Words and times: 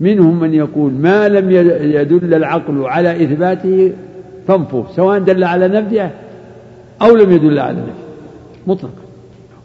منهم 0.00 0.40
من 0.40 0.54
يقول 0.54 0.92
ما 0.92 1.28
لم 1.28 1.50
يدل 1.80 2.34
العقل 2.34 2.84
على 2.84 3.24
إثباته 3.24 3.92
فانفوه 4.48 4.86
سواء 4.96 5.18
دل 5.18 5.44
على 5.44 5.68
نفيه 5.68 6.10
أو 7.02 7.16
لم 7.16 7.32
يدل 7.32 7.58
على 7.58 7.76
نفيه 7.76 8.02
مطلقا 8.66 9.02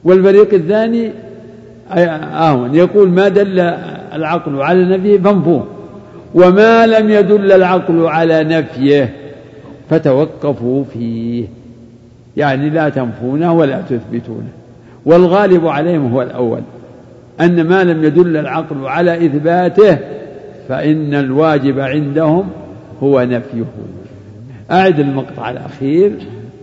والفريق 0.03 0.53
الثاني 0.53 1.11
آهون 1.91 2.75
يقول 2.75 3.09
ما 3.09 3.27
دل 3.27 3.59
العقل 4.13 4.61
على 4.61 4.97
نفيه 4.97 5.19
فانفوه 5.19 5.68
وما 6.36 6.88
لم 6.88 7.09
يدل 7.09 7.52
العقل 7.52 8.07
على 8.07 8.44
نفيه 8.44 9.14
فتوقفوا 9.89 10.84
فيه. 10.94 11.46
يعني 12.38 12.70
لا 12.70 12.89
تنفونه 12.89 13.54
ولا 13.54 13.82
تثبتونه. 13.82 14.50
والغالب 15.05 15.68
عليهم 15.68 16.12
هو 16.14 16.21
الأول 16.21 16.62
أن 17.41 17.68
ما 17.68 17.84
لم 17.84 18.04
يدل 18.04 18.38
العقل 18.38 18.88
على 18.88 19.25
إثباته 19.25 19.98
فإن 20.70 21.13
الواجب 21.13 21.80
عندهم 21.80 22.49
هو 23.03 23.21
نفيه. 23.21 23.66
أعد 24.71 24.99
المقطع 24.99 25.49
الأخير 25.49 26.12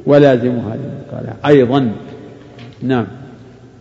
ولازم 0.07 0.51
هذه 0.51 0.81
المقالة 0.85 1.33
أيضا. 1.47 1.93
نعم. 2.83 3.07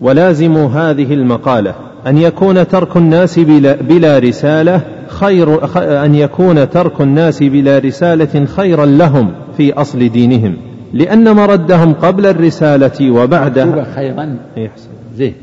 ولازم 0.02 0.58
هذه 0.58 1.14
المقالة. 1.14 1.76
أن 2.08 2.18
يكون 2.18 2.68
ترك 2.68 2.98
الناس 2.98 3.40
بلا, 3.40 3.76
بلا 3.76 4.20
رسالة 4.20 4.82
خير 5.08 5.60
أن 6.06 6.16
يكون 6.16 6.70
ترك 6.70 7.02
الناس 7.02 7.44
بلا 7.44 7.80
رسالة 7.80 8.46
خيرا 8.46 8.86
لهم 8.86 9.32
في 9.58 9.74
أصل 9.74 10.10
دينهم. 10.10 10.58
لأن 10.94 11.36
مردهم 11.36 11.94
قبل 11.94 12.26
الرسالة 12.26 13.12
وبعدها. 13.12 13.94
خيرا. 13.96 14.38
يحسن 14.58 14.90
زين. 15.18 15.34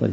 طيب. 0.00 0.10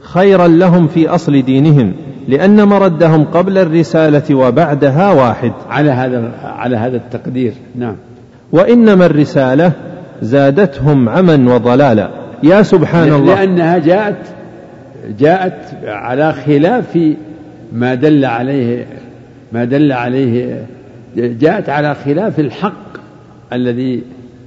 خيرا 0.00 0.48
لهم 0.48 0.86
في 0.88 1.08
أصل 1.08 1.42
دينهم. 1.42 1.92
لأن 2.28 2.64
مردهم 2.64 3.24
قبل 3.24 3.58
الرسالة 3.58 4.34
وبعدها 4.34 5.12
واحد. 5.12 5.52
على 5.70 5.90
هذا 5.90 6.32
على 6.44 6.76
هذا 6.76 6.96
التقدير 6.96 7.52
نعم. 7.74 7.96
وإنما 8.52 9.06
الرسالة 9.06 9.72
زادتهم 10.22 11.08
عما 11.08 11.54
وضلالا. 11.54 12.10
يا 12.42 12.62
سبحان 12.62 13.12
الله. 13.12 13.34
لأنها 13.34 13.78
جاءت 13.78 14.26
جاءت 15.18 15.74
على 15.86 16.32
خلاف 16.32 16.98
ما 17.72 17.94
دل 17.94 18.24
عليه 18.24 18.86
ما 19.52 19.64
دل 19.64 19.92
عليه 19.92 20.66
جاءت 21.16 21.68
على 21.68 21.94
خلاف 21.94 22.40
الحق 22.40 22.98
الذي 23.52 24.02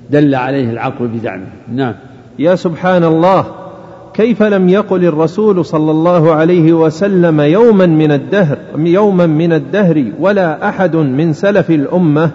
دل 0.10 0.36
عليه 0.36 0.70
العقل 0.70 1.08
بزعمه 1.08 1.48
نعم. 1.74 1.94
يا 2.40 2.56
سبحان 2.56 3.04
الله. 3.04 3.61
كيف 4.14 4.44
لم 4.44 4.70
يقل 4.70 5.06
الرسول 5.06 5.66
صلى 5.66 5.92
الله 5.92 6.34
عليه 6.34 6.74
وسلم 6.74 7.42
يوما 7.42 7.86
من 7.86 8.12
الدهر 8.12 8.58
يوما 8.76 9.26
من 9.26 9.54
الدهر 9.54 10.04
ولا 10.20 10.70
أحد 10.70 10.96
من 10.96 11.34
سلف 11.34 11.70
الأمة؟ 11.70 12.32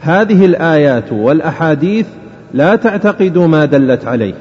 هذه 0.00 0.44
الآيات 0.44 1.12
والأحاديث 1.12 2.06
لا 2.54 2.76
تعتقدوا 2.76 3.46
ما 3.46 3.64
دلت 3.64 4.06
عليه 4.06 4.34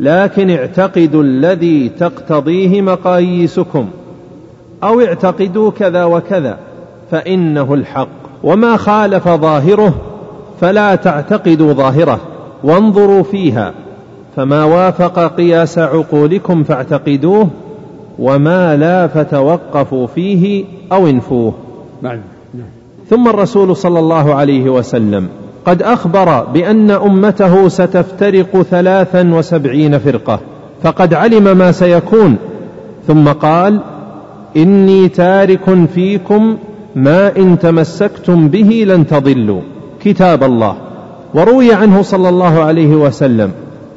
لكن 0.00 0.50
اعتقدوا 0.50 1.22
الذي 1.22 1.88
تقتضيه 1.88 2.82
مقاييسكم 2.82 3.88
أو 4.82 5.00
اعتقدوا 5.00 5.70
كذا 5.70 6.04
وكذا 6.04 6.58
فإنه 7.10 7.74
الحق. 7.74 8.08
وما 8.42 8.76
خالف 8.76 9.28
ظاهره 9.28 9.94
فلا 10.60 10.94
تعتقدوا 10.94 11.72
ظاهره 11.72 12.20
وانظروا 12.64 13.22
فيها. 13.22 13.72
فما 14.38 14.64
وافق 14.64 15.36
قياس 15.36 15.78
عقولكم 15.78 16.64
فاعتقدوه 16.64 17.48
وما 18.18 18.76
لا 18.76 19.06
فتوقفوا 19.06 20.06
فيه 20.06 20.64
أو 20.92 21.06
انفوه. 21.06 21.54
نعم. 22.02 22.18
ثم 23.10 23.28
الرسول 23.28 23.76
صلى 23.76 23.98
الله 23.98 24.34
عليه 24.34 24.70
وسلم 24.70 25.28
قد 25.66 25.82
أخبر 25.82 26.44
بأن 26.44 26.90
أمته 26.90 27.68
ستفترق 27.68 28.62
ثلاثا 28.62 29.34
وسبعين 29.34 29.98
فرقة 29.98 30.40
فقد 30.82 31.14
علم 31.14 31.58
ما 31.58 31.72
سيكون. 31.72 32.36
ثم 33.06 33.28
قال 33.28 33.80
إني 34.56 35.08
تارك 35.08 35.86
فيكم 35.94 36.56
ما 36.96 37.36
إن 37.36 37.58
تمسكتم 37.58 38.48
به 38.48 38.84
لن 38.88 39.06
تضلوا. 39.06 39.60
كتاب 40.04 40.44
الله. 40.44 40.76
وروي 41.34 41.74
عنه 41.74 42.02
صلى 42.02 42.28
الله 42.28 42.60
عليه 42.60 42.96
وسلم 42.96 43.50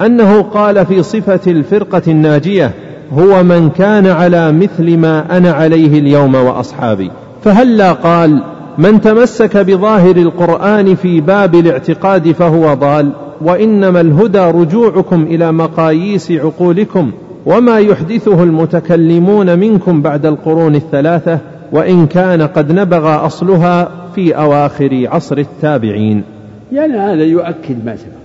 أنه 0.06 0.42
قال 0.42 0.86
في 0.86 1.04
صفة 1.04 1.52
الفرقة 1.52 2.02
الناجية 2.08 2.72
هو 3.14 3.44
من 3.44 3.70
كان 3.70 4.08
على 4.08 4.52
مثل 4.52 4.98
ما 4.98 5.38
أنا 5.38 5.52
عليه 5.52 6.00
اليوم 6.00 6.36
وأصحابي. 6.36 7.12
فهلا 7.44 7.92
قال 7.92 8.44
من 8.78 9.02
تمسك 9.02 9.58
بظاهر 9.58 10.16
القرآن 10.18 10.96
في 10.96 11.22
باب 11.22 11.56
الاعتقاد 11.56 12.32
فهو 12.32 12.74
ضال 12.74 13.12
وإنما 13.42 14.02
الهدى 14.02 14.40
رجوعكم 14.40 15.24
إلى 15.24 15.52
مقاييس 15.52 16.32
عقولكم 16.32 17.12
وما 17.46 17.80
يحدثه 17.80 18.44
المتكلمون 18.44 19.60
منكم 19.60 20.02
بعد 20.02 20.26
القرون 20.26 20.76
الثلاثة 20.76 21.40
وإن 21.72 22.08
كان 22.08 22.42
قد 22.42 22.72
نبغ 22.72 23.26
أصلها 23.26 23.92
في 24.16 24.38
أواخر 24.38 25.08
عصر 25.12 25.38
التابعين. 25.38 26.24
يعني 26.72 26.98
هذا 26.98 27.24
يؤكد 27.24 27.86
ما 27.86 27.96
سبق. 27.96 28.22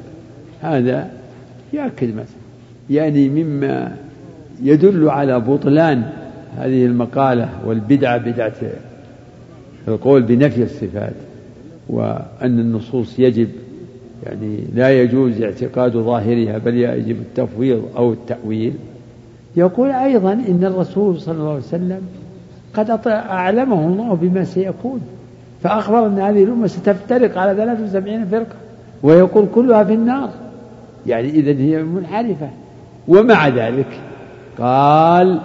هذا 0.60 1.15
ما 1.84 2.24
سبق 2.24 2.46
يعني 2.90 3.28
مما 3.28 3.96
يدل 4.62 5.08
على 5.08 5.40
بطلان 5.40 6.02
هذه 6.56 6.86
المقالة 6.86 7.48
والبدعة 7.66 8.18
بدعة 8.18 8.52
القول 9.88 10.22
بنفي 10.22 10.62
الصفات 10.62 11.14
وأن 11.88 12.60
النصوص 12.60 13.18
يجب 13.18 13.48
يعني 14.26 14.58
لا 14.74 15.02
يجوز 15.02 15.42
اعتقاد 15.42 15.92
ظاهرها 15.92 16.58
بل 16.58 16.74
يجب 16.74 17.16
التفويض 17.20 17.84
أو 17.96 18.12
التأويل. 18.12 18.72
يقول 19.56 19.90
أيضا 19.90 20.32
إن 20.32 20.64
الرسول 20.64 21.20
صلى 21.20 21.34
الله 21.34 21.50
عليه 21.50 21.60
وسلم 21.60 22.00
قد 22.74 23.06
أعلمه 23.06 23.86
الله 23.86 24.14
بما 24.14 24.44
سيكون 24.44 25.00
فأخبر 25.62 26.06
أن 26.06 26.18
هذه 26.18 26.44
الأمة 26.44 26.66
ستفترق 26.66 27.38
على 27.38 27.54
73 27.56 28.24
فرقة 28.24 28.56
ويقول 29.02 29.46
كلها 29.54 29.84
في 29.84 29.94
النار. 29.94 30.30
يعني 31.06 31.30
إذا 31.30 31.50
هي 31.50 31.82
منحرفة. 31.82 32.48
ومع 33.08 33.48
ذلك 33.48 33.86
قال 34.58 35.40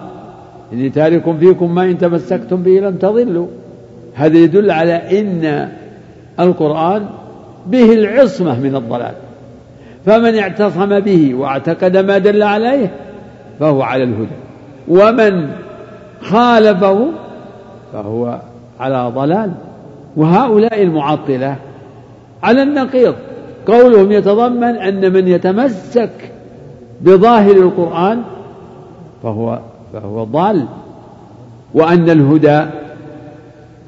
إني 0.73 0.89
تارك 0.89 1.37
فيكم 1.37 1.75
ما 1.75 1.83
إن 1.83 1.97
تمسكتم 1.97 2.63
به 2.63 2.71
لن 2.71 2.99
تضلوا. 2.99 3.47
هذا 4.15 4.37
يدل 4.37 4.71
على 4.71 5.19
إن 5.19 5.69
القرآن 6.39 7.05
به 7.67 7.93
العصمة 7.93 8.59
من 8.59 8.75
الضلال. 8.75 9.13
فمن 10.05 10.35
اعتصم 10.35 10.99
به 10.99 11.35
واعتقد 11.35 11.97
ما 11.97 12.17
دل 12.17 12.43
عليه 12.43 12.91
فهو 13.59 13.81
على 13.81 14.03
الهدى. 14.03 14.35
ومن 14.87 15.51
خالفه 16.21 17.07
فهو 17.93 18.39
على 18.79 19.11
ضلال. 19.15 19.51
وهؤلاء 20.15 20.81
المعطلة 20.81 21.55
على 22.43 22.63
النقيض. 22.63 23.15
قولهم 23.65 24.11
يتضمن 24.11 24.63
أن 24.63 25.13
من 25.13 25.27
يتمسك 25.27 26.31
بظاهر 27.01 27.51
القرآن 27.51 28.21
فهو 29.23 29.59
فهو 29.93 30.23
ضال 30.23 30.65
وأن 31.73 32.09
الهدى 32.09 32.65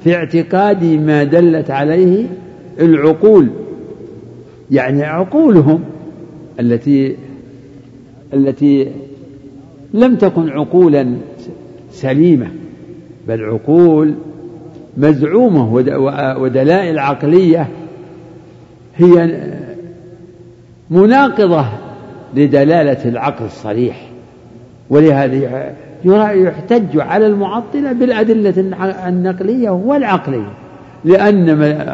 في 0.03 0.15
اعتقاد 0.15 0.83
ما 0.83 1.23
دلت 1.23 1.71
عليه 1.71 2.27
العقول 2.79 3.47
يعني 4.71 5.03
عقولهم 5.03 5.83
التي 6.59 7.15
التي 8.33 8.91
لم 9.93 10.15
تكن 10.15 10.49
عقولا 10.49 11.15
سليمة 11.91 12.47
بل 13.27 13.43
عقول 13.43 14.13
مزعومة 14.97 15.73
ودلائل 16.37 16.99
عقلية 16.99 17.67
هي 18.95 19.23
مناقضة 20.93 21.65
لدلالة 22.33 23.09
العقل 23.09 23.45
الصريح. 23.45 24.09
ولهذا 24.89 25.73
يحتج 26.33 26.99
على 26.99 27.27
المعطلة 27.27 27.91
بالأدلة 27.91 28.53
النقلية 29.07 29.69
والعقلية. 29.69 30.53
لأن 31.05 31.49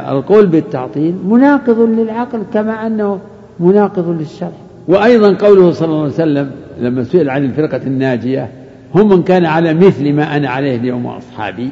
القول 0.09 0.47
بالتعطيل 0.47 1.15
مناقض 1.25 1.79
للعقل 1.79 2.43
كما 2.53 2.87
أنه 2.87 3.19
مناقض 3.59 4.09
للشرع. 4.09 4.51
وأيضا 4.87 5.47
قوله 5.47 5.71
صلى 5.71 5.87
الله 5.87 6.03
عليه 6.03 6.13
وسلم 6.13 6.51
لما 6.79 7.03
سئل 7.03 7.29
عن 7.29 7.45
الفرقة 7.45 7.81
الناجية 7.87 8.49
هم 8.95 9.09
من 9.09 9.23
كان 9.23 9.45
على 9.45 9.73
مثل 9.73 10.13
ما 10.13 10.35
أنا 10.37 10.49
عليه 10.49 10.75
اليوم 10.75 11.05
وأصحابي. 11.05 11.71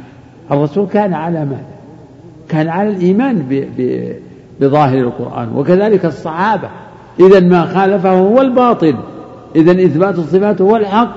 الرسول 0.51 0.87
كان 0.87 1.13
على 1.13 1.45
ماذا 1.45 1.65
كان 2.49 2.67
على 2.67 2.89
الإيمان 2.89 3.65
بظاهر 4.59 4.97
القرآن. 4.97 5.49
وكذلك 5.55 6.05
الصحابة. 6.05 6.69
إذا 7.19 7.39
ما 7.39 7.65
خالفه 7.65 8.11
هو 8.11 8.41
الباطل. 8.41 8.95
إذا 9.55 9.71
إثبات 9.71 10.19
الصفات 10.19 10.61
هو 10.61 10.75
الحق. 10.75 11.15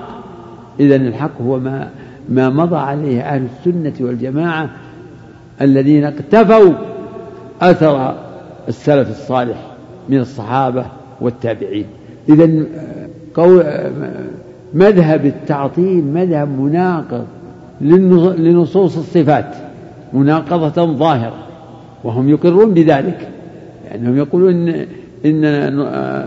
إذا 0.81 0.97
الحق 0.97 1.43
هو 1.43 1.59
ما 1.59 1.89
ما 2.29 2.49
مضى 2.49 2.77
عليه 2.77 3.21
أهل 3.21 3.47
السنة 3.59 4.07
والجماعة 4.07 4.71
الذين 5.61 6.05
اقتفوا 6.05 6.73
أثر 7.61 8.15
السلف 8.69 9.11
الصالح 9.11 9.57
من 10.09 10.19
الصحابة 10.19 10.85
والتابعين. 11.21 11.87
إذا 12.29 12.65
مذهب 14.75 15.27
التعطيل 15.27 16.05
مذهب 16.05 16.49
مناقض 16.61 17.25
لنصوص 17.81 18.97
الصفات 18.99 19.55
مناقضة 20.13 20.87
ظاهرة 20.95 21.35
وهم 22.05 22.29
يقرون 22.29 22.75
بذلك 22.75 23.29
لأنهم 23.85 24.17
يقولون 24.17 24.73
إن, 25.27 25.45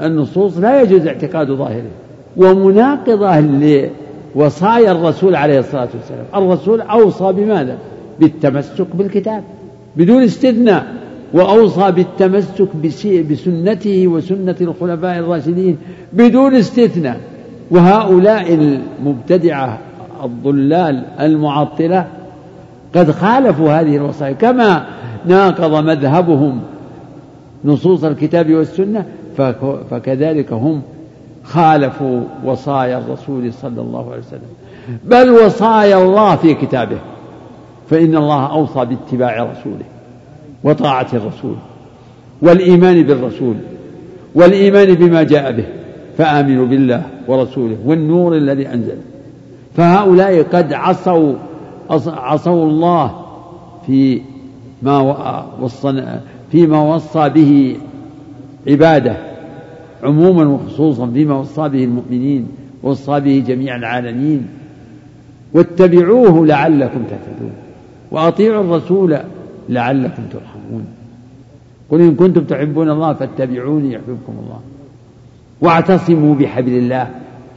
النصوص 0.06 0.57
لا 0.57 0.81
يجوز 0.81 1.07
اعتقاد 1.07 1.51
ظاهره 1.51 1.92
ومناقضة 2.38 3.40
لوصايا 4.36 4.92
الرسول 4.92 5.36
عليه 5.36 5.60
الصلاة 5.60 5.88
والسلام. 5.94 6.25
الرسول 6.36 6.81
أوصى 6.81 7.31
بماذا؟ 7.34 7.78
بالتمسك 8.19 8.88
بالكتاب 8.94 9.44
بدون 9.95 10.24
استثناء 10.24 10.86
وأوصى 11.34 11.92
بالتمسك 11.92 12.68
بسنته 13.30 14.07
وسنة 14.07 14.56
الخلفاء 14.62 15.19
الراشدين 15.19 15.78
بدون 16.13 16.56
استثناء. 16.56 17.19
وهؤلاء 17.72 18.54
المبتدعة 18.54 19.80
الضلال 20.24 21.04
المعطلة 21.19 22.07
قد 22.96 23.12
خالفوا 23.12 23.81
هذه 23.81 23.96
الوصايا 23.96 24.34
كما 24.34 24.86
ناقض 25.25 25.84
مذهبهم 25.86 26.60
نصوص 27.65 28.04
الكتاب 28.04 28.54
والسنة 28.54 29.06
فكذلك 29.89 30.54
هم 30.54 30.81
خالفوا 31.44 32.21
وصايا 32.45 32.98
الرسول 32.98 33.54
صلى 33.54 33.81
الله 33.81 34.12
عليه 34.12 34.21
وسلم. 34.21 34.50
بل 35.04 35.30
وصايا 35.30 36.04
الله 36.04 36.36
في 36.36 36.54
كتابه 36.54 36.98
فإن 37.89 38.15
الله 38.15 38.51
أوصى 38.51 38.86
باتباع 38.86 39.44
رسوله 39.44 39.86
وطاعة 40.63 41.07
الرسول 41.13 41.56
والإيمان 42.42 43.04
بالرسول 43.04 43.56
والإيمان 44.36 44.94
بما 44.94 45.24
جاء 45.24 45.51
به 45.51 45.65
فآمنوا 46.18 46.65
بالله 46.65 47.01
ورسوله 47.27 47.77
والنور 47.86 48.36
الذي 48.38 48.68
أنزل. 48.68 48.98
فهؤلاء 49.75 50.44
قد 50.44 50.74
عصوا 50.74 51.33
عصوا 52.07 52.65
الله 52.65 53.12
في 53.86 54.21
ما 54.81 55.00
وصى 55.62 56.18
فيما 56.53 56.95
وصى 56.95 57.29
به 57.29 57.75
عباده 58.67 59.15
عموما 60.03 60.45
وخصوصا 60.45 61.07
فيما 61.07 61.35
وصى 61.35 61.69
به 61.69 61.83
المؤمنين 61.83 62.47
ووصى 62.83 63.19
به 63.19 63.44
جميع 63.47 63.75
العالمين. 63.75 64.47
واتبعوه 65.53 66.45
لعلكم 66.45 67.03
تهتدون. 67.09 67.51
وأطيعوا 68.11 68.63
الرسول 68.63 69.17
لعلكم 69.69 70.23
ترحمون. 70.31 70.85
قل 71.89 72.01
إن 72.01 72.15
كنتم 72.15 72.44
تحبون 72.44 72.89
الله 72.89 73.13
فاتبعوني 73.13 73.94
يحببكم 73.94 74.33
الله. 74.44 74.59
واعتصموا 75.61 76.35
بحبل 76.35 76.71
الله. 76.71 77.07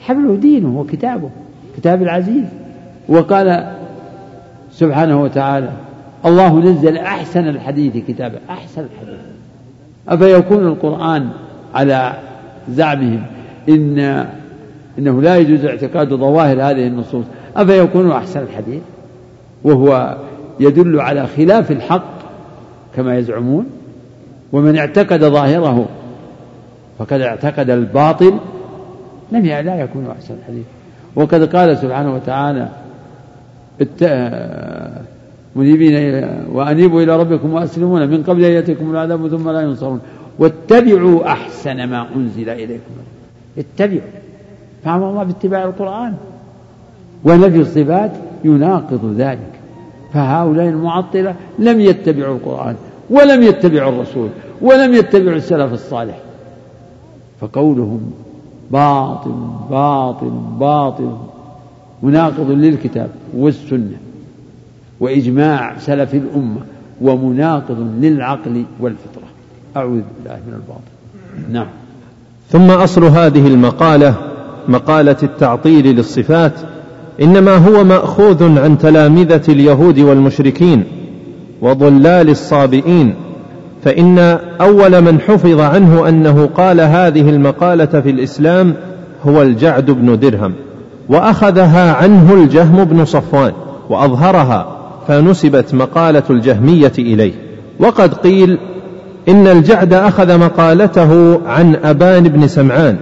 حبله 0.00 0.36
دينه 0.36 0.80
وكتابه 0.80 1.30
كتاب 1.76 2.02
العزيز. 2.02 2.46
وقال 3.08 3.72
سبحانه 4.72 5.22
وتعالى 5.22 5.72
الله 6.26 6.60
نزل 6.60 6.96
أحسن 6.96 7.48
الحديث 7.48 7.96
كتابا 8.08 8.38
أحسن 8.50 8.80
الحديث. 8.80 9.20
أفيكون 10.08 10.66
القرآن 10.66 11.28
على 11.74 12.12
زعمهم؟ 12.70 13.22
إن 13.68 14.26
إنه 14.98 15.22
لا 15.22 15.36
يجوز 15.36 15.64
اعتقاد 15.64 16.14
ظواهر 16.14 16.62
هذه 16.62 16.86
النصوص. 16.86 17.24
أفيكون 17.56 18.10
أحسن 18.10 18.40
الحديث؟ 18.40 18.82
وهو 19.64 20.16
يدل 20.60 21.00
على 21.00 21.26
خلاف 21.26 21.70
الحق 21.70 22.16
كما 22.96 23.18
يزعمون 23.18 23.66
ومن 24.52 24.78
اعتقد 24.78 25.24
ظاهره 25.24 25.88
فقد 26.98 27.20
اعتقد 27.20 27.70
الباطل. 27.70 28.38
لم 29.32 29.46
لا 29.46 29.80
يكون 29.80 30.06
أحسن 30.10 30.34
الحديث. 30.34 30.64
وقد 31.16 31.56
قال 31.56 31.78
سبحانه 31.78 32.14
وتعالى 32.14 32.68
منيبين 35.56 36.24
وأنيبوا 36.52 37.02
إلى 37.02 37.16
ربكم 37.16 37.54
وأسلمون 37.54 38.08
من 38.08 38.22
قبل 38.22 38.44
أن 38.44 38.52
يأتيكم 38.52 38.90
العذاب 38.90 39.28
ثم 39.28 39.50
لا 39.50 39.60
ينصرون. 39.60 40.00
واتبعوا 40.38 41.26
أحسن 41.26 41.84
ما 41.84 42.06
أنزل 42.16 42.48
إليكم. 42.48 42.94
اتبعوا. 43.58 44.10
فأمر 44.84 45.10
الله 45.10 45.24
باتباع 45.24 45.64
القرآن. 45.64 46.14
ونفي 47.24 47.60
الصفات 47.60 48.12
يناقض 48.44 49.14
ذلك. 49.16 49.52
فهؤلاء 50.12 50.68
المعطلة 50.68 51.34
لم 51.58 51.80
يتبعوا 51.80 52.36
القرآن 52.36 52.76
ولم 53.10 53.42
يتبعوا 53.42 53.92
الرسول 53.92 54.28
ولم 54.62 54.94
يتبعوا 54.94 55.36
السلف 55.36 55.72
الصالح. 55.72 56.18
فقولهم 57.40 58.10
باطل 58.70 59.34
باطل 59.70 60.30
باطل. 60.60 61.16
مناقض 62.02 62.50
للكتاب 62.50 63.10
والسنة. 63.36 63.96
وإجماع 65.00 65.78
سلف 65.78 66.14
الأمة 66.14 66.60
ومناقض 67.00 67.78
للعقل 68.00 68.64
والفطرة. 68.80 69.26
أعوذ 69.76 70.00
بالله 70.18 70.40
من 70.46 70.54
الباطل. 70.54 71.52
نعم. 71.52 71.66
ثم 72.50 72.70
أصل 72.70 73.04
هذه 73.04 73.46
المقالة 73.46 74.14
مقالة 74.68 75.16
التعطيل 75.22 75.96
للصفات 75.96 76.52
إنما 77.22 77.56
هو 77.56 77.84
مأخوذ 77.84 78.58
عن 78.58 78.78
تلامذة 78.78 79.42
اليهود 79.48 79.98
والمشركين 79.98 80.84
وضلال 81.60 82.30
الصابئين 82.30 83.14
فإن 83.84 84.18
أول 84.60 85.00
من 85.00 85.20
حفظ 85.20 85.60
عنه 85.60 86.08
أنه 86.08 86.46
قال 86.46 86.80
هذه 86.80 87.30
المقالة 87.30 88.00
في 88.00 88.10
الإسلام 88.10 88.74
هو 89.26 89.42
الجعد 89.42 89.90
بن 89.90 90.18
درهم 90.18 90.52
وأخذها 91.08 91.92
عنه 91.92 92.34
الجهم 92.34 92.84
بن 92.84 93.04
صفوان 93.04 93.52
وأظهرها 93.90 94.75
فنسبت 95.08 95.74
مقالة 95.74 96.22
الجهمية 96.30 96.92
إليه. 96.98 97.32
وقد 97.80 98.14
قيل 98.14 98.58
إن 99.28 99.46
الجعد 99.46 99.92
أخذ 99.92 100.38
مقالته 100.38 101.40
عن 101.46 101.76
أبان 101.84 102.22
بن 102.22 102.48
سمعان 102.48 102.96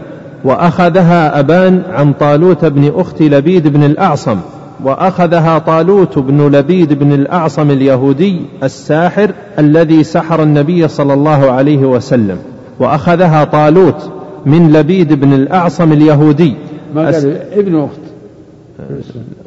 وأخذها 0.45 1.41
أبان 1.41 1.83
عن 1.93 2.13
طالوت 2.13 2.65
بن 2.65 2.93
أخت 2.97 3.23
لبيد 3.23 3.69
بن 3.69 3.85
الأعصم 3.85 4.37
وأخذها 4.85 5.59
طالوت 5.59 6.19
بن 6.19 6.57
لبيد 6.57 6.93
بن 6.93 7.13
الأعصم 7.13 7.71
اليهودي 7.71 8.41
الساحر 8.63 9.31
الذي 9.59 10.05
سحر 10.05 10.43
النبي 10.43 10.89
صلى 10.89 11.15
الله 11.15 11.51
عليه 11.51 11.79
وسلم. 11.79 12.39
وأخذها 12.81 13.45
طالوت 13.45 14.11
من 14.47 14.73
لبيد 14.73 15.13
بن 15.13 15.33
الأعصم 15.33 15.93
اليهودي. 15.93 16.55
ما 16.95 17.05
قال 17.05 17.37
ابن 17.53 17.81
أخت؟ 17.81 18.04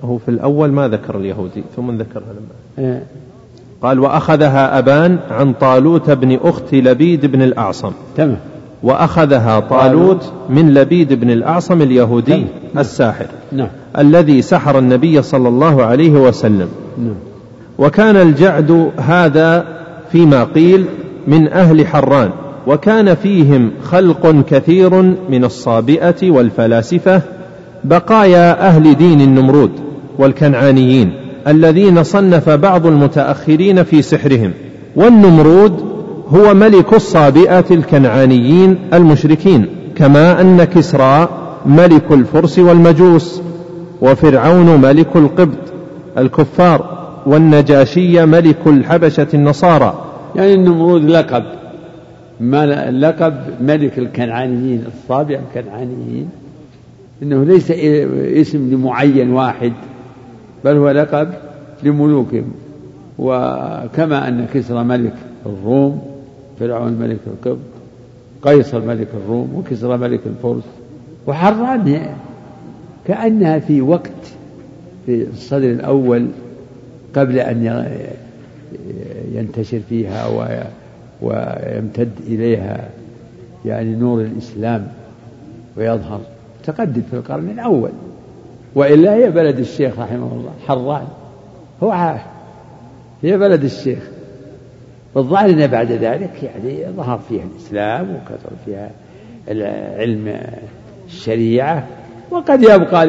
هو 0.03 0.17
في 0.17 0.29
الأول 0.29 0.71
ما 0.71 0.87
ذكر 0.87 1.17
اليهودي 1.17 1.63
ثم 1.75 1.91
ذكرها 1.91 2.33
لما 2.33 2.87
إيه. 2.87 3.03
قال 3.81 3.99
وأخذها 3.99 4.79
أبان 4.79 5.17
عن 5.31 5.53
طالوت 5.53 6.09
بن 6.09 6.39
أخت 6.43 6.73
لبيد 6.73 7.25
بن 7.25 7.41
الأعصم 7.41 7.91
تمام 8.17 8.37
وأخذها 8.83 9.59
طالوت 9.59 10.31
من 10.49 10.73
لبيد 10.73 11.13
بن 11.13 11.29
الأعصم 11.29 11.81
اليهودي 11.81 12.37
نعم. 12.37 12.47
الساحر 12.77 13.25
نعم. 13.51 13.67
الذي 13.97 14.41
سحر 14.41 14.79
النبي 14.79 15.21
صلى 15.21 15.47
الله 15.47 15.83
عليه 15.83 16.11
وسلم 16.11 16.67
نعم. 16.97 17.15
وكان 17.77 18.15
الجعد 18.15 18.91
هذا 18.97 19.65
فيما 20.11 20.43
قيل 20.43 20.85
من 21.27 21.47
أهل 21.47 21.87
حران 21.87 22.29
وكان 22.67 23.15
فيهم 23.15 23.71
خلق 23.83 24.43
كثير 24.49 25.01
من 25.29 25.43
الصابئة 25.43 26.31
والفلاسفة 26.31 27.21
بقايا 27.83 28.67
أهل 28.67 28.95
دين 28.95 29.21
النمرود 29.21 29.71
والكنعانيين 30.19 31.11
الذين 31.47 32.03
صنف 32.03 32.49
بعض 32.49 32.85
المتأخرين 32.85 33.83
في 33.83 34.01
سحرهم 34.01 34.51
والنمرود 34.95 35.85
هو 36.29 36.53
ملك 36.53 36.93
الصابئة 36.93 37.65
الكنعانيين 37.71 38.77
المشركين 38.93 39.65
كما 39.95 40.41
أن 40.41 40.63
كسرى 40.63 41.29
ملك 41.65 42.11
الفرس 42.11 42.59
والمجوس 42.59 43.41
وفرعون 44.01 44.81
ملك 44.81 45.15
القبط 45.15 45.57
الكفار 46.17 46.97
والنجاشي 47.25 48.25
ملك 48.25 48.67
الحبشة 48.67 49.27
النصارى. 49.33 49.93
يعني 50.35 50.53
النمرود 50.53 51.03
لقب 51.09 51.43
لقب 52.91 53.33
ملك 53.61 53.99
الكنعانيين 53.99 54.83
الصابئة 54.87 55.39
الكنعانيين. 55.39 56.29
إنه 57.23 57.43
ليس 57.43 57.71
اسم 58.41 58.73
لمعين 58.73 59.33
واحد 59.33 59.73
بل 60.65 60.77
هو 60.77 60.89
لقب 60.89 61.29
لملوكهم 61.83 62.51
وكما 63.19 64.27
أن 64.27 64.45
كسرى 64.53 64.83
ملك 64.83 65.13
الروم 65.45 66.01
فرعون 66.59 66.93
ملك 66.93 67.19
القبط 67.27 67.57
قيصر 68.41 68.81
ملك 68.81 69.07
الروم 69.13 69.55
وكسرى 69.55 69.97
ملك 69.97 70.19
الفرس. 70.25 70.63
وحران 71.27 72.15
كأنها 73.07 73.59
في 73.59 73.81
وقت 73.81 74.11
في 75.05 75.27
الصدر 75.33 75.71
الأول 75.71 76.27
قبل 77.15 77.39
أن 77.39 77.85
ينتشر 79.33 79.79
فيها 79.89 80.27
ويمتد 81.21 82.11
إليها 82.27 82.89
يعني 83.65 83.95
نور 83.95 84.21
الإسلام 84.21 84.87
ويظهر. 85.77 86.21
تقدم 86.67 87.01
في 87.11 87.13
القرن 87.13 87.49
الأول 87.49 87.91
وإلا 88.75 89.13
هي 89.13 89.29
بلد 89.29 89.59
الشيخ 89.59 89.99
رحمه 89.99 90.31
الله 90.33 90.51
حران. 90.67 91.07
هو 91.83 91.91
عارف 91.91 92.21
هي 93.23 93.37
بلد 93.37 93.63
الشيخ. 93.63 93.99
والظاهر 95.15 95.49
أن 95.49 95.67
بعد 95.67 95.91
ذلك 95.91 96.43
يعني 96.43 96.85
ظهر 96.97 97.19
فيها 97.29 97.43
الإسلام 97.43 98.09
وكثر 98.15 98.49
فيها 98.65 98.91
علم 99.97 100.41
الشريعة 101.07 101.87
وقد 102.31 102.63
يبقى 102.63 103.07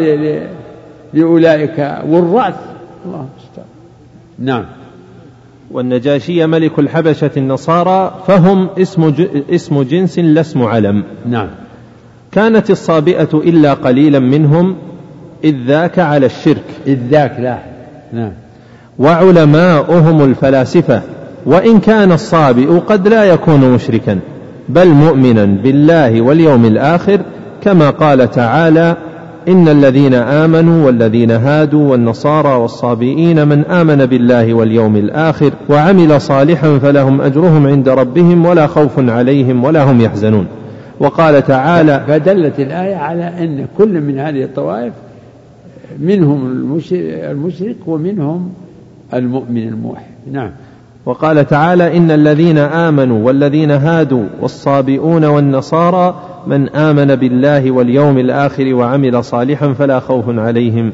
لأولئك 1.15 1.79
وراث 2.09 2.57
الله 3.07 3.27
المستعان. 3.29 3.69
نعم. 4.39 4.65
والنجاشي 5.71 6.47
ملك 6.47 6.79
الحبشة 6.79 7.31
النصارى 7.37 8.25
فهم 8.27 8.69
اسم 8.79 9.15
اسم 9.51 9.83
جنس 9.83 10.19
لا 10.19 10.41
اسم 10.41 10.63
علم. 10.63 11.05
نعم. 11.27 11.49
كانت 12.39 12.71
الصابئة 12.71 13.29
إلا 13.35 13.75
قليلا 13.75 14.19
منهم 14.19 14.75
إذ 15.45 15.55
ذاك 15.67 15.99
على 15.99 16.27
الشرك. 16.27 16.65
إذ 16.87 16.99
ذاك 17.11 17.37
لا. 17.41 17.59
نعم. 18.13 18.33
وعلماؤهم 18.99 20.25
الفلاسفة 20.25 21.03
وإن 21.47 21.81
كان 21.81 22.13
الصابئ 22.13 22.79
قد 22.79 23.09
لا 23.09 23.25
يكون 23.25 23.73
مشركا 23.73 24.19
بل 24.69 24.89
مؤمنا 24.89 25.45
بالله 25.45 26.21
واليوم 26.21 26.65
الآخر 26.65 27.21
كما 27.63 27.91
قال 27.91 28.31
تعالى 28.31 28.97
إن 29.49 29.69
الذين 29.69 30.15
آمنوا 30.15 30.87
والذين 30.87 31.31
هادوا 31.31 31.91
والنصارى 31.91 32.55
والصابئين 32.55 33.49
من 33.49 33.65
آمن 33.65 34.07
بالله 34.07 34.55
واليوم 34.55 34.97
الآخر 34.97 35.51
وعمل 35.69 36.21
صالحا 36.21 36.79
فلهم 36.79 37.21
أجرهم 37.21 37.67
عند 37.67 37.89
ربهم 37.89 38.47
ولا 38.47 38.67
خوف 38.67 38.99
عليهم 38.99 39.65
ولا 39.65 39.91
هم 39.91 40.01
يحزنون. 40.01 40.47
وقال 41.01 41.43
تعالى 41.43 42.05
فدلت 42.09 42.61
الآية 42.61 42.97
على 42.97 43.25
أن 43.25 43.67
كل 43.79 44.01
من 44.01 44.19
هذه 44.19 44.43
الطوائف 44.43 44.93
منهم 45.99 46.69
المشرك 47.03 47.77
ومنهم 47.87 48.53
المؤمن 49.15 49.69
الموحد. 49.69 50.05
نعم. 50.33 50.51
وقال 51.07 51.47
تعالى 51.47 51.97
إن 51.97 52.11
الذين 52.11 52.59
آمنوا 52.59 53.27
والذين 53.27 53.71
هادوا 53.71 54.25
والصابئون 54.41 55.25
والنصارى 55.25 56.21
من 56.47 56.69
آمن 56.69 57.15
بالله 57.17 57.71
واليوم 57.71 58.19
الآخر 58.19 58.75
وعمل 58.75 59.25
صالحا 59.25 59.73
فلا 59.73 60.01
خوف 60.01 60.25
عليهم 60.29 60.93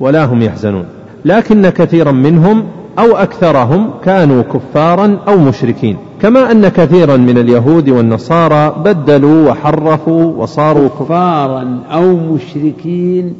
ولا 0.00 0.24
هم 0.24 0.42
يحزنون. 0.42 0.84
لكن 1.24 1.68
كثيرا 1.68 2.12
منهم 2.12 2.66
أو 2.98 3.16
أكثرهم 3.16 3.90
كانوا 4.04 4.42
كفارا 4.42 5.18
أو 5.28 5.38
مشركين. 5.38 5.96
كما 6.22 6.52
أن 6.52 6.68
كثيرا 6.68 7.16
من 7.16 7.38
اليهود 7.38 7.88
والنصارى 7.88 8.82
بدلوا 8.84 9.50
وحرفوا 9.50 10.24
وصاروا 10.24 10.88
كفارا 10.88 11.80
أو 11.90 12.16
مشركين 12.16 13.34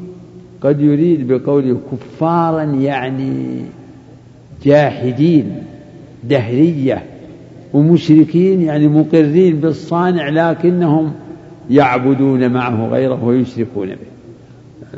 قد 0.61 0.81
يريد 0.81 1.29
بقوله 1.29 1.79
كفارا 1.93 2.63
يعني 2.63 3.65
جاحدين 4.65 5.63
دهرية 6.25 7.03
ومشركين 7.73 8.61
يعني 8.61 8.89
مقرين 8.89 9.57
بالصانع 9.57 10.29
لكنهم 10.29 11.13
يعبدون 11.71 12.51
معه 12.51 12.89
غيره 12.89 13.25
ويشركون 13.25 13.87
به. 13.87 14.15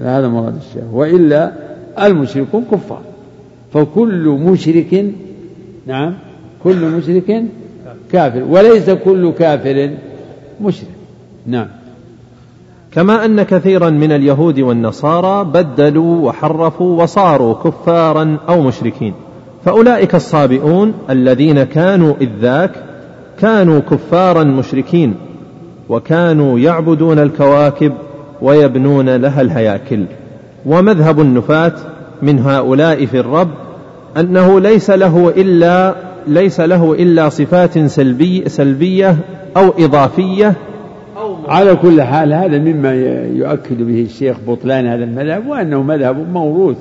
هذا 0.02 0.28
مراد 0.28 0.56
الشيخ. 0.56 0.84
وإلا 0.92 1.52
المشركون 2.02 2.64
كفار. 2.72 3.15
فكل 3.76 4.38
مشرك 4.42 5.04
نعم 5.87 6.14
كل 6.64 6.76
مشرك 6.76 7.45
كافر 8.12 8.42
وليس 8.42 8.90
كل 8.90 9.33
كافر 9.38 9.90
مشرك 10.61 10.88
نعم. 11.47 11.66
كما 12.92 13.25
أن 13.25 13.42
كثيرا 13.42 13.90
من 13.90 14.12
اليهود 14.12 14.61
والنصارى 14.61 15.45
بدلوا 15.45 16.28
وحرفوا 16.28 17.02
وصاروا 17.02 17.54
كفارا 17.54 18.37
أو 18.49 18.62
مشركين. 18.62 19.14
فأولئك 19.64 20.14
الصابئون 20.14 20.92
الذين 21.11 21.62
كانوا 21.62 22.14
إذ 22.21 22.28
ذاك 22.40 22.73
كانوا 23.40 23.80
كفارا 23.80 24.45
مشركين 24.45 25.14
وكانوا 25.88 26.59
يعبدون 26.59 27.18
الكواكب 27.18 27.92
ويبنون 28.42 29.16
لها 29.16 29.40
الهياكل. 29.40 30.04
ومذهب 30.66 31.21
النفاة 31.21 31.73
من 32.23 32.38
هؤلاء 32.38 33.06
في 33.06 33.21
الرب 33.21 33.65
أنه 34.16 34.61
ليس 34.61 34.90
له 34.90 35.32
إلا 35.37 35.94
ليس 36.26 36.61
له 36.61 36.92
إلا 36.92 37.28
صفات 37.28 37.78
سلبي 37.78 38.49
سلبية 38.49 39.16
أو 39.56 39.73
إضافية 39.78 40.54
على 41.49 41.76
كل 41.76 42.02
حال 42.02 42.32
هذا 42.32 42.58
مما 42.58 42.94
يؤكد 43.25 43.82
به 43.82 44.02
الشيخ 44.02 44.37
بطلان 44.49 44.87
هذا 44.87 45.04
المذهب 45.04 45.46
وأنه 45.46 45.82
مذهب 45.82 46.30
موروث 46.32 46.76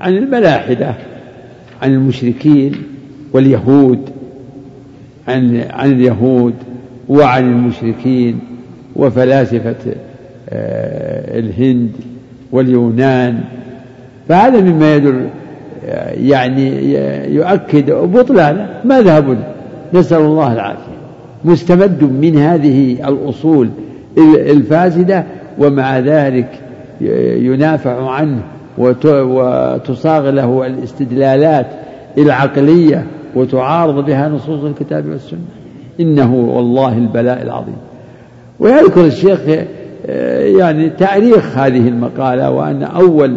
عن 0.00 0.16
الملاحدة 0.16 0.94
عن 1.82 1.92
المشركين 1.94 2.72
واليهود 3.32 4.00
عن 5.28 5.64
عن 5.70 5.92
اليهود 5.92 6.54
وعن 7.08 7.44
المشركين 7.52 8.38
وفلاسفة 8.96 9.76
آه، 10.48 11.38
الهند 11.38 11.90
واليونان 12.52 13.40
فهذا 14.28 14.60
مما 14.60 14.94
يدل 14.94 15.26
يعني 16.14 16.94
يؤكد 17.34 17.90
بطلان 17.90 18.66
مذهب 18.84 19.38
نسأل 19.94 20.20
الله 20.20 20.52
العافية. 20.52 20.96
مستمد 21.44 22.04
من 22.04 22.38
هذه 22.38 23.08
الأصول 23.08 23.68
الفاسدة 24.36 25.24
ومع 25.58 25.98
ذلك 25.98 26.48
ينافع 27.40 28.10
عنه 28.10 28.38
وتصاغ 29.08 30.30
له 30.30 30.66
الاستدلالات 30.66 31.66
العقلية 32.18 33.06
وتعارض 33.34 34.06
بها 34.06 34.28
نصوص 34.28 34.64
الكتاب 34.64 35.08
والسنة. 35.08 35.40
إنه 36.00 36.34
والله 36.34 36.98
البلاء 36.98 37.42
العظيم. 37.42 37.76
ويذكر 38.60 39.04
الشيخ 39.04 39.40
يعني 40.58 40.88
تاريخ 40.88 41.58
هذه 41.58 41.88
المقالة 41.88 42.50
وأن 42.50 42.82
أول 42.82 43.36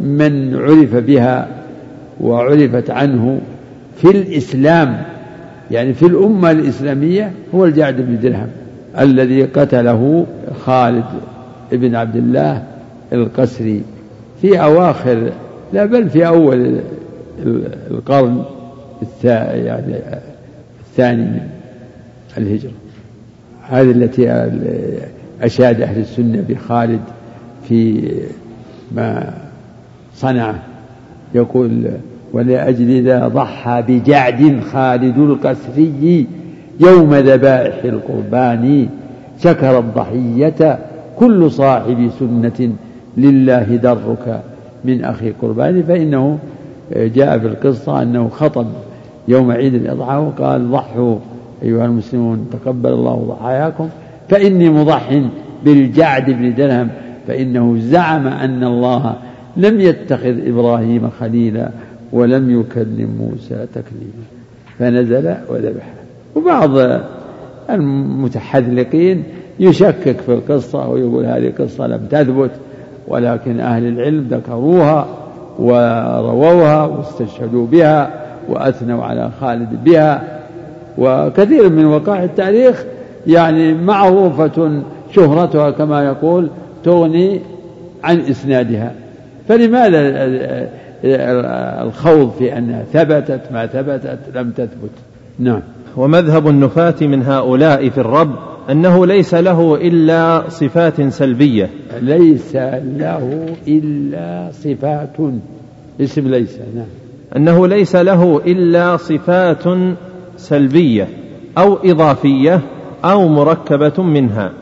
من 0.00 0.56
عرف 0.56 0.96
بها 0.96 1.48
وعرفت 2.20 2.90
عنه 2.90 3.40
في 3.96 4.10
الإسلام 4.10 5.02
يعني 5.70 5.94
في 5.94 6.06
الأمة 6.06 6.50
الإسلامية 6.50 7.32
هو 7.54 7.64
الجعد 7.64 7.96
بن 7.96 8.20
درهم 8.20 8.48
الذي 8.98 9.42
قتله 9.42 10.26
خالد 10.64 11.04
بن 11.72 11.94
عبد 11.94 12.16
الله 12.16 12.62
القسري 13.12 13.82
في 14.42 14.62
أواخر 14.62 15.32
لا 15.72 15.84
بل 15.84 16.10
في 16.10 16.26
أول 16.26 16.80
القرن 17.90 18.44
يعني 19.24 19.94
الثاني 20.80 21.24
من 21.24 21.40
الهجرة. 22.38 22.72
هذه 23.62 23.90
التي 23.90 24.50
أشاد 25.42 25.80
أهل 25.80 26.00
السنة 26.00 26.44
بخالد 26.48 27.00
في 27.68 28.10
ما 28.92 29.34
صنعه. 30.14 30.62
يقول 31.34 31.84
ولأجل 32.32 33.02
ذا 33.04 33.28
ضحى 33.28 33.82
بجعد 33.88 34.60
خالد 34.72 35.18
القسري 35.18 36.26
يوم 36.80 37.14
ذبائح 37.14 37.84
القربان 37.84 38.88
شكر 39.38 39.78
الضحية 39.78 40.78
كل 41.16 41.50
صاحب 41.50 42.10
سنة 42.18 42.72
لله 43.16 43.76
درك 43.76 44.40
من 44.84 45.04
أخي 45.04 45.32
قربان 45.42 45.82
فإنه 45.82 46.38
جاء 46.96 47.38
في 47.38 47.46
القصة 47.46 48.02
أنه 48.02 48.28
خطب 48.28 48.66
يوم 49.28 49.50
عيد 49.50 49.74
الأضحى 49.74 50.16
وقال 50.16 50.70
ضحوا 50.70 51.16
أيها 51.62 51.84
المسلمون 51.84 52.46
تقبل 52.52 52.92
الله 52.92 53.36
ضحاياكم 53.38 53.88
فإني 54.28 54.70
مضح 54.70 55.22
بالجعد 55.64 56.30
بن 56.30 56.54
درهم 56.54 56.88
فإنه 57.28 57.76
زعم 57.78 58.26
أن 58.26 58.64
الله 58.64 59.14
لم 59.56 59.80
يتخذ 59.80 60.48
إبراهيم 60.48 61.10
خليلا 61.20 61.68
ولم 62.12 62.60
يكلم 62.60 63.10
موسى 63.18 63.66
تكليما 63.74 64.26
فنزل 64.78 65.34
وذبح. 65.48 65.84
وبعض 66.34 67.00
المتحذلقين 67.70 69.22
يشكك 69.60 70.20
في 70.20 70.32
القصة 70.32 70.88
ويقول 70.88 71.24
هذه 71.24 71.52
قصة 71.58 71.86
لم 71.86 72.06
تثبت 72.10 72.50
ولكن 73.08 73.60
أهل 73.60 73.88
العلم 73.88 74.26
ذكروها 74.30 75.06
ورووها 75.58 76.84
واستشهدوا 76.84 77.66
بها 77.66 78.10
وأثنوا 78.48 79.04
على 79.04 79.30
خالد 79.40 79.84
بها. 79.84 80.38
وكثير 80.98 81.68
من 81.68 81.84
وقائع 81.84 82.24
التاريخ 82.24 82.84
يعني 83.26 83.74
معروفة 83.74 84.82
شهرتها 85.12 85.70
كما 85.70 86.04
يقول 86.04 86.48
تغني 86.84 87.40
عن 88.04 88.20
إسنادها. 88.20 88.92
فلماذا 89.48 90.00
الخوض 91.82 92.30
في 92.38 92.58
أنها 92.58 92.84
ثبتت 92.92 93.52
ما 93.52 93.66
ثبتت 93.66 94.18
لم 94.34 94.50
تثبت؟ 94.50 94.90
نعم. 95.38 95.60
ومذهب 95.96 96.48
النفاة 96.48 96.94
من 97.00 97.22
هؤلاء 97.22 97.88
في 97.88 97.98
الرب 97.98 98.34
أنه 98.70 99.06
ليس 99.06 99.34
له 99.34 99.74
إلا 99.74 100.48
صفات 100.48 101.02
سلبية. 101.02 101.70
ليس 102.00 102.56
له 102.96 103.46
إلا 103.68 104.50
صفات. 104.52 105.16
اسم 106.00 106.28
ليس 106.28 106.58
نعم. 106.74 106.86
أنه 107.36 107.66
ليس 107.66 107.96
له 107.96 108.40
إلا 108.46 108.96
صفات 108.96 109.64
سلبية 110.36 111.08
أو 111.58 111.78
إضافية 111.84 112.60
أو 113.04 113.28
مركبة 113.28 114.02
منها. 114.02 114.52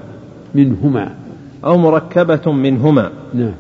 منهما. 0.55 1.11
أو 1.65 1.79
مركبة 1.79 2.53
منهما. 2.53 3.11
نعم. 3.35 3.53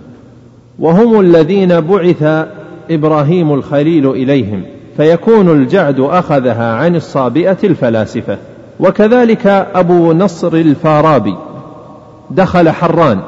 وهم 0.78 1.20
الذين 1.20 1.80
بعث 1.80 2.46
إبراهيم 2.90 3.52
الخليل 3.52 4.10
إليهم 4.10 4.62
فيكون 4.96 5.50
الجعد 5.50 6.00
أخذها 6.00 6.72
عن 6.72 6.96
الصابئة 6.96 7.56
الفلاسفة. 7.64 8.38
وكذلك 8.80 9.46
أبو 9.74 10.12
نصر 10.12 10.54
الفارابي 10.54 11.36
دخل 12.30 12.70
حران 12.70 13.20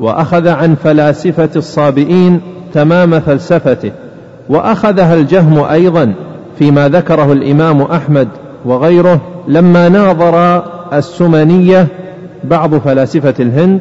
وأخذ 0.00 0.48
عن 0.48 0.74
فلاسفة 0.74 1.48
الصابئين 1.56 2.40
تمام 2.72 3.20
فلسفته 3.20 3.92
وأخذها 4.48 5.14
الجهم 5.14 5.64
أيضا 5.64 6.14
فيما 6.58 6.88
ذكره 6.88 7.32
الإمام 7.32 7.82
أحمد 7.82 8.28
وغيره 8.64 9.20
لما 9.48 9.88
ناظر 9.88 10.64
السمنية 10.92 11.86
بعض 12.44 12.74
فلاسفة 12.74 13.34
الهند 13.40 13.80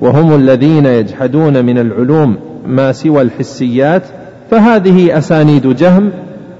وهم 0.00 0.34
الذين 0.34 0.86
يجحدون 0.86 1.64
من 1.64 1.78
العلوم 1.78 2.36
ما 2.66 2.92
سوى 2.92 3.22
الحسيات 3.22 4.02
فهذه 4.50 5.18
أسانيد 5.18 5.76
جهم 5.76 6.10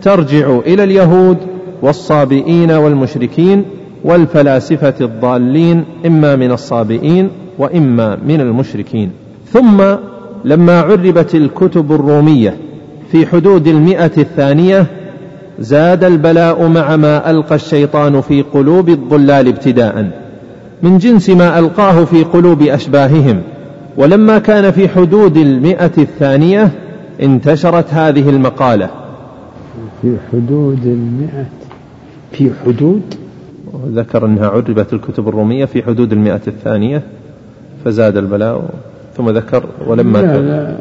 ترجع 0.03 0.59
إلى 0.59 0.85
اليهود 0.85 1.37
والصابئين 1.83 2.71
والمشركين 2.71 3.65
والفلاسفة 4.05 4.95
الضالين 5.01 5.85
إما 6.07 6.37
من 6.37 6.53
الصابئين 6.53 7.31
وإما 7.59 8.19
من 8.27 8.41
المشركين. 8.41 9.11
ثم 9.53 9.83
لما 10.45 10.81
عربت 10.81 11.35
الكتب 11.35 11.93
الرومية 11.93 12.57
في 13.13 13.27
حدود 13.27 13.67
المئة 13.67 14.11
الثانية 14.19 14.87
زاد 15.59 16.05
البلاء 16.05 16.67
مع 16.69 16.97
ما 16.97 17.31
ألقى 17.31 17.55
الشيطان 17.55 18.21
في 18.21 18.43
قلوب 18.43 18.89
الضلال 18.89 19.49
ابتداء. 19.49 20.18
من 20.83 20.99
جنس 20.99 21.31
ما 21.31 21.59
ألقاه 21.59 22.05
في 22.05 22.25
قلوب 22.25 22.63
أشباههم 22.63 23.43
ولما 23.97 24.39
كان 24.39 24.71
في 24.71 24.89
حدود 24.89 25.37
المئة 25.37 25.93
الثانية 25.99 26.71
انتشرت 27.23 27.95
هذه 27.95 28.29
المقالة. 28.29 28.91
في 30.03 30.17
حدود 30.33 30.87
المئة 30.87 31.47
في 32.33 32.51
حدود؟ 32.65 33.03
ذكر 33.89 34.27
أنها 34.27 34.49
عربت 34.49 34.93
الكتب 34.93 35.29
الرومية 35.29 35.65
في 35.65 35.83
حدود 35.83 36.13
المئة 36.13 36.41
الثانية 36.47 37.03
فزاد 37.85 38.17
البلاء 38.17 38.71
ثم 39.17 39.31
ذكر 39.31 39.65
ولما 39.87 40.19
لا 40.19 40.41
لا. 40.41 40.77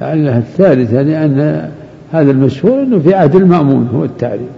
لعلها 0.00 0.38
الثالثة 0.38 1.02
لأن 1.02 1.70
هذا 2.12 2.30
المشهور 2.30 2.82
أنه 2.82 2.98
في 2.98 3.14
عهد 3.14 3.34
المأمون 3.34 3.88
هو 3.94 4.04
التعريف 4.04 4.50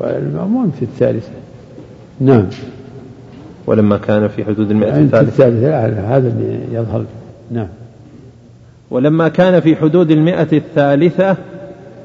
والمأمون 0.00 0.72
في 0.78 0.82
الثالثة. 0.82 1.30
نعم. 2.20 2.46
ولما 3.66 3.96
كان 3.96 4.28
في 4.28 4.44
حدود 4.44 4.70
المئة 4.70 4.98
الثالثة. 4.98 5.20
الثالثة 5.20 6.16
هذا 6.16 6.28
اللي 6.28 6.58
يظهر. 6.72 7.04
نعم. 7.50 7.68
ولما 8.90 9.28
كان 9.28 9.60
في 9.60 9.76
حدود 9.76 10.10
المئة 10.10 10.48
الثالثة 10.52 11.36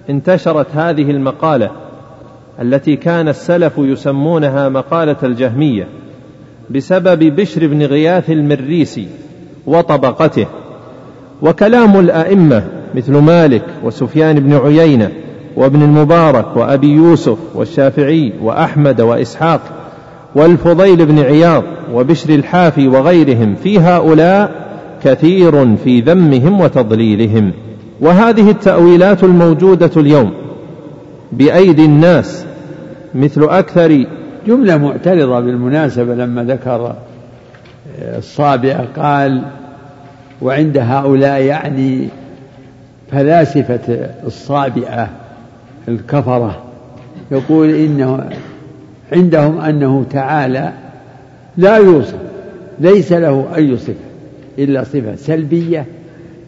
انتشرت 0.09 0.67
هذه 0.75 1.11
المقالة 1.11 1.71
التي 2.61 2.95
كان 2.95 3.27
السلف 3.27 3.73
يسمونها 3.77 4.69
مقالة 4.69 5.15
الجهمية 5.23 5.87
بسبب 6.69 7.35
بشر 7.35 7.67
بن 7.67 7.83
غياث 7.83 8.29
المريسي 8.29 9.07
وطبقته. 9.67 10.47
وكلام 11.41 11.99
الأئمة 11.99 12.63
مثل 12.95 13.17
مالك 13.17 13.63
وسفيان 13.83 14.39
بن 14.39 14.53
عيينة 14.53 15.11
وابن 15.55 15.81
المبارك 15.81 16.57
وأبي 16.57 16.87
يوسف 16.87 17.37
والشافعي 17.55 18.33
وأحمد 18.41 19.01
وإسحاق 19.01 19.61
والفضيل 20.35 21.05
بن 21.05 21.19
عياض 21.19 21.63
وبشر 21.93 22.29
الحافي 22.35 22.87
وغيرهم 22.87 23.55
في 23.55 23.79
هؤلاء 23.79 24.51
كثير 25.03 25.75
في 25.75 26.01
ذمهم 26.01 26.61
وتضليلهم. 26.61 27.51
وهذه 28.01 28.49
التأويلات 28.49 29.23
الموجودة 29.23 29.91
اليوم 29.97 30.33
بأيدي 31.31 31.85
الناس 31.85 32.45
مثل 33.15 33.43
أكثر 33.43 34.05
جملة 34.47 34.77
معترضة 34.77 35.39
بالمناسبة 35.39 36.15
لما 36.15 36.43
ذكر 36.43 36.95
الصابئة 38.01 38.85
قال 38.97 39.43
وعند 40.41 40.77
هؤلاء 40.77 41.41
يعني 41.41 42.07
فلاسفة 43.11 44.09
الصابئة 44.25 45.09
الكفرة. 45.87 46.61
يقول 47.31 47.69
إنه 47.69 48.29
عندهم 49.13 49.59
أنه 49.59 50.05
تعالى 50.11 50.73
لا 51.57 51.77
يوصف 51.77 52.17
ليس 52.79 53.11
له 53.11 53.45
أي 53.55 53.77
صفة 53.77 53.93
إلا 54.59 54.83
صفة 54.83 55.15
سلبية 55.15 55.85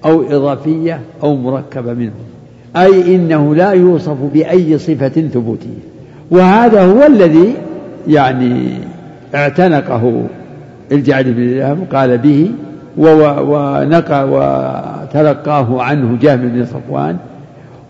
أو 0.06 0.22
إضافية 0.22 1.00
أو 1.24 1.36
مركبة 1.36 1.94
منه 1.94 2.12
أي 2.76 3.16
إنه 3.16 3.56
لا 3.56 3.72
يوصف 3.72 4.18
بأي 4.34 4.78
صفة 4.78 5.10
ثبوتية 5.34 5.82
وهذا 6.32 6.84
هو 6.86 7.04
الذي 7.08 7.54
يعني 8.08 8.70
اعتنقه 9.36 10.24
الجعد 10.92 11.26
بن 11.26 11.44
الإمام 11.44 11.84
قال 11.94 12.18
به 12.18 12.52
ونقى 12.98 14.28
وتلقاه 14.28 15.82
عنه 15.82 16.18
جهم 16.22 16.38
بن 16.38 16.66
صفوان 16.66 17.18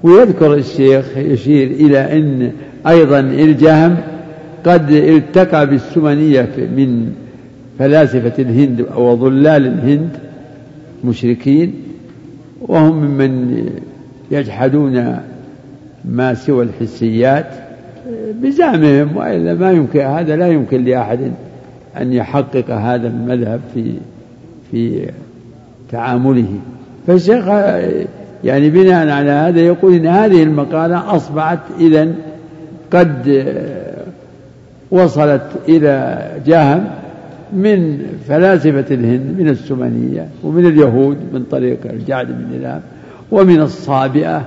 ويذكر 0.04 0.54
الشيخ 0.54 1.18
يشير 1.18 1.68
إلى 1.68 2.00
أن 2.00 2.52
أيضا 2.88 3.20
الجهم 3.20 3.98
قد 4.66 4.92
التقى 4.92 5.68
بالسمنية 5.68 6.50
من 6.58 7.14
فلاسفة 7.80 8.44
الهند 8.44 8.86
أو 8.94 9.18
ظلال 9.18 9.68
الهند 9.68 10.10
مشركين 11.04 11.74
وهم 12.62 13.06
ممن 13.06 13.66
يجحدون 14.32 15.18
ما 16.06 16.34
سوى 16.34 16.64
الحسيات 16.66 17.48
بزعمهم 18.42 19.18
وإلا 19.18 19.54
ما 19.54 19.72
يمكن 19.72 20.00
هذا 20.00 20.36
لا 20.36 20.48
يمكن 20.48 20.86
لأحد 20.86 21.20
أن 21.98 22.14
يحقق 22.14 22.72
هذا 22.72 23.08
المذهب 23.08 23.62
في 23.74 23.94
في 24.72 25.10
تعامله. 25.92 26.60
فالشيخ 27.08 27.48
يعني 28.44 28.70
بناء 28.70 29.10
على 29.10 29.32
هذا 29.32 29.60
يقول 29.60 29.94
إن 29.94 30.06
هذه 30.06 30.44
المقالة 30.44 31.16
أصبحت 31.16 31.60
اذا 31.80 32.08
قد 32.92 33.44
وصلت 34.92 35.42
إلى 35.70 36.28
جهم 36.46 36.84
من 37.54 38.00
فلاسفة 38.28 38.96
الهند 38.96 39.40
من 39.40 39.50
السمنية 39.50 40.28
ومن 40.44 40.66
اليهود 40.66 41.18
من 41.34 41.44
طريق 41.52 41.80
الجعد 41.86 42.28
بن 42.28 42.58
نلام 42.58 42.82
ومن 43.32 43.62
الصابئة. 43.62 44.46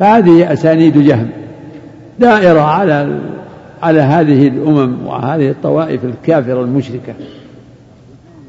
فهذه 0.00 0.52
أسانيد 0.52 0.98
جهم 0.98 1.28
دائرة 2.18 2.60
على 2.60 3.18
على 3.82 4.00
هذه 4.00 4.48
الأمم 4.48 5.06
وهذه 5.06 5.50
الطوائف 5.50 6.04
الكافرة 6.04 6.60
المشركة 6.60 7.14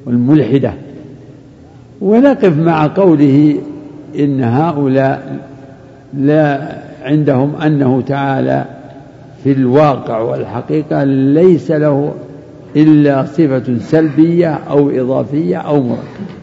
والملحدة. 0.05 0.73
ونقف 2.01 2.57
مع 2.57 2.87
قوله 2.87 3.55
إن 4.19 4.43
هؤلاء 4.43 5.39
لا 6.13 6.75
عندهم 7.03 7.55
أنه 7.55 8.01
تعالى 8.01 8.65
في 9.45 9.51
الواقع 9.51 10.19
والحقيقة 10.19 11.03
ليس 11.03 11.71
له 11.71 12.13
إلا 12.75 13.25
صفة 13.25 13.77
سلبية 13.79 14.53
أو 14.53 14.89
إضافية 14.89 15.57
أو 15.57 15.83
مركبة. 15.83 16.35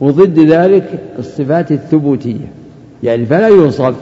وضد 0.00 0.38
ذلك 0.38 0.98
الصفات 1.18 1.72
الثبوتية. 1.72 2.46
يعني 3.02 3.26
فلا 3.26 3.48
يوصف 3.48 3.94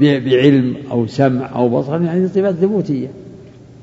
بعلم 0.00 0.74
أو 0.90 1.06
سمع 1.06 1.50
أو 1.54 1.68
بصر 1.68 2.02
يعني 2.02 2.28
صفات 2.28 2.54
ثبوتية. 2.54 3.08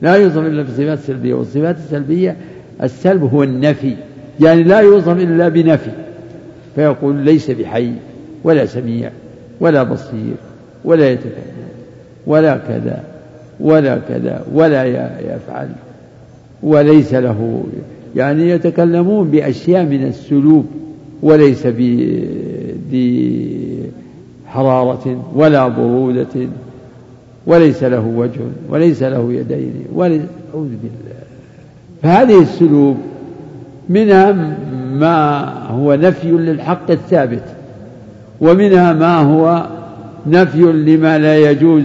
لا 0.02 0.16
يوصف 0.16 0.38
إلا 0.38 0.64
بصفات 0.64 1.00
سلبية. 1.00 1.34
والصفات 1.34 1.78
السلبية 1.78 2.36
السلب 2.84 3.24
هو 3.24 3.44
النفي. 3.44 3.96
يعني 4.40 4.64
لا 4.64 4.80
يوصف 4.80 5.18
إلا 5.18 5.50
بنفي. 5.50 5.92
فيقول 6.76 7.16
ليس 7.16 7.52
بحي 7.52 7.94
ولا 8.44 8.66
سميع 8.66 9.12
ولا 9.60 9.84
بصير. 9.84 10.49
ولا 10.86 11.12
يتكلم 11.12 11.70
ولا 12.28 12.58
كذا 12.58 13.04
ولا 13.60 14.00
كذا 14.10 14.46
ولا 14.54 14.86
يفعل. 15.20 15.70
وليس 16.64 17.14
له 17.14 17.64
يعني 18.16 18.50
يتكلمون 18.50 19.32
بأشياء 19.32 19.84
من 19.84 20.08
السلوب 20.08 20.66
وليس 21.22 21.68
بذي 21.68 23.50
حرارة 24.48 25.26
ولا 25.36 25.68
برودة. 25.68 26.48
وليس 27.48 27.84
له 27.84 28.14
وجه 28.16 28.42
وليس 28.70 29.04
له 29.04 29.34
يدين 29.34 29.74
وليس 29.96 30.22
أعوذ 30.54 30.68
بالله. 30.68 31.20
فهذه 32.04 32.42
السلوب 32.42 32.98
منها 33.90 34.56
ما 34.94 35.40
هو 35.68 35.94
نفي 35.94 36.32
للحق 36.32 36.92
الثابت 36.92 37.44
ومنها 38.42 38.94
ما 38.94 39.18
هو 39.18 39.66
نفي 40.28 40.62
لما 40.62 41.18
لا 41.18 41.52
يجوز 41.52 41.84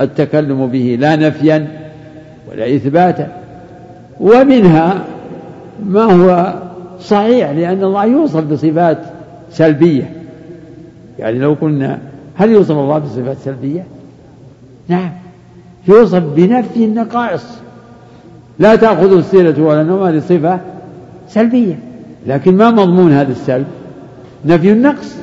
التكلم 0.00 0.66
به 0.66 0.96
لا 1.00 1.16
نفيا 1.16 1.68
ولا 2.50 2.74
إثباتا. 2.76 3.28
ومنها 4.20 5.04
ما 5.86 6.02
هو 6.02 6.54
صحيح 7.00 7.50
لأن 7.50 7.84
الله 7.84 8.04
يوصف 8.04 8.44
بصفات 8.44 8.98
سلبية. 9.50 10.10
يعني 11.18 11.38
لو 11.38 11.56
قلنا 11.60 11.98
هل 12.36 12.50
يوصف 12.50 12.70
الله 12.70 12.98
بصفات 12.98 13.36
سلبية؟ 13.38 13.84
نعم. 14.88 15.10
يوصف 15.88 16.22
بنفي 16.36 16.84
النقائص. 16.84 17.44
لا 18.58 18.76
تأخذ 18.76 19.16
السيرة 19.16 19.62
ولا 19.62 19.80
النوم 19.80 20.02
هذه 20.02 20.18
صفة 20.18 20.60
سلبية. 21.28 21.78
لكن 22.26 22.56
ما 22.56 22.70
مضمون 22.70 23.12
هذا 23.12 23.32
السلب؟ 23.32 23.66
نفي 24.44 24.72
النقص. 24.72 25.16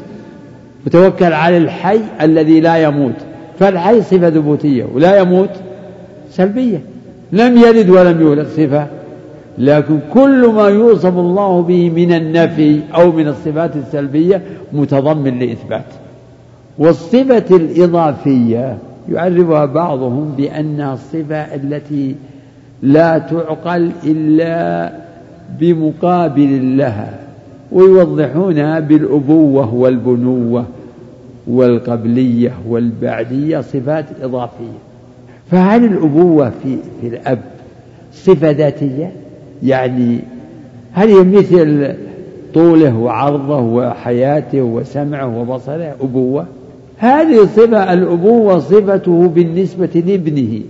وتوكل 0.86 1.34
على 1.34 1.58
الحي 1.58 2.00
الذي 2.22 2.60
لا 2.60 2.78
يموت. 2.78 3.16
فالحي 3.60 4.02
صفة 4.02 4.30
ثبوتية 4.30 4.86
ولا 4.94 5.20
يموت 5.20 5.50
سلبية. 6.32 6.82
لم 7.32 7.58
يلد 7.58 7.90
ولم 7.90 8.22
يولد 8.22 8.48
صفة. 8.48 8.88
لكن 9.58 10.00
كل 10.14 10.48
ما 10.48 10.68
يوصف 10.68 11.18
الله 11.18 11.62
به 11.62 11.90
من 11.90 12.14
النفي 12.14 12.80
أو 12.96 13.12
من 13.12 13.28
الصفات 13.28 13.76
السلبية 13.76 14.42
متضمن 14.74 15.40
لإثبات. 15.40 15.86
والصفة 16.78 17.56
الإضافية 17.56 18.78
يعرفها 19.10 19.66
بعضهم 19.66 20.34
بأنها 20.38 20.94
الصفة 20.94 21.36
التي 21.36 22.16
لا 22.84 23.18
تعقل 23.18 23.92
إلا 24.04 24.92
بمقابل 25.60 26.78
لها. 26.78 27.20
ويوضحونها 27.72 28.80
بالأبوة 28.80 29.74
والبنوة 29.74 30.66
والقبلية 31.48 32.54
والبعدية 32.68 33.62
صفات 33.62 34.06
إضافية. 34.22 34.78
فهل 35.52 35.86
الأبوة 35.86 36.50
في, 36.64 36.78
في 37.02 37.08
الأب 37.08 37.42
صفة 38.14 38.52
ذاتية؟ 38.52 39.12
يعني 39.64 40.20
هل 40.94 41.10
هي 41.10 41.24
مثل 41.24 41.96
طوله 42.54 42.98
وعرضه 42.98 43.60
وحياته 43.60 44.62
وسمعه 44.62 45.40
وبصره 45.40 45.96
أبوة؟ 46.02 46.46
هذه 46.98 47.44
الصفة 47.44 47.94
الأبوة 47.94 48.60
صفته 48.60 49.28
بالنسبة 49.28 50.04
لابنه. 50.08 50.62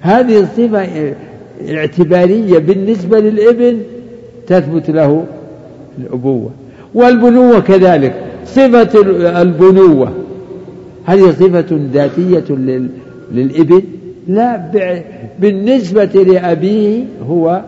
هذه 0.00 0.40
الصفة 0.40 1.12
الاعتبارية 1.60 2.58
بالنسبة 2.58 3.20
للابن 3.20 3.78
تثبت 4.46 4.90
له 4.90 5.24
الأبوة 5.98 6.50
والبنوة 6.94 7.60
كذلك 7.60 8.14
صفة 8.46 9.00
البنوة. 9.42 10.12
هل 11.04 11.18
هي 11.18 11.32
صفة 11.32 11.78
ذاتية 11.92 12.54
للابن 13.32 13.82
لا 14.28 14.70
بالنسبة 15.40 16.04
لأبيه 16.04 17.04
هو 17.28 17.62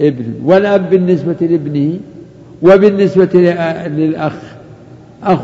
ابن 0.00 0.24
والأب 0.44 0.90
بالنسبة 0.90 1.36
لابنه 1.40 1.98
وبالنسبة 2.62 3.28
للأخ. 3.86 4.36
أخ 5.22 5.40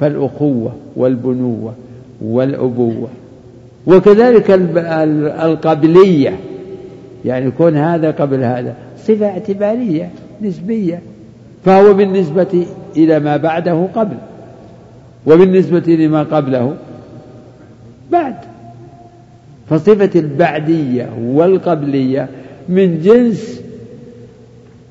فالأخوة 0.00 0.72
والبنوة 0.96 1.72
والأبوة 2.22 3.08
وكذلك 3.86 4.50
القبلية. 5.42 6.36
يعني 7.24 7.46
يكون 7.46 7.76
هذا 7.76 8.10
قبل 8.10 8.44
هذا. 8.44 8.74
صفة 8.98 9.26
اعتبارية 9.26 10.10
نسبية. 10.42 11.00
فهو 11.64 11.94
بالنسبة 11.94 12.66
إلى 12.96 13.20
ما 13.20 13.36
بعده 13.36 13.88
قبل 13.94 14.16
وبالنسبة 15.26 15.94
لما 15.94 16.22
قبله 16.22 16.76
بعد. 18.12 18.34
فصفة 19.70 20.20
البعدية 20.20 21.08
والقبلية 21.22 22.28
من 22.68 23.00
جنس 23.00 23.60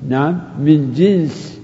نعم 0.08 0.38
من 0.60 0.92
جنس 0.96 1.58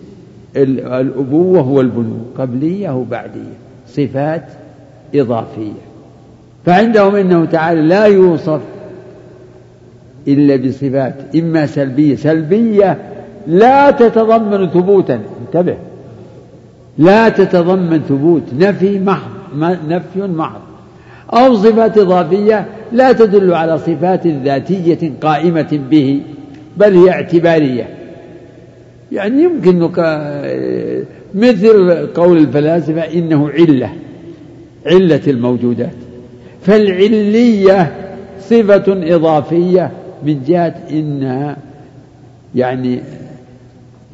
الأبوة 0.57 1.69
والبنوة 1.69 2.25
قبلية 2.39 2.91
وبعدية 2.91 3.55
صفات 3.89 4.45
إضافية. 5.15 5.73
فعندهم 6.67 7.15
إنه 7.15 7.45
تعالى 7.45 7.83
لا 7.83 8.05
يوصف 8.05 8.61
إلا 10.29 10.57
بصفات 10.57 11.15
إما 11.37 11.67
سلبية 11.67 12.17
سلبية 12.17 12.99
لا 13.47 13.91
تتضمن 13.91 14.69
ثبوتا. 14.69 15.21
انتبه. 15.47 15.77
لا 16.99 17.29
تتضمن 17.29 18.01
ثبوت. 18.09 18.43
نفي 18.59 18.99
محض 18.99 19.31
نفي 19.89 20.23
محض. 20.23 20.61
أو 21.33 21.57
صفات 21.57 21.99
إضافية 21.99 22.67
لا 22.93 23.13
تدل 23.13 23.55
على 23.55 23.79
صفات 23.79 24.27
ذاتية 24.27 25.13
قائمة 25.23 25.81
به 25.91 26.21
بل 26.77 26.97
هي 26.97 27.11
اعتبارية. 27.11 27.89
يعني 29.13 29.43
يمكن 29.43 29.91
مثل 31.35 32.07
قول 32.07 32.39
الفلاسفة 32.39 33.01
إنه 33.01 33.49
علة 33.49 33.91
علة 34.87 35.21
الموجودات. 35.27 35.95
فالعلية 36.63 37.93
صفة 38.41 38.85
إضافية 38.89 39.91
من 40.27 40.43
جهة 40.47 40.75
إنها 40.91 41.57
يعني 42.55 43.01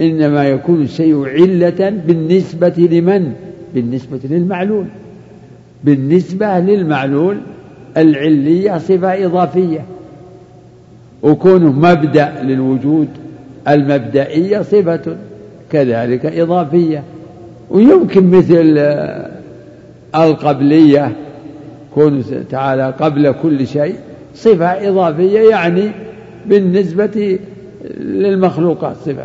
إنما 0.01 0.49
يكون 0.49 0.83
الشيء 0.83 1.25
علة 1.25 1.91
بالنسبة 2.07 2.89
لمن؟ 2.91 3.33
بالنسبة 3.75 4.21
للمعلول. 4.25 4.85
بالنسبة 5.85 6.59
للمعلول 6.59 7.37
العلية 7.97 8.79
صفة 8.79 9.27
إضافية. 9.27 9.85
وكونه 11.23 11.73
مبدأ 11.73 12.43
للوجود 12.43 13.09
المبدئية 13.69 14.63
صفة 14.63 15.17
كذلك 15.73 16.27
إضافية. 16.27 17.03
ويمكن 17.71 18.31
مثل 18.31 18.79
القبلية 20.15 21.13
كونه 21.95 22.23
تعالى 22.51 22.95
قبل 23.01 23.33
كل 23.43 23.67
شيء 23.67 23.95
صفة 24.35 24.89
إضافية 24.89 25.51
يعني 25.51 25.91
بالنسبة 26.47 27.39
للمخلوقات 28.01 28.97
صفة. 28.97 29.25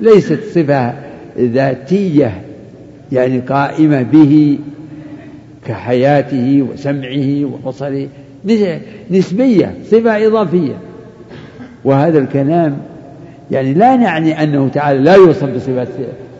ليست 0.00 0.40
صفة 0.54 0.92
ذاتية 1.38 2.42
يعني 3.12 3.40
قائمة 3.40 4.02
به 4.02 4.58
كحياته 5.66 6.66
وسمعه 6.72 7.44
وبصره 7.44 8.08
نسبية 9.10 9.74
صفة 9.84 10.26
إضافية. 10.26 10.74
وهذا 11.84 12.18
الكلام 12.18 12.76
يعني 13.50 13.74
لا 13.74 13.96
نعني 13.96 14.42
أنه 14.42 14.68
تعالى 14.68 14.98
لا 14.98 15.14
يوصف 15.14 15.54
بصفات 15.54 15.88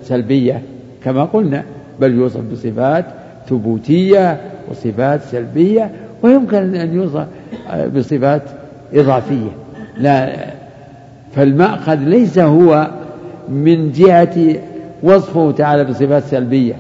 سلبية 0.02 0.62
كما 1.04 1.24
قلنا 1.24 1.64
بل 2.00 2.14
يوصف 2.14 2.40
بصفات 2.52 3.04
ثبوتية 3.48 4.40
وصفات 4.70 5.22
سلبية 5.22 5.90
ويمكن 6.22 6.74
أن 6.74 6.94
يوصف 6.94 7.26
بصفات 7.96 8.42
إضافية. 8.94 9.50
لا 9.98 10.36
فالمأخذ 11.34 11.94
ليس 11.94 12.38
هو 12.38 12.90
من 13.48 13.92
جهة 13.92 14.56
وصفه 15.02 15.50
تعالى 15.50 15.84
بصفات 15.84 16.22
سلبية. 16.22 16.74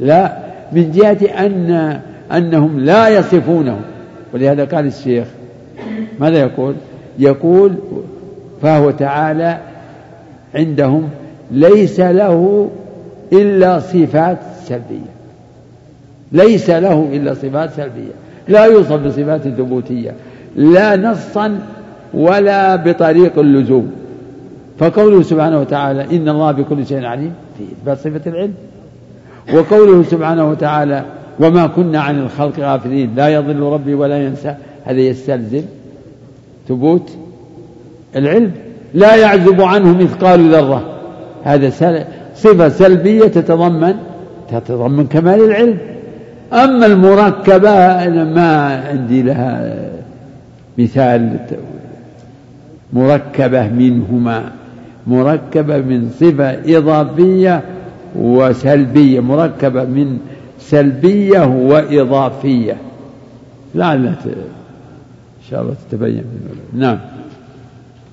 لا 0.00 0.36
من 0.72 0.90
جهة 0.90 1.46
أن 1.46 2.00
أنهم 2.32 2.80
لا 2.80 3.08
يصفونه. 3.08 3.80
ولهذا 4.34 4.64
قال 4.64 4.86
الشيخ 4.86 5.26
ماذا 6.20 6.38
يقول؟ 6.38 6.74
يقول 7.18 7.74
فهو 8.62 8.90
تعالى 8.90 9.58
عندهم 10.54 11.08
ليس 11.50 12.00
له 12.00 12.70
إلا 13.32 13.78
صفات 13.78 14.38
سلبية. 14.64 15.16
ليس 16.32 16.70
له 16.70 17.08
إلا 17.12 17.34
صفات 17.34 17.70
سلبية. 17.70 18.12
لا 18.48 18.64
يوصف 18.64 18.92
بصفات 18.92 19.40
ثبوتية. 19.40 20.12
لا 20.56 20.96
نصا 20.96 21.58
ولا 22.14 22.76
بطريق 22.76 23.38
اللزوم. 23.38 23.92
فقوله 24.78 25.22
سبحانه 25.22 25.60
وتعالى 25.60 26.16
إن 26.16 26.28
الله 26.28 26.52
بكل 26.52 26.86
شيء 26.86 27.04
عليم 27.04 27.32
في 27.58 27.64
إثبات 27.64 27.98
صفة 27.98 28.30
العلم. 28.30 28.54
وقوله 29.54 30.02
سبحانه 30.02 30.50
وتعالى 30.50 31.04
وما 31.40 31.66
كنا 31.66 32.00
عن 32.00 32.18
الخلق 32.18 32.60
غافلين 32.60 33.14
لا 33.14 33.28
يضل 33.28 33.60
ربي 33.60 33.94
ولا 33.94 34.22
ينسى. 34.22 34.54
هذا 34.84 35.00
يستلزم 35.00 35.62
ثبوت 36.68 37.10
العلم. 38.16 38.52
لا 38.94 39.16
يعزب 39.16 39.60
عنه 39.60 40.02
مثقال 40.02 40.52
ذرة. 40.52 40.82
هذا 41.44 41.70
صفة 42.34 42.68
سلبية 42.68 43.26
تتضمن 43.26 43.94
تتضمن 44.50 45.06
كمال 45.06 45.44
العلم. 45.44 45.78
أما 46.52 46.86
المركبة 46.86 47.70
أنا 48.04 48.24
ما 48.24 48.80
عندي 48.88 49.22
لها 49.22 49.74
مثال. 50.78 51.36
مركبة 52.92 53.68
منهما. 53.68 54.52
مركبة 55.06 55.78
من 55.78 56.10
صفة 56.20 56.78
إضافية 56.78 57.62
وسلبية 58.16 59.20
مركبة 59.20 59.84
من 59.84 60.18
سلبية 60.58 61.46
وإضافية. 61.46 62.76
لعلها 63.74 64.16
إن 64.26 65.50
شاء 65.50 65.62
الله 65.62 65.74
تتبين. 65.90 66.24
نعم. 66.72 66.98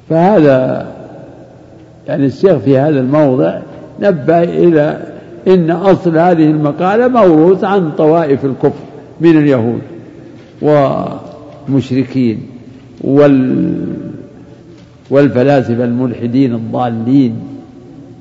فهذا 0.10 0.88
يعني 2.08 2.25
الشيخ 2.25 2.58
في 2.58 2.77
هذا 2.77 2.99
الموضع 2.99 3.60
نبه 3.99 4.43
إلى 4.43 4.99
إن 5.47 5.71
أصل 5.71 6.17
هذه 6.17 6.51
المقالة 6.51 7.08
موروث 7.08 7.63
عن 7.63 7.91
طوائف 7.91 8.45
الكفر 8.45 8.84
من 9.21 9.38
اليهود 9.38 9.82
والمشركين 10.62 12.41
وال 13.01 14.12
والفلاسفة 15.09 15.83
الملحدين 15.83 16.53
الضالين. 16.53 17.35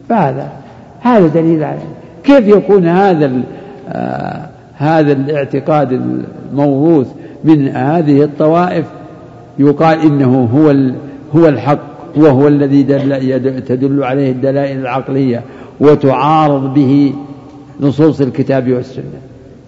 فهذا 0.08 0.52
هذا 1.00 1.26
دليل 1.26 1.64
على 1.64 1.78
كيف 2.24 2.48
يكون 2.48 2.86
هذا 2.86 3.32
آه 3.88 4.48
هذا 4.76 5.12
الاعتقاد 5.12 5.92
الموروث 6.52 7.06
من 7.44 7.68
هذه 7.68 8.22
الطوائف؟ 8.22 8.86
يقال 9.58 10.00
إنه 10.00 10.48
هو 10.54 10.74
هو 11.34 11.48
الحق 11.48 11.92
وهو 12.16 12.48
الذي 12.48 12.82
دل 12.82 13.60
تدل 13.60 14.04
عليه 14.04 14.32
الدلائل 14.32 14.78
العقلية 14.78 15.42
وتعارض 15.80 16.74
به 16.74 17.14
نصوص 17.80 18.20
الكتاب 18.20 18.72
والسنة. 18.72 19.20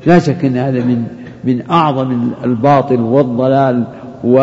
لا 0.06 0.18
شك 0.18 0.44
إن 0.44 0.56
هذا 0.56 0.78
من 0.78 1.04
من 1.44 1.62
أعظم 1.70 2.30
الباطل 2.44 3.00
والضلال 3.00 3.84
و 4.24 4.38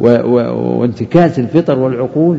وانتكاس 0.00 1.38
الفطر 1.38 1.78
والعقول. 1.78 2.38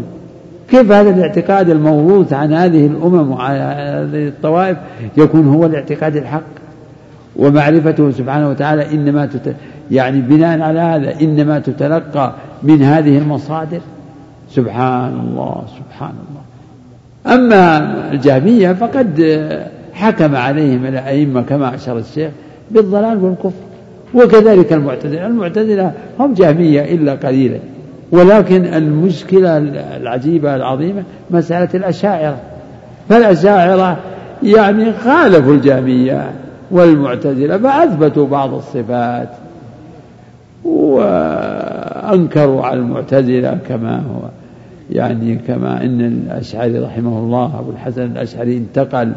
كيف 0.69 0.91
هذا 0.91 1.10
الاعتقاد 1.10 1.69
الموروث 1.69 2.34
عن 2.34 2.54
هذه 2.54 2.88
الأمم 2.88 3.32
وعن 3.32 3.56
هذه 3.56 4.28
الطوائف 4.28 4.78
يكون 5.17 5.47
هو 5.47 5.65
الاعتقاد 5.65 6.15
الحق؟ 6.15 6.41
ومعرفته 7.36 8.12
سبحانه 8.12 8.50
وتعالى 8.50 8.91
إنما 8.91 9.26
تت... 9.26 9.56
يعني 9.91 10.21
بناء 10.21 10.62
على 10.62 10.80
هذا 10.80 11.21
إنما 11.21 11.60
تتلقى 11.60 12.34
من 12.63 12.84
هذه 12.84 13.17
المصادر؟ 13.17 13.80
سبحان 14.50 15.19
الله 15.19 15.63
سبحان 15.78 16.13
الله. 16.30 16.41
أما 17.36 17.78
الجهمية 18.12 18.74
فقد 18.74 19.21
حكم 19.93 20.36
عليهم 20.36 20.86
الأئمة 20.86 21.41
كما 21.41 21.76
أشار 21.76 21.97
الشيخ 21.97 22.32
بالضلال 22.71 23.24
والكفر. 23.24 23.70
وكذلك 24.13 24.74
المعتزلة. 24.74 25.28
المعتزلة 25.28 25.91
هم 26.19 26.34
جهمية 26.34 26.82
إلا 26.82 27.13
قليلا. 27.13 27.58
ولكن 28.12 28.65
المشكلة 28.65 29.58
العجيبة 29.97 30.56
العظيمة 30.56 31.04
مسألة 31.32 31.69
الأشاعرة. 31.74 32.38
فالأشاعرة 33.10 33.97
يعني 34.43 34.93
خالفوا 34.93 35.54
الجهمية 35.54 36.32
والمعتزلة 36.71 37.58
فأثبتوا 37.58 38.28
بعض 38.28 38.54
الصفات 38.54 39.30
وأنكروا 40.63 42.65
على 42.65 42.80
المعتزلة 42.80 43.58
كما 43.69 43.95
هو. 43.95 44.30
يعني 44.91 45.36
كما 45.47 45.84
أن 45.84 46.02
الأشعري 46.02 46.80
رحمه 46.80 47.19
الله 47.19 47.60
أبو 47.60 47.71
الحسن 47.71 48.02
الأشعري 48.02 48.58
انتقل 48.58 49.12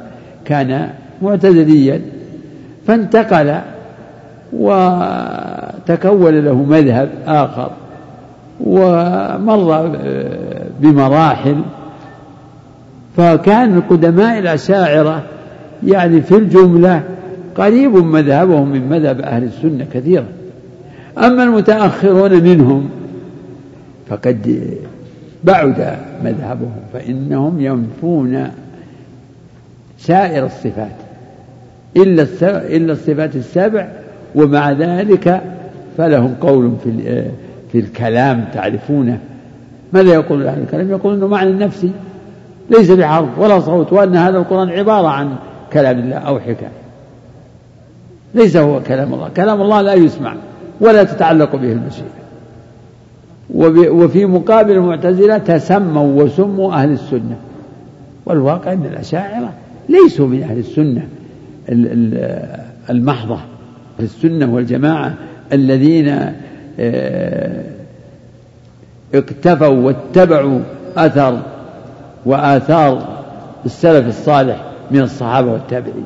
كان 0.44 0.90
معتزليا 1.22 2.00
فانتقل 2.86 3.54
وتكون 4.58 6.34
له 6.38 6.54
مذهب 6.54 7.08
آخر 7.26 7.70
ومر 8.60 9.98
بمراحل. 10.80 11.56
فكان 13.16 13.80
قدماء 13.80 14.38
الأشاعرة 14.38 15.22
يعني 15.86 16.22
في 16.22 16.36
الجملة 16.36 17.02
قريب 17.56 17.94
مذهبهم 17.94 18.68
من 18.68 18.88
مذهب 18.88 19.20
أهل 19.20 19.44
السنة 19.44 19.86
كثيرا. 19.92 20.26
أما 21.18 21.42
المتأخرون 21.42 22.32
منهم 22.42 22.88
فقد 24.08 24.68
بعد 25.44 25.96
مذهبهم 26.24 26.80
فإنهم 26.92 27.60
ينفون 27.60 28.48
سائر 29.98 30.46
الصفات 30.46 30.96
إلا 31.96 32.26
إلا 32.42 32.92
الصفات 32.92 33.36
السبع 33.36 33.88
ومع 34.34 34.72
ذلك 34.72 35.42
فلهم 35.98 36.34
قول 36.40 36.72
في 36.84 37.24
في 37.72 37.78
الكلام 37.78 38.44
تعرفونه. 38.54 39.18
ماذا 39.92 40.14
يقول 40.14 40.46
أهل 40.46 40.62
الكلام؟ 40.62 40.90
يقول 40.90 41.14
أنه 41.14 41.26
معنى 41.26 41.52
نفسي 41.52 41.90
ليس 42.70 42.90
بحرف 42.90 43.38
ولا 43.38 43.60
صوت 43.60 43.92
وأن 43.92 44.16
هذا 44.16 44.38
القرآن 44.38 44.68
عبارة 44.68 45.08
عن 45.08 45.36
كلام 45.72 45.98
الله 45.98 46.16
أو 46.16 46.38
حكاية. 46.38 46.72
ليس 48.34 48.56
هو 48.56 48.80
كلام 48.80 49.14
الله. 49.14 49.28
كلام 49.36 49.60
الله 49.60 49.80
لا 49.80 49.94
يسمع 49.94 50.34
ولا 50.80 51.04
تتعلق 51.04 51.56
به 51.56 51.72
المشيئة 51.72 52.24
وفي 53.90 54.26
مقابل 54.26 54.72
المعتزلة 54.72 55.38
تسموا 55.38 56.22
وسموا 56.22 56.74
أهل 56.74 56.90
السنة. 56.90 57.36
والواقع 58.26 58.72
أن 58.72 58.84
الأشاعرة 58.92 59.52
ليسوا 59.88 60.26
من 60.26 60.42
أهل 60.42 60.58
السنة 60.58 61.02
المحضة. 62.90 63.38
السنة 64.00 64.54
والجماعة 64.54 65.14
الذين 65.52 66.32
آه، 66.80 67.62
اقتفوا 69.14 69.66
واتبعوا 69.66 70.60
أثر 70.96 71.38
وآثار 72.26 73.22
السلف 73.66 74.08
الصالح 74.08 74.64
من 74.90 75.00
الصحابة 75.00 75.52
والتابعين. 75.52 76.04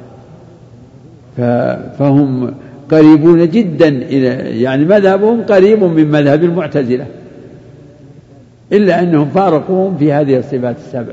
فهم 1.99 2.55
قريبون 2.91 3.51
جدا 3.51 3.89
إلى 3.89 4.61
يعني 4.63 4.85
مذهبهم 4.85 5.43
قريب 5.43 5.85
من 5.85 6.11
مذهب 6.11 6.45
المعتزلة 6.45 7.07
إلا 8.73 9.03
أنهم 9.03 9.29
فارقوهم 9.29 9.97
في 9.99 10.13
هذه 10.13 10.39
الصفات 10.39 10.77
السبع. 10.77 11.13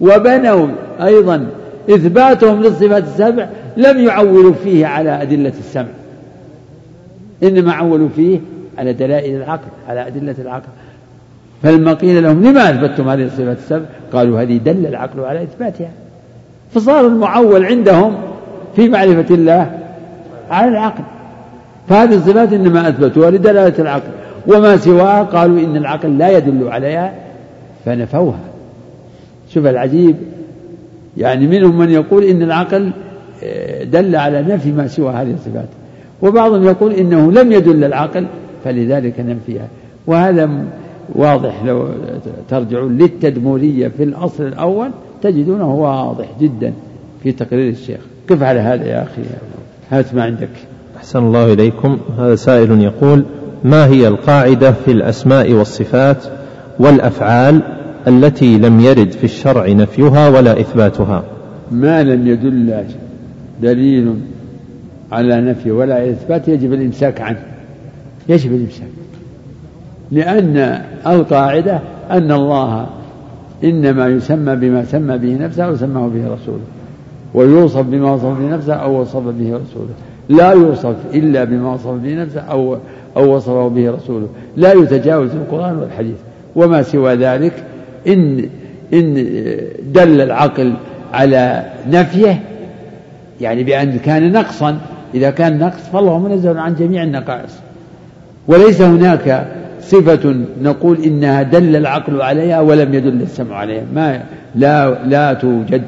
وبنوا 0.00 0.68
أيضا 1.00 1.46
إثباتهم 1.90 2.62
للصفات 2.62 3.02
السبع 3.02 3.48
لم 3.76 3.98
يعولوا 3.98 4.52
فيه 4.52 4.86
على 4.86 5.22
أدلة 5.22 5.52
السمع. 5.58 5.88
إنما 7.42 7.72
عولوا 7.72 8.08
فيه 8.16 8.40
على 8.78 8.92
دلائل 8.92 9.36
العقل 9.36 9.68
على 9.88 10.06
أدلة 10.06 10.34
العقل. 10.38 10.68
فلما 11.62 11.92
قيل 11.92 12.22
لهم 12.22 12.44
لما 12.44 12.70
أثبتتم 12.70 13.08
هذه 13.08 13.24
الصفات 13.24 13.58
السبع 13.58 13.84
قالوا 14.12 14.42
هذه 14.42 14.56
دل 14.56 14.86
العقل 14.86 15.20
على 15.20 15.42
إثباتها. 15.42 15.90
فصار 16.74 17.06
المعول 17.06 17.64
عندهم 17.64 18.14
في 18.76 18.88
معرفة 18.88 19.34
الله 19.34 19.78
على 20.50 20.68
العقل. 20.68 21.04
فهذه 21.88 22.14
الصفات 22.14 22.52
إنما 22.52 22.88
أثبتوها 22.88 23.30
لدلالة 23.30 23.78
العقل. 23.78 24.10
وما 24.46 24.76
سواها 24.76 25.22
قالوا 25.22 25.58
إن 25.58 25.76
العقل 25.76 26.18
لا 26.18 26.36
يدل 26.36 26.68
عليها 26.68 27.14
فنفوها. 27.84 28.40
شوف 29.50 29.66
العجيب 29.66 30.16
يعني 31.16 31.46
منهم 31.46 31.78
من 31.78 31.90
يقول 31.90 32.24
إن 32.24 32.42
العقل 32.42 32.90
دل 33.84 34.16
على 34.16 34.42
نفي 34.42 34.72
ما 34.72 34.86
سوى 34.86 35.12
هذه 35.12 35.34
الصفات. 35.34 35.68
وبعضهم 36.22 36.64
يقول 36.64 36.92
إنه 36.92 37.32
لم 37.32 37.52
يدل 37.52 37.84
العقل 37.84 38.26
فلذلك 38.64 39.20
ننفيها. 39.20 39.68
وهذا 40.06 40.50
واضح. 41.14 41.64
لو 41.64 41.88
ترجعون 42.48 42.98
للتدمورية 42.98 43.88
في 43.88 44.02
الأصل 44.02 44.46
الأول 44.46 44.90
تجدونه 45.22 45.74
واضح 45.74 46.26
جدا 46.40 46.72
في 47.22 47.32
تقرير 47.32 47.72
الشيخ. 47.72 48.00
قف 48.30 48.42
على 48.42 48.60
هذا 48.60 48.86
يا 48.86 49.02
أخي. 49.02 49.22
هات 49.90 50.14
ما 50.14 50.22
عندك. 50.22 50.48
أحسن 50.96 51.18
الله 51.18 51.52
إليكم. 51.52 51.98
هذا 52.18 52.34
سائل 52.34 52.80
يقول 52.80 53.24
ما 53.64 53.86
هي 53.86 54.08
القاعدة 54.08 54.72
في 54.72 54.90
الأسماء 54.90 55.52
والصفات 55.52 56.24
والأفعال 56.78 57.62
التي 58.08 58.58
لم 58.58 58.80
يرد 58.80 59.10
في 59.10 59.24
الشرع 59.24 59.68
نفيها 59.68 60.28
ولا 60.28 60.60
إثباتها؟ 60.60 61.24
ما 61.70 62.02
لم 62.02 62.26
يدل 62.26 62.84
دليل 63.62 64.14
على 65.12 65.40
نفي 65.40 65.70
ولا 65.70 66.10
إثبات 66.10 66.48
يجب 66.48 66.72
الإمساك 66.72 67.20
عنه. 67.20 67.42
يجب 68.28 68.52
الإمساك. 68.52 68.88
لأن 70.12 70.82
القاعدة 71.06 71.80
أن 72.10 72.32
الله 72.32 72.86
إنما 73.64 74.08
يسمى 74.08 74.56
بما 74.56 74.84
سمى 74.84 75.18
به 75.18 75.36
نفسه 75.44 75.70
وسماه 75.70 76.08
به 76.08 76.34
رسوله 76.34 76.64
ويوصف 77.34 77.82
بما 77.82 78.14
وصف 78.14 78.38
به 78.38 78.48
نفسه 78.48 78.74
أو 78.74 79.00
وصف 79.00 79.16
به 79.16 79.56
رسوله. 79.56 79.94
لا 80.28 80.52
يوصف 80.52 80.96
إلا 81.14 81.44
بما 81.44 81.74
وصف 81.74 81.90
به 81.90 82.14
نفسه 82.14 82.40
أو 82.40 82.78
أو 83.16 83.34
وصفه 83.36 83.68
به 83.68 83.90
رسوله. 83.90 84.28
لا 84.56 84.72
يتجاوز 84.72 85.30
القرآن 85.30 85.78
والحديث. 85.78 86.16
وما 86.56 86.82
سوى 86.82 87.14
ذلك 87.14 87.52
إن 88.08 88.48
إن 88.92 89.14
دل 89.92 90.20
العقل 90.20 90.74
على 91.12 91.64
نفيه 91.90 92.42
يعني 93.40 93.64
بأن 93.64 93.98
كان 93.98 94.32
نقصا. 94.32 94.78
إذا 95.14 95.30
كان 95.30 95.58
نقص 95.58 95.80
فالله 95.92 96.18
منزه 96.18 96.60
عن 96.60 96.74
جميع 96.74 97.02
النقائص. 97.02 97.52
وليس 98.48 98.82
هناك 98.82 99.46
صفة 99.80 100.34
نقول 100.62 101.02
إنها 101.02 101.42
دل 101.42 101.76
العقل 101.76 102.22
عليها 102.22 102.60
ولم 102.60 102.94
يدل 102.94 103.22
السمع 103.22 103.56
عليها. 103.56 103.84
ما 103.94 104.22
لا 104.54 105.04
لا 105.04 105.32
توجد. 105.32 105.84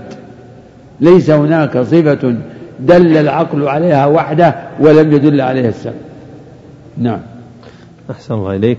ليس 1.01 1.31
هناك 1.31 1.79
صفة 1.79 2.35
دل 2.81 3.17
العقل 3.17 3.69
عليها 3.69 4.07
وحده 4.07 4.55
ولم 4.81 5.13
يدل 5.13 5.41
عليها 5.41 5.69
السمع. 5.69 5.93
نعم. 6.99 7.21
أحسن 8.11 8.35
الله 8.35 8.57
إليك. 8.57 8.79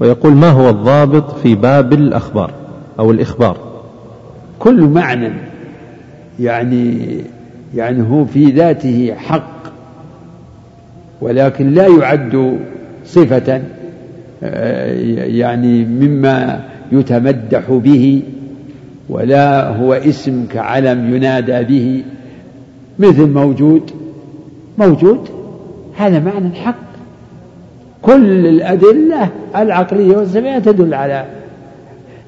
ويقول 0.00 0.32
ما 0.32 0.48
هو 0.48 0.70
الضابط 0.70 1.38
في 1.38 1.54
باب 1.54 1.92
الأخبار 1.92 2.50
أو 2.98 3.10
الإخبار؟ 3.10 3.56
كل 4.58 4.80
معنى 4.80 5.30
يعني 6.40 7.20
يعني 7.74 8.02
هو 8.10 8.24
في 8.24 8.44
ذاته 8.44 9.14
حق 9.14 9.58
ولكن 11.20 11.70
لا 11.70 11.86
يعد 11.86 12.58
صفة 13.04 13.62
آه، 14.42 14.92
يعني 15.24 15.84
مما 15.84 16.64
يتمدح 16.92 17.70
به 17.70 18.22
ولا 19.08 19.68
هو 19.68 19.92
اسم 19.92 20.46
كعلم 20.52 21.14
ينادى 21.14 21.62
به. 21.62 22.02
مثل 22.98 23.26
موجود 23.26 23.90
موجود 24.78 25.28
هذا 25.96 26.18
معنى 26.18 26.54
حق. 26.54 26.88
كل 28.02 28.46
الأدلة 28.46 29.28
العقلية 29.56 30.16
والسمعية 30.16 30.58
تدل 30.58 30.94
على 30.94 31.24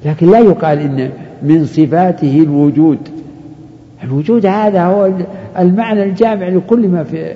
لكن 0.05 0.31
لا 0.31 0.39
يقال 0.39 0.79
إن 0.79 1.09
من 1.43 1.65
صفاته 1.65 2.43
الوجود. 2.43 2.97
الوجود 4.03 4.45
هذا 4.45 4.85
هو 4.85 5.11
المعنى 5.59 6.03
الجامع 6.03 6.47
لكل 6.47 6.87
ما 6.87 7.03
في 7.03 7.33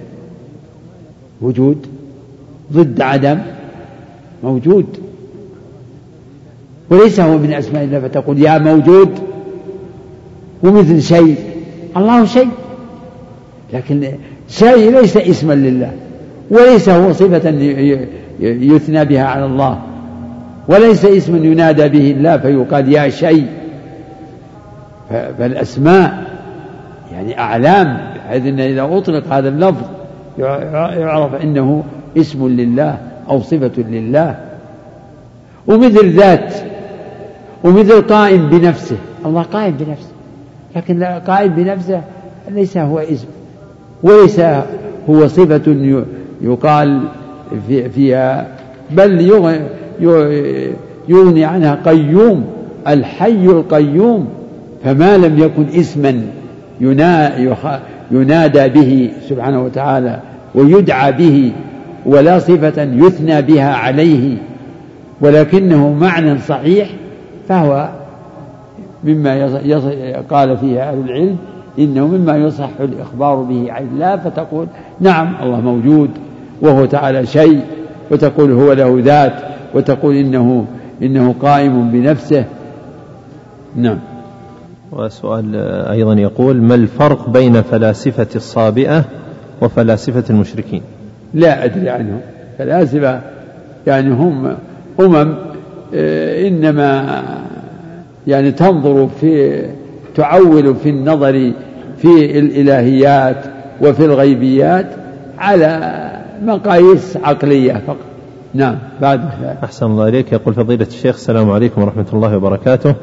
وجود 1.41 1.87
ضد 2.73 3.01
عدم 3.01 3.39
موجود. 4.43 4.85
وليس 6.89 7.19
هو 7.19 7.37
من 7.37 7.53
أسماء 7.53 7.83
الله 7.83 7.99
فتقول 7.99 8.41
يا 8.41 8.57
موجود 8.57 9.09
ومثل 10.63 11.01
شيء. 11.01 11.35
الله 11.97 12.25
شيء. 12.25 12.49
لكن 13.73 14.11
شيء 14.49 14.99
ليس 14.99 15.17
اسما 15.17 15.53
لله 15.53 15.91
وليس 16.51 16.89
هو 16.89 17.13
صفة 17.13 17.49
يثنى 18.39 19.05
بها 19.05 19.23
على 19.23 19.45
الله 19.45 19.81
وليس 20.67 21.05
اسما 21.05 21.37
ينادى 21.37 21.87
به 21.87 22.11
الله 22.11 22.37
فيقال 22.37 22.93
يا 22.93 23.09
شيء. 23.09 23.45
فالأسماء 25.09 26.24
يعني 27.25 27.39
أعلام 27.39 27.97
بحيث 28.15 28.45
أن 28.45 28.59
إذا 28.59 28.83
أطلق 28.97 29.33
هذا 29.33 29.49
اللفظ 29.49 29.83
يعرف 30.39 31.35
أنه 31.35 31.83
اسم 32.17 32.47
لله 32.47 32.97
أو 33.29 33.41
صفة 33.41 33.81
لله. 33.89 34.35
ومثل 35.67 36.09
ذات 36.09 36.53
ومثل 37.63 38.01
قائم 38.01 38.49
بنفسه. 38.49 38.97
الله 39.25 39.41
قائم 39.41 39.77
بنفسه 39.79 40.11
لكن 40.75 41.03
قائم 41.03 41.53
بنفسه 41.53 42.01
ليس 42.51 42.77
هو 42.77 42.99
اسم 42.99 43.27
وليس 44.03 44.39
هو 45.09 45.27
صفة 45.27 46.05
يقال 46.41 47.01
فيها 47.67 48.47
بل 48.91 49.21
يغني 51.09 51.45
عنها 51.45 51.79
قيوم 51.85 52.45
الحي 52.87 53.45
القيوم 53.45 54.27
فما 54.83 55.17
لم 55.17 55.39
يكن 55.39 55.65
اسما 55.79 56.21
ينادى 58.11 58.67
به 58.69 59.11
سبحانه 59.29 59.63
وتعالى 59.63 60.19
ويدعى 60.55 61.11
به 61.11 61.51
ولا 62.05 62.39
صفة 62.39 62.83
يثنى 62.83 63.41
بها 63.41 63.73
عليه 63.73 64.37
ولكنه 65.21 65.93
معنى 65.93 66.37
صحيح 66.37 66.89
فهو 67.49 67.89
مما 69.03 69.59
قال 70.29 70.57
فيه 70.57 70.89
أهل 70.89 70.99
العلم 70.99 71.37
إنه 71.79 72.07
مما 72.07 72.37
يصح 72.37 72.69
الإخبار 72.79 73.35
به 73.35 73.71
عن 73.71 73.87
الله 73.93 74.15
فتقول 74.15 74.67
نعم 74.99 75.33
الله 75.43 75.61
موجود 75.61 76.09
وهو 76.61 76.85
تعالى 76.85 77.25
شيء 77.25 77.61
وتقول 78.11 78.51
هو 78.51 78.73
له 78.73 79.01
ذات 79.03 79.33
وتقول 79.73 80.15
إنه 80.15 80.65
إنه 81.01 81.35
قائم 81.41 81.89
بنفسه. 81.91 82.45
نعم. 83.75 83.97
وسؤال 84.91 85.55
أيضا 85.89 86.13
يقول 86.13 86.61
ما 86.61 86.75
الفرق 86.75 87.29
بين 87.29 87.61
فلاسفة 87.61 88.27
الصابئة 88.35 89.05
وفلاسفة 89.61 90.23
المشركين؟ 90.29 90.81
لا 91.33 91.65
أدري 91.65 91.89
عنهم. 91.89 92.21
فلاسفة 92.57 93.21
يعني 93.87 94.13
هم 94.13 94.55
أمم 94.99 95.35
آه، 95.95 96.47
إنما 96.47 97.21
يعني 98.27 98.51
تنظر 98.51 99.07
في 99.21 99.63
تعول 100.15 100.75
في 100.75 100.89
النظر 100.89 101.51
في 101.97 102.39
الإلهيات 102.39 103.45
وفي 103.81 104.05
الغيبيات 104.05 104.87
على 105.37 106.01
مقاييس 106.43 107.17
عقلية 107.17 107.81
فقط. 107.87 107.97
نعم 108.53 108.75
بعد 109.01 109.21
أحسن 109.63 109.85
الله 109.85 110.07
إليك. 110.07 110.33
يقول 110.33 110.53
فضيلة 110.53 110.87
الشيخ 110.87 111.15
السلام 111.15 111.51
عليكم 111.51 111.81
ورحمة 111.81 112.05
الله 112.13 112.37
وبركاته. 112.37 112.95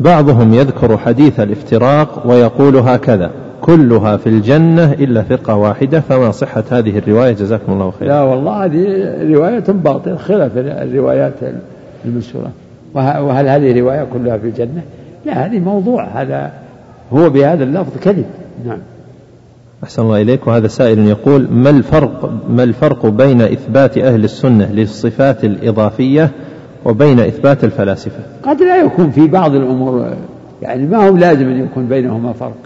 بعضهم 0.00 0.54
يذكر 0.54 0.98
حديث 0.98 1.40
الافتراق 1.40 2.26
ويقول 2.26 2.76
هكذا 2.76 3.30
كلها 3.60 4.16
في 4.16 4.26
الجنة 4.26 4.92
إلا 4.92 5.22
فرقة 5.22 5.54
واحدة 5.54 6.00
فما 6.00 6.30
صحة 6.30 6.64
هذه 6.70 6.98
الرواية؟ 6.98 7.32
جزاكم 7.32 7.72
الله 7.72 7.90
خيرا. 7.90 8.08
لا 8.08 8.22
والله 8.22 8.64
هذه 8.64 8.86
رواية 9.34 9.64
باطلة 9.68 10.16
خلاف 10.16 10.50
الروايات 10.56 11.34
المشهورة. 12.04 12.50
وهل 12.94 13.48
هذه 13.48 13.80
رواية 13.80 14.06
كلها 14.12 14.38
في 14.38 14.46
الجنة؟ 14.46 14.82
لا 15.24 15.46
هذه 15.46 15.58
موضوع 15.58 16.04
هذا 16.04 16.52
هو 17.12 17.30
بهذا 17.30 17.64
اللفظ 17.64 17.98
كذب. 18.02 18.26
نعم. 18.66 18.78
أحسن 19.84 20.02
الله 20.02 20.22
إليك. 20.22 20.46
وهذا 20.46 20.66
سائل 20.66 20.98
يقول 20.98 21.48
ما 21.50 21.70
الفرق 21.70 22.32
ما 22.50 22.62
الفرق 22.62 23.06
بين 23.06 23.40
إثبات 23.42 23.98
أهل 23.98 24.24
السنة 24.24 24.72
للصفات 24.72 25.44
الإضافية 25.44 26.30
وبين 26.86 27.20
إثبات 27.20 27.64
الفلاسفة. 27.64 28.18
قد 28.42 28.62
لا 28.62 28.76
يكون 28.76 29.10
في 29.10 29.26
بعض 29.26 29.54
الأمور 29.54 30.14
يعني 30.62 30.86
ما 30.86 31.08
هو 31.08 31.16
لازم 31.16 31.48
أن 31.48 31.64
يكون 31.64 31.86
بينهما 31.86 32.32
فرق. 32.32 32.56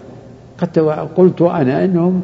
قد 0.57 0.79
قلت 1.15 1.41
أنا 1.41 1.85
أنهم 1.85 2.21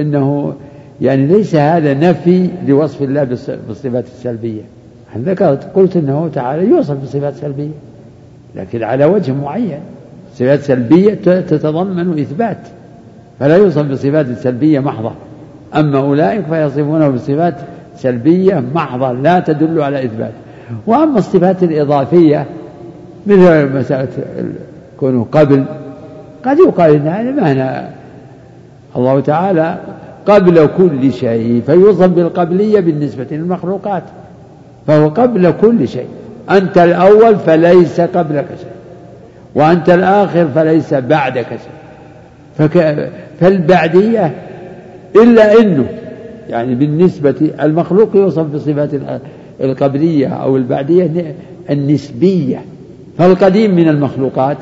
إنه 0.00 0.54
يعني 1.00 1.26
ليس 1.26 1.54
هذا 1.54 1.94
نفي 1.94 2.48
لوصف 2.66 3.02
الله 3.02 3.24
بالصفات 3.68 4.04
السلبية. 4.04 4.62
ذكرت؟ 5.18 5.64
قلت 5.74 5.96
أنه 5.96 6.30
تعالى 6.34 6.68
يوصف 6.68 6.94
بالصفات 6.94 7.34
السلبية 7.34 7.70
لكن 8.56 8.82
على 8.82 9.04
وجه 9.04 9.32
معين. 9.32 9.80
صفات 10.34 10.60
سلبية 10.60 11.14
تتضمن 11.40 12.18
إثبات 12.18 12.58
فلا 13.40 13.56
يوصف 13.56 13.82
بصفات 13.82 14.26
سلبية 14.38 14.80
محضة. 14.80 15.12
أما 15.74 15.98
أولئك 15.98 16.44
فيصفونه 16.50 17.08
بصفات 17.08 17.54
سلبية 17.96 18.64
محضة 18.74 19.12
لا 19.12 19.40
تدل 19.40 19.82
على 19.82 20.04
إثبات. 20.04 20.32
وأما 20.86 21.18
الصفات 21.18 21.62
الإضافية 21.62 22.46
مثل 23.26 23.78
مسألة 23.78 24.08
كونه 25.00 25.26
قبل 25.32 25.64
قد 26.44 26.58
يقال 26.58 26.94
إن 26.94 27.08
هذا 27.08 27.30
معنى 27.30 27.88
الله 28.96 29.20
تعالى 29.20 29.78
قبل 30.26 30.68
كل 30.78 31.12
شيء 31.12 31.62
فيوصف 31.66 32.06
بالقبلية 32.06 32.80
بالنسبة 32.80 33.26
للمخلوقات 33.30 34.02
فهو 34.86 35.08
قبل 35.08 35.50
كل 35.60 35.88
شيء. 35.88 36.06
أنت 36.50 36.78
الأول 36.78 37.36
فليس 37.36 38.00
قبلك 38.00 38.46
شيء 38.58 38.70
وأنت 39.54 39.90
الآخر 39.90 40.48
فليس 40.54 40.94
بعدك 40.94 41.46
شيء. 41.48 41.78
فك... 42.58 43.08
فالبعدية 43.40 44.34
إلا 45.16 45.60
أنه 45.60 45.86
يعني 46.48 46.74
بالنسبة 46.74 47.50
المخلوق 47.62 48.16
يوصف 48.16 48.42
بصفات 48.42 48.90
القبلية 49.60 50.26
أو 50.26 50.56
البعدية 50.56 51.34
النسبية. 51.70 52.64
فالقديم 53.18 53.76
من 53.76 53.88
المخلوقات 53.88 54.56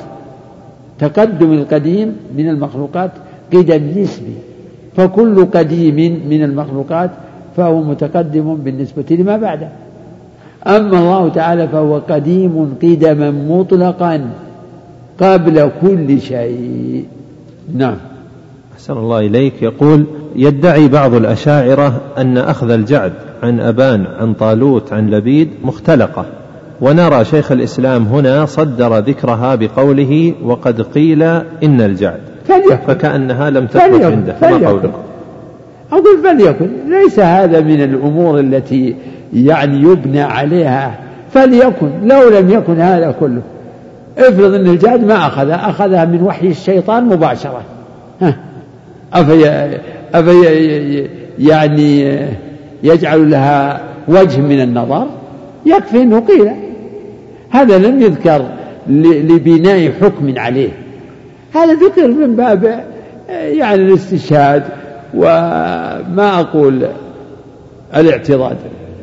تقدم 0.99 1.53
القديم 1.53 2.15
من 2.37 2.49
المخلوقات 2.49 3.11
قدم 3.53 3.83
نسبي 3.95 4.35
فكل 4.95 5.45
قديم 5.45 5.95
من 6.29 6.43
المخلوقات 6.43 7.11
فهو 7.57 7.81
متقدم 7.81 8.55
بالنسبة 8.55 9.05
لما 9.09 9.37
بعده. 9.37 9.69
أما 10.67 10.99
الله 10.99 11.29
تعالى 11.29 11.67
فهو 11.67 11.97
قديم 11.97 12.75
قدما 12.81 13.31
مطلقا 13.31 14.29
قبل 15.19 15.71
كل 15.81 16.21
شيء. 16.21 17.05
نعم. 17.75 17.97
أحسن 18.73 18.93
الله 18.93 19.19
إليك. 19.19 19.61
يقول 19.61 20.05
يدعي 20.35 20.87
بعض 20.87 21.13
الأشاعرة 21.13 22.01
أن 22.17 22.37
أخذ 22.37 22.69
الجعد 22.69 23.13
عن 23.43 23.59
أبان 23.59 24.05
عن 24.19 24.33
طالوت 24.33 24.93
عن 24.93 25.09
لبيد 25.09 25.49
مختلقة. 25.63 26.25
ونرى 26.81 27.25
شيخ 27.25 27.51
الإسلام 27.51 28.03
هنا 28.03 28.45
صدر 28.45 28.97
ذكرها 28.97 29.55
بقوله 29.55 30.33
وقد 30.43 30.81
قيل 30.81 31.23
إن 31.63 31.81
الجعد. 31.81 32.19
فليكن. 32.47 32.77
فكأنها 32.87 33.49
لم 33.49 33.65
تثبت 33.65 34.03
عنده. 34.03 34.33
فليكن. 34.33 34.65
قولكم 34.65 34.91
أقول 35.91 36.17
فليكن. 36.23 36.69
ليس 36.89 37.19
هذا 37.19 37.61
من 37.61 37.81
الأمور 37.81 38.39
التي 38.39 38.95
يعني 39.33 39.81
يبنى 39.81 40.21
عليها. 40.21 40.99
فليكن. 41.31 41.89
لو 42.03 42.29
لم 42.29 42.49
يكن 42.49 42.81
هذا 42.81 43.15
كله. 43.19 43.41
افرض 44.17 44.53
أن 44.53 44.67
الجعد 44.67 45.03
ما 45.03 45.27
أخذها 45.27 45.69
أخذها 45.69 46.05
من 46.05 46.23
وحي 46.23 46.47
الشيطان 46.47 47.05
مباشرة. 47.05 47.61
ها. 48.21 48.35
أفي 49.13 49.77
أفي 50.13 51.07
يعني 51.39 52.17
يجعل 52.83 53.31
لها 53.31 53.81
وجه 54.07 54.41
من 54.41 54.61
النظر 54.61 55.07
يكفي 55.65 56.01
أنه 56.01 56.19
قيل. 56.19 56.51
هذا 57.49 57.77
لم 57.77 58.01
يذكر 58.01 58.45
لبناء 58.89 59.91
حكم 60.01 60.33
عليه. 60.37 60.69
هذا 61.55 61.73
ذكر 61.73 62.07
من 62.07 62.35
باب 62.35 62.83
يعني 63.29 63.81
الاستشهاد 63.81 64.63
وما 65.13 66.39
أقول 66.39 66.87
الاعتراض. 67.95 68.55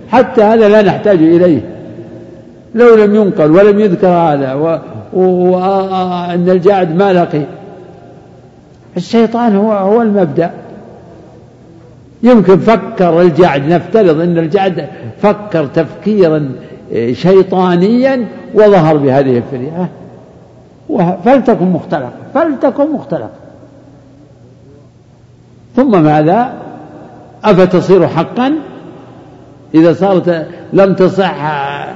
حتى 0.09 0.43
هذا 0.43 0.69
لا 0.69 0.83
نحتاج 0.83 1.19
إليه. 1.19 1.61
لو 2.75 2.95
لم 2.95 3.15
ينقل 3.15 3.51
ولم 3.51 3.81
يذكر 3.81 4.09
هذا 4.09 4.55
وأن 5.13 6.51
الجاعد 6.51 6.97
ما 6.97 7.13
لقي. 7.13 7.43
الشيطان 8.97 9.57
هو 9.57 9.73
هو 9.73 10.03
المبدأ. 10.03 10.51
يمكن 12.25 12.59
فكر 12.59 13.21
الجعد 13.21 13.69
نفترض 13.69 14.21
أن 14.21 14.39
الجعد 14.39 14.89
فكر 15.23 15.67
تفكيرا 15.67 16.53
شيطانيا 17.13 18.27
وظهر 18.55 18.97
بهذه 18.97 19.39
الفريعة 19.39 19.89
فلتكن 21.25 21.67
مختلقة 21.67 22.13
فلتكن 22.35 22.93
مختلقة 22.93 23.31
ثم 25.77 26.03
ماذا؟ 26.03 26.53
أفتصير 27.45 28.09
حقا؟ 28.09 28.55
إذا 29.75 29.93
صارت 29.93 30.47
لم 30.73 30.95
تصح 30.95 31.45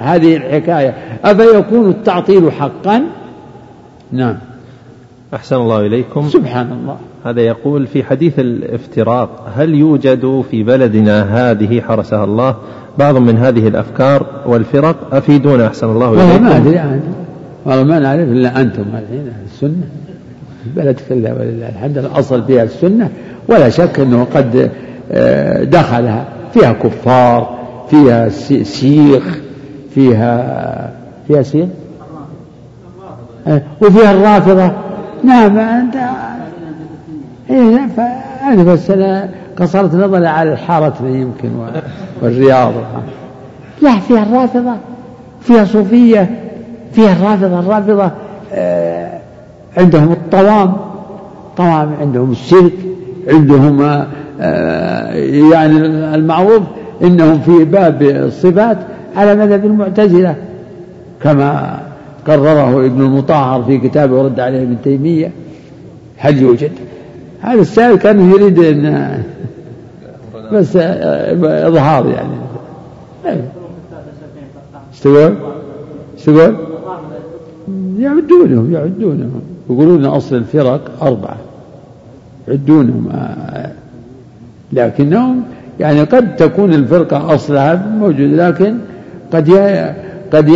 هذه 0.02 0.36
الحكاية 0.36 0.94
أفيكون 1.24 1.90
التعطيل 1.90 2.52
حقا؟ 2.52 3.02
نعم. 4.12 4.38
أحسن 5.34 5.56
الله 5.56 5.80
إليكم. 5.80 6.28
سبحان 6.28 6.72
الله. 6.72 6.96
هذا 7.24 7.40
يقول 7.40 7.86
في 7.86 8.04
حديث 8.04 8.38
الافتراق 8.38 9.52
هل 9.56 9.74
يوجد 9.74 10.44
في 10.50 10.62
بلدنا 10.62 11.50
هذه 11.50 11.80
حرسها 11.80 12.24
الله؟ 12.24 12.56
بعض 12.98 13.16
من 13.16 13.38
هذه 13.38 13.68
الأفكار 13.68 14.26
والفرق 14.46 15.14
أفيدونا 15.14 15.66
أحسن 15.66 15.86
الله 15.86 16.12
إليكم. 16.12 16.44
ما 16.44 16.56
أدري 16.56 17.00
والله 17.64 17.84
ما 17.84 17.98
نعرف 17.98 18.28
إلا 18.28 18.60
أنتم 18.60 18.82
الحين 18.82 19.32
السنة. 19.44 19.88
البلد 20.66 21.00
كلها 21.08 21.32
ولله 21.32 21.68
الحمد 21.68 21.98
الأصل 21.98 22.44
فيها 22.44 22.62
السنة. 22.62 23.10
ولا 23.48 23.68
شك 23.68 24.00
أنه 24.00 24.26
قد 24.34 24.70
آه، 25.12 25.64
دخلها. 25.64 26.24
فيها 26.54 26.72
كفار 26.72 27.58
فيها 27.90 28.28
سيخ 28.28 29.38
فيها 29.94 30.92
فيها 31.28 31.42
سيخ؟ 31.42 31.68
آه، 33.46 33.62
وفيها 33.82 34.12
الرافضة. 34.12 34.72
نعم 35.24 35.58
إيه 37.50 37.86
فأنا 37.96 38.62
بس 38.62 38.90
أنا 38.90 39.28
قصرت 39.56 39.94
نظري 39.94 40.26
على 40.26 40.52
الحارة 40.52 40.94
يمكن 41.02 41.50
والرياض. 42.22 42.72
لا 43.82 43.98
فيها 43.98 44.22
الرافضة. 44.22 44.72
فيها 45.40 45.64
صوفية 45.64 46.30
فيها 46.92 47.12
الرافضة 47.12 47.58
الرافضة 47.60 48.10
آه 48.52 49.18
عندهم 49.76 50.12
الطوام. 50.12 50.76
طوام 51.56 51.94
عندهم 52.00 52.30
الشرك 52.30 52.72
عندهم 53.28 53.82
آه 54.40 55.12
يعني 55.52 55.76
المعروف 56.14 56.62
إنهم 57.02 57.40
في 57.40 57.64
باب 57.64 58.02
الصفات 58.02 58.78
على 59.16 59.34
مذهب 59.34 59.64
المعتزلة 59.64 60.34
كما 61.22 61.78
قرره 62.26 62.86
ابن 62.86 63.00
المطهر 63.00 63.62
في 63.62 63.78
كتابه 63.78 64.14
ورد 64.16 64.40
عليه 64.40 64.62
ابن 64.62 64.76
تيمية 64.84 65.30
هل 66.16 66.42
يوجد 66.42 66.70
هذا 67.40 67.60
السائل 67.60 67.96
كان 67.96 68.30
يريد 68.30 68.58
ان 68.58 69.22
بس 70.52 70.76
إظهار 70.76 72.06
يعني. 72.06 72.38
إيش 73.26 75.00
تقول؟ 75.00 75.34
إيش 76.16 76.24
تقول؟ 76.24 76.56
يعدونهم 77.98 78.72
يعدونهم. 78.72 79.40
يقولون 79.70 80.04
أصل 80.04 80.36
الفرق 80.36 80.80
أربعة. 81.02 81.36
يعدونهم 82.48 83.08
لكنهم 84.72 85.42
يعني 85.80 86.00
قد 86.00 86.36
تكون 86.36 86.72
الفرقة 86.72 87.34
أصلها 87.34 87.86
موجود 87.86 88.20
لكن 88.20 88.78
قد 89.32 89.50
قد 90.32 90.48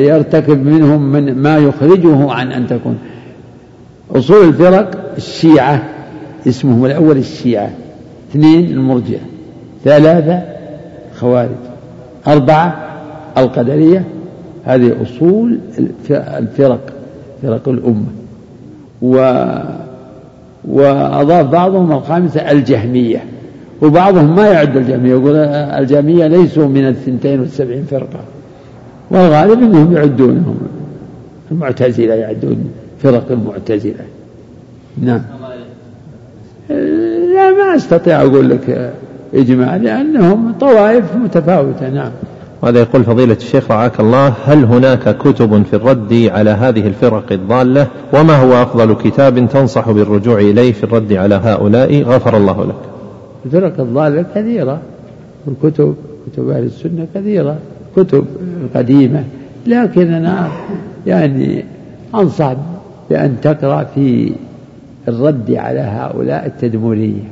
يرتكب 0.00 0.66
منهم 0.66 1.12
من 1.12 1.34
ما 1.34 1.58
يخرجه 1.58 2.30
عن 2.30 2.52
أن 2.52 2.66
تكون. 2.66 2.98
أصول 4.14 4.48
الفرق 4.48 5.14
الشيعة. 5.16 5.99
اسمهم 6.48 6.84
الأول 6.86 7.16
الشيعة 7.16 7.70
اثنين 8.30 8.70
المرجئة 8.70 9.20
ثلاثة 9.84 10.42
خوارج 11.14 11.48
أربعة 12.26 12.90
القدرية 13.38 14.04
هذه 14.64 14.96
أصول 15.02 15.58
الفرق 16.10 16.80
فرق 17.42 17.68
الأمة. 17.68 18.06
و 19.02 19.44
وأضاف 20.64 21.46
بعضهم 21.46 21.92
الخامسة 21.92 22.50
الجهمية 22.50 23.24
وبعضهم 23.82 24.36
ما 24.36 24.46
يعد 24.46 24.76
الجهمية 24.76 25.10
يقول 25.10 25.36
الجهمية 25.36 26.26
ليسوا 26.26 26.68
من 26.68 26.88
الثنتين 26.88 27.40
والسبعين 27.40 27.84
فرقة. 27.84 28.20
والغالب 29.10 29.62
أنهم 29.62 29.96
يعدونهم 29.96 30.58
المعتزلة 31.50 32.14
يعدون 32.14 32.70
فرق 33.02 33.32
المعتزلة. 33.32 34.04
نعم. 35.02 35.22
لا 37.34 37.50
ما 37.50 37.76
أستطيع 37.76 38.22
أقول 38.22 38.50
لك 38.50 38.92
إجماع 39.34 39.76
لأنهم 39.76 40.52
طوائف 40.60 41.16
متفاوتة 41.16 41.88
نعم. 41.88 42.10
وهذا 42.62 42.80
يقول 42.80 43.04
فضيلة 43.04 43.34
الشيخ 43.34 43.70
رعاك 43.70 44.00
الله 44.00 44.34
هل 44.46 44.64
هناك 44.64 45.16
كتب 45.18 45.62
في 45.62 45.76
الرد 45.76 46.30
على 46.32 46.50
هذه 46.50 46.86
الفرق 46.86 47.32
الضالة؟ 47.32 47.86
وما 48.14 48.36
هو 48.36 48.62
أفضل 48.62 48.94
كتاب 48.94 49.48
تنصح 49.48 49.90
بالرجوع 49.90 50.38
إليه 50.38 50.72
في 50.72 50.84
الرد 50.84 51.12
على 51.12 51.34
هؤلاء؟ 51.34 52.02
غفر 52.02 52.36
الله 52.36 52.64
لك. 52.64 52.74
الفرق 53.46 53.80
الضالة 53.80 54.24
كثيرة 54.34 54.80
الكتب 55.48 55.94
كتب 56.32 56.48
أهل 56.48 56.64
السنة 56.64 57.06
كثيرة 57.14 57.56
كتب 57.96 58.24
قديمة 58.74 59.24
لكن 59.66 60.12
أنا 60.12 60.48
يعني 61.06 61.64
أنصح 62.14 62.54
بأن 63.10 63.36
تقرأ 63.42 63.84
في 63.94 64.32
الرد 65.08 65.50
على 65.50 65.80
هؤلاء 65.80 66.46
التدمرية. 66.46 67.22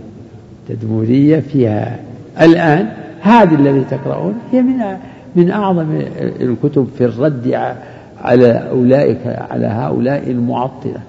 التدمرية 0.70 1.40
فيها 1.40 1.98
الآن 2.40 2.88
هذه 3.20 3.54
الذي 3.54 3.84
تقرؤون 3.90 4.34
هي 4.52 4.62
من 4.62 4.96
من 5.36 5.50
أعظم 5.50 6.00
الكتب 6.40 6.88
في 6.98 7.04
الرد 7.04 7.74
على 8.22 8.68
أولئك 8.70 9.18
على 9.50 9.66
هؤلاء 9.66 10.30
المعطلة. 10.30 11.00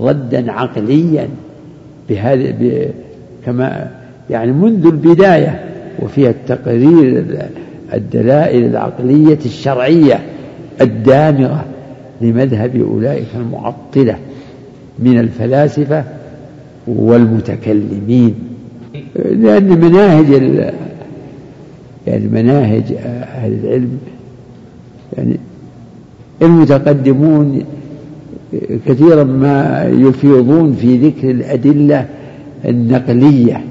ردا 0.00 0.52
عقليا 0.52 1.28
بهذا 2.08 2.54
كما 3.46 3.90
يعني 4.30 4.52
منذ 4.52 4.86
البداية 4.86 5.64
وفيها 5.98 6.30
التقرير 6.30 7.24
الدلائل 7.94 8.64
العقلية 8.64 9.38
الشرعية 9.46 10.20
الدامغة 10.80 11.64
لمذهب 12.20 12.76
أولئك 12.76 13.26
المعطلة. 13.34 14.16
من 15.00 15.18
الفلاسفة 15.18 16.04
والمتكلمين. 16.86 18.34
لأن 19.16 19.80
مناهج 19.80 20.30
يعني 22.06 22.28
مناهج 22.28 22.82
أهل 23.02 23.52
العلم 23.52 23.98
يعني 25.18 25.36
المتقدمون 26.42 27.62
كثيرا 28.86 29.24
ما 29.24 29.84
يفيضون 29.84 30.72
في 30.72 30.96
ذكر 30.96 31.30
الأدلة 31.30 32.06
النقلية 32.64 33.64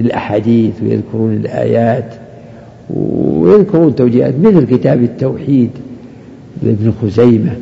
الأحاديث 0.00 0.72
ويذكرون 0.82 1.32
الآيات 1.32 2.14
ويذكرون 2.90 3.94
توجيهات 3.94 4.34
مثل 4.42 4.66
كتاب 4.66 5.02
التوحيد 5.02 5.70
لابن 6.62 6.92
خزيمة 7.02 7.56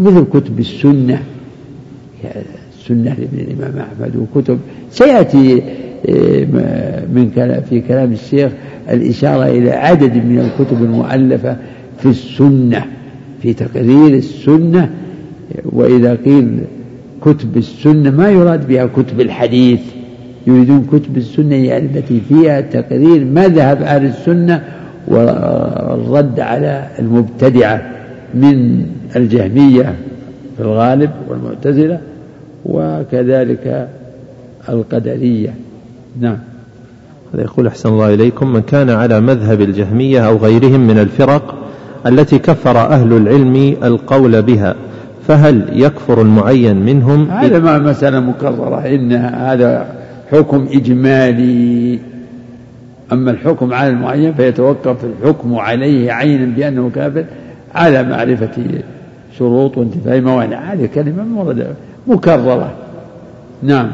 مثل 0.00 0.24
كتب 0.32 0.58
السنة. 0.58 1.22
السنة 2.78 3.16
لابن 3.18 3.38
الإمام 3.38 3.78
أحمد 3.78 4.16
وكتب. 4.16 4.58
سيأتي 4.90 5.62
آه، 6.08 6.44
من 7.12 7.30
كلام 7.34 7.62
في 7.62 7.80
كلام 7.80 8.12
الشيخ 8.12 8.52
الإشارة 8.90 9.44
إلى 9.44 9.70
عدد 9.70 10.14
من 10.14 10.38
الكتب 10.38 10.82
المؤلفة 10.82 11.56
في 11.98 12.06
السنة 12.06 12.84
في 13.42 13.52
تقرير 13.52 14.06
السنة. 14.06 14.90
وإذا 15.64 16.14
قيل 16.14 16.58
كتب 17.20 17.56
السنة 17.56 18.10
ما 18.10 18.30
يراد 18.30 18.68
بها 18.68 18.86
كتب 18.86 19.20
الحديث. 19.20 19.80
يريدون 20.46 20.86
كتب 20.92 21.16
السنة 21.16 21.76
التي 21.76 22.20
فيها 22.28 22.60
تقرير 22.60 23.24
مذهب 23.24 23.82
أهل 23.82 24.04
السنة 24.04 24.62
والرد 25.08 26.40
على 26.40 26.86
المبتدعة 26.98 27.90
من 28.34 28.86
الجهمية. 29.16 29.94
الغالب 30.60 31.10
والمعتزلة 31.28 32.00
وكذلك 32.64 33.88
القدرية. 34.68 35.54
نعم. 36.20 36.38
هذا 37.34 37.42
يقول 37.42 37.66
أحسن 37.66 37.88
الله 37.88 38.14
إليكم 38.14 38.52
من 38.52 38.62
كان 38.62 38.90
على 38.90 39.20
مذهب 39.20 39.60
الجهمية 39.60 40.26
أو 40.26 40.36
غيرهم 40.36 40.80
من 40.80 40.98
الفرق 40.98 41.54
التي 42.06 42.38
كفر 42.38 42.78
أهل 42.78 43.12
العلم 43.12 43.76
القول 43.84 44.42
بها 44.42 44.74
فهل 45.28 45.68
يكفر 45.72 46.22
المعين 46.22 46.76
منهم؟ 46.76 47.30
هذا 47.30 47.58
ما 47.58 47.78
مسألة 47.78 48.20
مكررة 48.20 48.86
إن 48.86 49.12
هذا 49.12 49.86
حكم 50.32 50.68
إجمالي. 50.72 51.98
أما 53.12 53.30
الحكم 53.30 53.72
على 53.72 53.90
المعين 53.90 54.34
فيتوقف 54.34 54.96
الحكم 55.04 55.54
عليه 55.54 56.12
عينا 56.12 56.46
بأنه 56.56 56.90
كافر 56.94 57.24
على 57.74 58.02
معرفة 58.02 58.82
شروط 59.38 59.78
وانتفاء 59.78 60.20
موانع. 60.20 60.72
هذه 60.72 60.88
كلمة 60.94 61.24
مكررة. 62.06 62.70
نعم. 63.62 63.90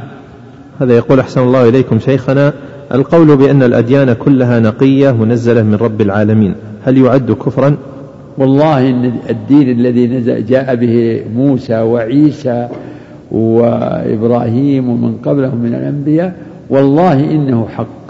هذا 0.81 0.97
يقول 0.97 1.21
أحسن 1.21 1.41
الله 1.41 1.69
إليكم 1.69 1.99
شيخنا 1.99 2.53
القول 2.95 3.37
بأن 3.37 3.63
الأديان 3.63 4.13
كلها 4.13 4.61
نقية 4.61 5.11
منزلة 5.11 5.63
من 5.63 5.75
رب 5.75 6.01
العالمين 6.01 6.55
هل 6.85 6.99
يعد 6.99 7.33
كفرا؟ 7.33 7.77
والله 8.39 8.91
إن 8.91 9.13
الدين 9.31 9.71
الذي 9.71 10.07
نزل 10.07 10.47
جاء 10.47 10.75
به 10.75 11.23
موسى 11.37 11.81
وعيسى 11.81 12.69
وإبراهيم 13.31 14.89
ومن 14.89 15.17
قبلهم 15.25 15.59
من 15.59 15.75
الأنبياء 15.75 16.35
والله 16.71 17.21
إنه 17.31 17.69
حق. 17.77 18.05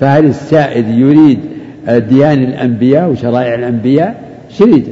فهل 0.00 0.24
السائد 0.24 0.88
يريد 0.88 1.38
أديان 1.86 2.42
الأنبياء 2.42 3.10
وشرائع 3.10 3.54
الأنبياء؟ 3.54 4.22
شريد. 4.50 4.88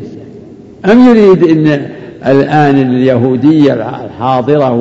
أم 0.84 1.08
يريد 1.08 1.44
أن 1.44 1.86
الآن 2.26 2.76
اليهودية 2.76 3.72
الحاضرة 4.04 4.72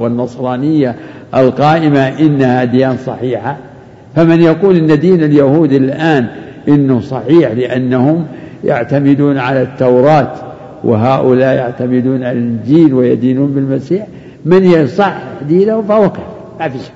والنصرانية 0.00 0.96
القائمة 1.34 2.08
إنها 2.08 2.64
ديان 2.64 2.96
صحيحة؟ 3.06 3.56
فمن 4.16 4.40
يقول 4.40 4.76
إن 4.76 5.00
دين 5.00 5.22
اليهود 5.22 5.72
الآن 5.72 6.26
إنه 6.68 7.00
صحيح 7.00 7.50
لأنهم 7.50 8.26
يعتمدون 8.64 9.38
على 9.38 9.62
التوراة 9.62 10.32
وهؤلاء 10.84 11.54
يعتمدون 11.56 12.24
على 12.24 12.38
الإنجيل 12.38 12.94
ويدينون 12.94 13.52
بالمسيح 13.52 14.06
من 14.44 14.64
يصحح 14.64 15.22
دينه 15.48 15.82
فهو 15.82 16.10
كافر 16.10 16.22
ما 16.60 16.68
في 16.68 16.78
شك. 16.78 16.92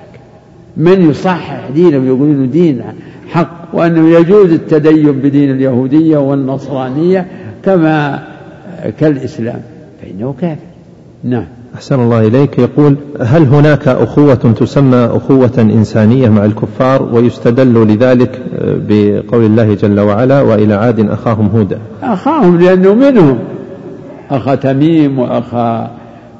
من 0.77 1.09
يصحح 1.09 1.69
دينه 1.75 1.97
ويقول 1.97 2.51
دين 2.51 2.81
حق 3.29 3.67
وأنه 3.73 4.09
يجوز 4.09 4.51
التدين 4.51 5.11
بدين 5.11 5.51
اليهودية 5.51 6.17
والنصرانية 6.17 7.25
كما 7.65 8.23
كالإسلام 8.89 9.61
فإنه 10.01 10.35
كافر. 10.41 10.61
نعم. 11.23 11.45
أحسن 11.75 11.99
الله 11.99 12.27
إليك. 12.27 12.59
يقول 12.59 12.95
هل 13.21 13.43
هناك 13.43 13.87
أخوة 13.87 14.35
تسمى 14.35 14.97
أخوة 14.97 15.51
إنسانية 15.59 16.29
مع 16.29 16.45
الكفار 16.45 17.15
ويستدل 17.15 17.87
لذلك 17.87 18.41
بقول 18.61 19.45
الله 19.45 19.73
جل 19.73 19.99
وعلا 19.99 20.41
وإلى 20.41 20.73
عاد 20.73 21.09
أخاهم 21.09 21.47
هودا؟ 21.47 21.79
أخاهم 22.03 22.61
لأنه 22.61 22.93
منهم. 22.93 23.39
أخا 24.29 24.55
تميم 24.55 25.19
وأخا 25.19 25.91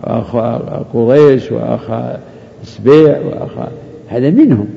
وأخا 0.04 0.86
قريش 0.93 1.52
وأخا 1.52 2.18
سبيع 2.64 3.18
وأخا 3.20 3.68
هذا 4.08 4.30
منهم. 4.30 4.68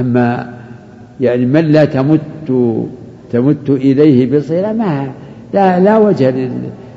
أما 0.00 0.50
يعني 1.20 1.46
من 1.46 1.64
لا 1.64 1.84
تمت 1.84 2.20
تمت 3.32 3.70
إليه 3.70 4.38
بصلة 4.38 4.72
ما 4.72 5.10
لا, 5.54 5.80
لا 5.80 5.98
وجه 5.98 6.50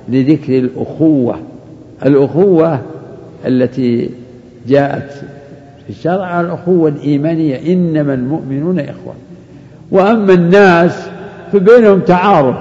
لذكر 0.09 0.57
الأخوة. 0.57 1.35
الأخوة 2.05 2.79
التي 3.45 4.09
جاءت 4.67 5.11
في 5.83 5.89
الشرع 5.89 6.41
الأخوة 6.41 6.89
الإيمانية. 6.89 7.73
إنما 7.73 8.13
المؤمنون 8.13 8.79
إخوة. 8.79 9.13
وأما 9.91 10.33
الناس 10.33 11.07
فبينهم 11.51 11.99
تعارف. 11.99 12.55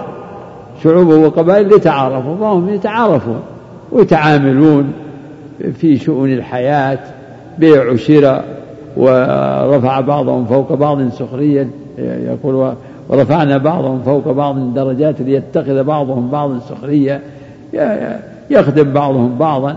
شعوب 0.84 1.09
وقبائل 1.09 1.72
يتعارفوا 1.72 2.36
فهم 2.36 2.68
يتعارفون 2.68 3.40
ويتعاملون 3.93 4.93
في 5.78 5.99
شؤون 5.99 6.32
الحياة. 6.32 6.99
بيع 7.59 7.90
وشراء 7.90 8.45
ورفع 8.97 10.01
بعضهم 10.01 10.45
فوق 10.45 10.72
بعض 10.72 11.09
سخريا. 11.09 11.68
يقول 11.99 12.74
ورفعنا 13.09 13.59
بعضهم 13.59 14.03
فوق 14.03 14.32
بعض 14.32 14.74
درجات 14.74 15.20
ليتخذ 15.20 15.84
بعضهم 15.84 16.30
بعضا 16.30 16.59
سخريا 16.59 17.20
يخدم 18.50 18.92
بعضهم 18.92 19.38
بعضا. 19.38 19.76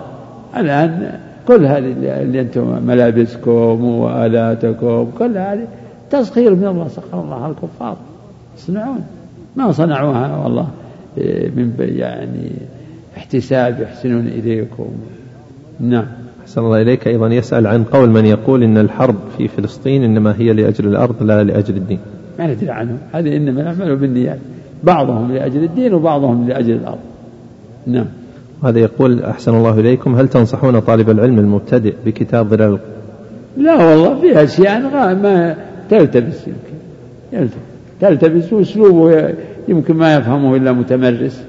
الآن 0.57 1.19
كل 1.47 1.65
هذه 1.65 1.93
اللي 2.21 2.41
أنتم 2.41 2.85
ملابسكم 2.87 3.85
وآلاتكم 3.85 5.11
كل 5.19 5.37
هذه 5.37 5.67
تسخير 6.09 6.55
من 6.55 6.67
الله 6.67 6.87
سخر 6.87 7.21
الله 7.21 7.47
الكفار. 7.47 7.97
يصنعون 8.57 9.01
ما 9.55 9.71
صنعوها 9.71 10.37
والله 10.43 10.67
من 11.55 11.73
يعني 11.79 12.51
احتساب 13.17 13.79
يحسنون 13.81 14.27
إليكم. 14.27 14.87
نعم. 15.79 16.05
أحسن 16.41 16.61
الله 16.61 16.81
إليك. 16.81 17.07
أيضا 17.07 17.27
يسأل 17.27 17.67
عن 17.67 17.83
قول 17.83 18.09
من 18.09 18.25
يقول 18.25 18.63
إن 18.63 18.77
الحرب 18.77 19.15
في 19.37 19.47
فلسطين 19.47 20.03
إنما 20.03 20.35
هي 20.37 20.53
لأجل 20.53 20.87
الأرض 20.87 21.23
لا 21.23 21.43
لأجل 21.43 21.77
الدين. 21.77 21.99
ما 22.39 22.53
ندري 22.53 22.69
عنهم 22.69 22.97
هذه 23.13 23.37
إنما 23.37 23.63
نعمل 23.63 23.95
بالنيات. 23.95 24.39
بعضهم 24.83 25.31
لأجل 25.31 25.63
الدين 25.63 25.93
وبعضهم 25.93 26.47
لأجل 26.47 26.73
الأرض. 26.73 26.99
نعم. 27.87 28.05
هذا 28.63 28.79
يقول 28.79 29.23
أحسن 29.23 29.55
الله 29.55 29.79
إليكم 29.79 30.15
هل 30.15 30.27
تنصحون 30.27 30.79
طالب 30.79 31.09
العلم 31.09 31.39
المبتدئ 31.39 31.93
بكتاب 32.05 32.47
ظلال 32.47 32.79
لا 33.57 33.75
والله 33.75 34.21
في 34.21 34.43
أشياء 34.43 34.79
ما 35.15 35.55
تلتبس 35.89 36.47
يمكن. 37.33 37.49
تلتبس 38.01 38.53
وأسلوبه 38.53 39.33
يمكن 39.67 39.95
ما 39.95 40.15
يفهمه 40.15 40.55
إلا 40.55 40.71
متمرس. 40.71 41.43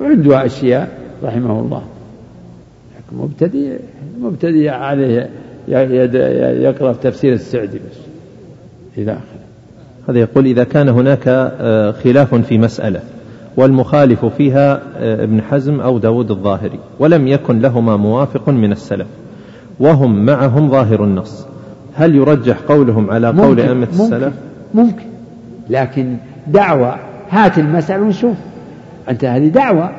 وعنده 0.00 0.46
أشياء 0.46 0.88
رحمه 1.24 1.60
الله. 1.60 1.82
لكن 2.96 3.16
مبتدئ 3.16 3.78
مبتدئ 4.20 4.68
عليه 4.68 5.28
يقرأ 5.68 6.92
تفسير 6.92 7.32
السعدي 7.32 7.78
بس. 7.78 7.98
إلى 8.98 9.12
آخره. 9.12 9.35
هذا 10.08 10.18
يقول 10.18 10.46
إذا 10.46 10.64
كان 10.64 10.88
هناك 10.88 11.22
آه، 11.28 11.90
خلاف 11.90 12.34
في 12.34 12.58
مسألة 12.58 13.00
والمخالف 13.56 14.24
فيها 14.24 14.82
آه، 14.98 15.24
ابن 15.24 15.42
حزم 15.42 15.80
أو 15.80 15.98
داود 15.98 16.30
الظاهري 16.30 16.78
ولم 16.98 17.28
يكن 17.28 17.60
لهما 17.60 17.96
موافق 17.96 18.48
من 18.48 18.72
السلف 18.72 19.06
وهم 19.80 20.24
معهم 20.24 20.70
ظاهر 20.70 21.04
النص. 21.04 21.46
هل 21.94 22.14
يرجح 22.14 22.56
قولهم 22.68 23.10
على 23.10 23.28
قول 23.28 23.60
أئمة 23.60 23.88
السلف؟ 23.92 24.32
ممكن. 24.74 25.04
لكن 25.70 26.16
دعوة 26.46 26.96
هات 27.30 27.58
المسألة 27.58 28.02
ونشوف. 28.02 28.36
أنت 29.08 29.24
هذه 29.24 29.48
دعوة. 29.48 29.90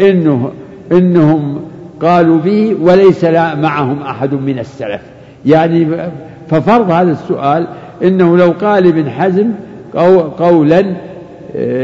إنه 0.00 0.50
إنهم 0.92 1.60
قالوا 2.00 2.38
به 2.38 2.76
وليس 2.80 3.24
معهم 3.24 4.02
أحد 4.02 4.34
من 4.34 4.58
السلف. 4.58 5.00
يعني 5.46 5.86
ففرض 6.52 6.90
هذا 6.90 7.12
السؤال 7.12 7.66
إنه 8.02 8.36
لو 8.36 8.50
قال 8.50 8.86
ابن 8.86 9.10
حزم 9.10 9.50
قولا 10.38 10.96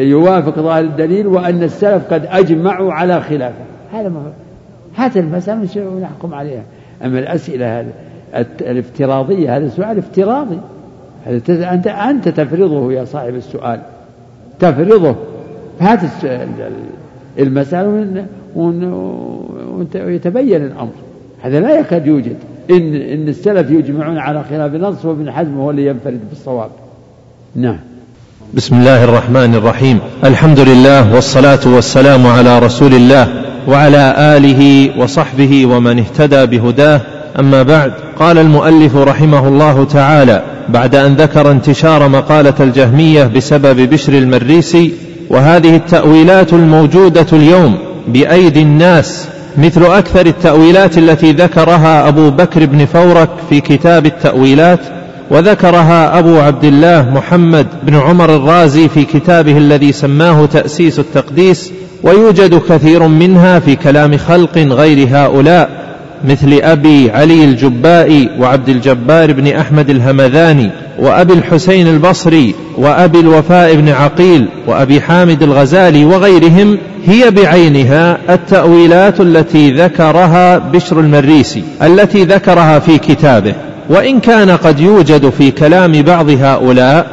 يوافق 0.01 0.59
ظاهر 0.59 0.85
الدليل 0.85 1.27
وأن 1.27 1.63
السلف 1.63 2.13
قد 2.13 2.27
أجمعوا 2.27 2.93
على 2.93 3.21
خلافه. 3.21 3.65
هذا 3.93 4.09
ما 4.09 4.23
هات 4.97 5.17
المسألة 5.17 5.69
ونحكم 5.77 6.35
عليها. 6.35 6.63
أما 7.05 7.19
الأسئلة 7.19 7.81
هذه 7.81 7.87
الافتراضية 8.61 9.57
هذا 9.57 9.69
سؤال 9.69 9.99
افتراضي. 9.99 10.59
أنت 11.49 11.87
أنت 11.87 12.29
تفرضه 12.29 12.93
يا 12.93 13.05
صاحب 13.05 13.35
السؤال. 13.35 13.81
تفرضه. 14.59 15.15
هات 15.81 16.01
المسألة 17.39 18.25
ويتبين 19.95 20.65
الأمر. 20.65 20.93
هذا 21.43 21.61
لا 21.61 21.81
يكاد 21.81 22.07
يوجد. 22.07 22.37
إن 22.71 22.95
إن 22.95 23.29
السلف 23.29 23.71
يجمعون 23.71 24.19
على 24.19 24.45
خلاف 24.51 24.75
نص 24.75 25.05
وابن 25.05 25.33
حزم 25.33 25.55
هو 25.55 25.71
اللي 25.71 25.87
ينفرد 25.87 26.21
بالصواب 26.31 26.71
نعم. 27.57 27.79
بسم 28.55 28.79
الله 28.79 29.05
الرحمن 29.05 29.55
الرحيم. 29.55 29.99
الحمد 30.25 30.61
لله 30.61 31.15
والصلاة 31.15 31.61
والسلام 31.67 32.27
على 32.27 32.59
رسول 32.59 32.95
الله 32.95 33.29
وعلى 33.69 34.15
آله 34.19 34.91
وصحبه 35.01 35.67
ومن 35.67 35.99
اهتدى 35.99 36.47
بهداه. 36.47 37.01
أما 37.39 37.63
بعد 37.63 37.93
قال 38.19 38.39
المؤلف 38.39 38.97
رحمه 38.97 39.49
الله 39.49 39.85
تعالى 39.85 40.43
بعد 40.69 40.95
أن 40.95 41.15
ذكر 41.15 41.51
انتشار 41.51 42.09
مقالة 42.09 42.55
الجهمية 42.61 43.25
بسبب 43.25 43.91
بشر 43.91 44.13
المريسي 44.13 44.93
وهذه 45.31 45.77
التأويلات 45.77 46.53
الموجودة 46.53 47.27
اليوم 47.33 47.79
بأيدي 48.09 48.63
الناس 48.63 49.29
مثل 49.59 49.85
أكثر 49.85 50.27
التأويلات 50.27 50.99
التي 50.99 51.33
ذكرها 51.33 52.09
أبو 52.09 52.31
بكر 52.31 52.67
بن 52.67 52.87
فورك 52.87 53.29
في 53.51 53.61
كتاب 53.61 54.07
التأويلات 54.07 54.81
وذكرها 55.31 56.19
أبو 56.19 56.39
عبد 56.39 56.65
الله 56.65 57.11
محمد 57.11 57.67
بن 57.83 57.95
عمر 57.95 58.37
الرازي 58.37 58.89
في 58.89 59.05
كتابه 59.05 59.59
الذي 59.59 59.93
سماه 59.93 60.47
تأسيس 60.47 60.99
التقديس 60.99 61.73
ويوجد 62.03 62.63
كثير 62.69 63.07
منها 63.07 63.59
في 63.59 63.77
كلام 63.77 64.17
خلق 64.17 64.59
غير 64.59 65.09
هؤلاء. 65.11 65.88
مثل 66.25 66.61
أبي 66.63 67.11
علي 67.11 67.45
الجبائي 67.45 68.29
وعبد 68.41 68.69
الجبار 68.69 69.33
بن 69.33 69.47
أحمد 69.47 69.91
الهمذاني 69.91 70.71
وأبي 70.99 71.33
الحسين 71.33 71.89
البصري 71.89 72.55
وأبي 72.77 73.21
الوفاء 73.21 73.75
بن 73.75 73.89
عقيل 73.89 74.49
وأبي 74.67 75.01
حامد 75.01 75.43
الغزالي 75.43 76.05
وغيرهم 76.05 76.79
هي 77.07 77.31
بعينها 77.31 78.19
التأويلات 78.35 79.21
التي 79.21 79.71
ذكرها 79.71 80.59
بشر 80.59 81.01
المريسي 81.01 81.63
التي 81.83 82.25
ذكرها 82.25 82.79
في 82.79 82.99
كتابه. 82.99 83.55
وإن 83.91 84.21
كان 84.21 84.51
قد 84.51 84.81
يوجد 84.81 85.31
في 85.31 85.51
كلام 85.51 86.03
بعض 86.03 86.31
هؤلاء 86.31 87.07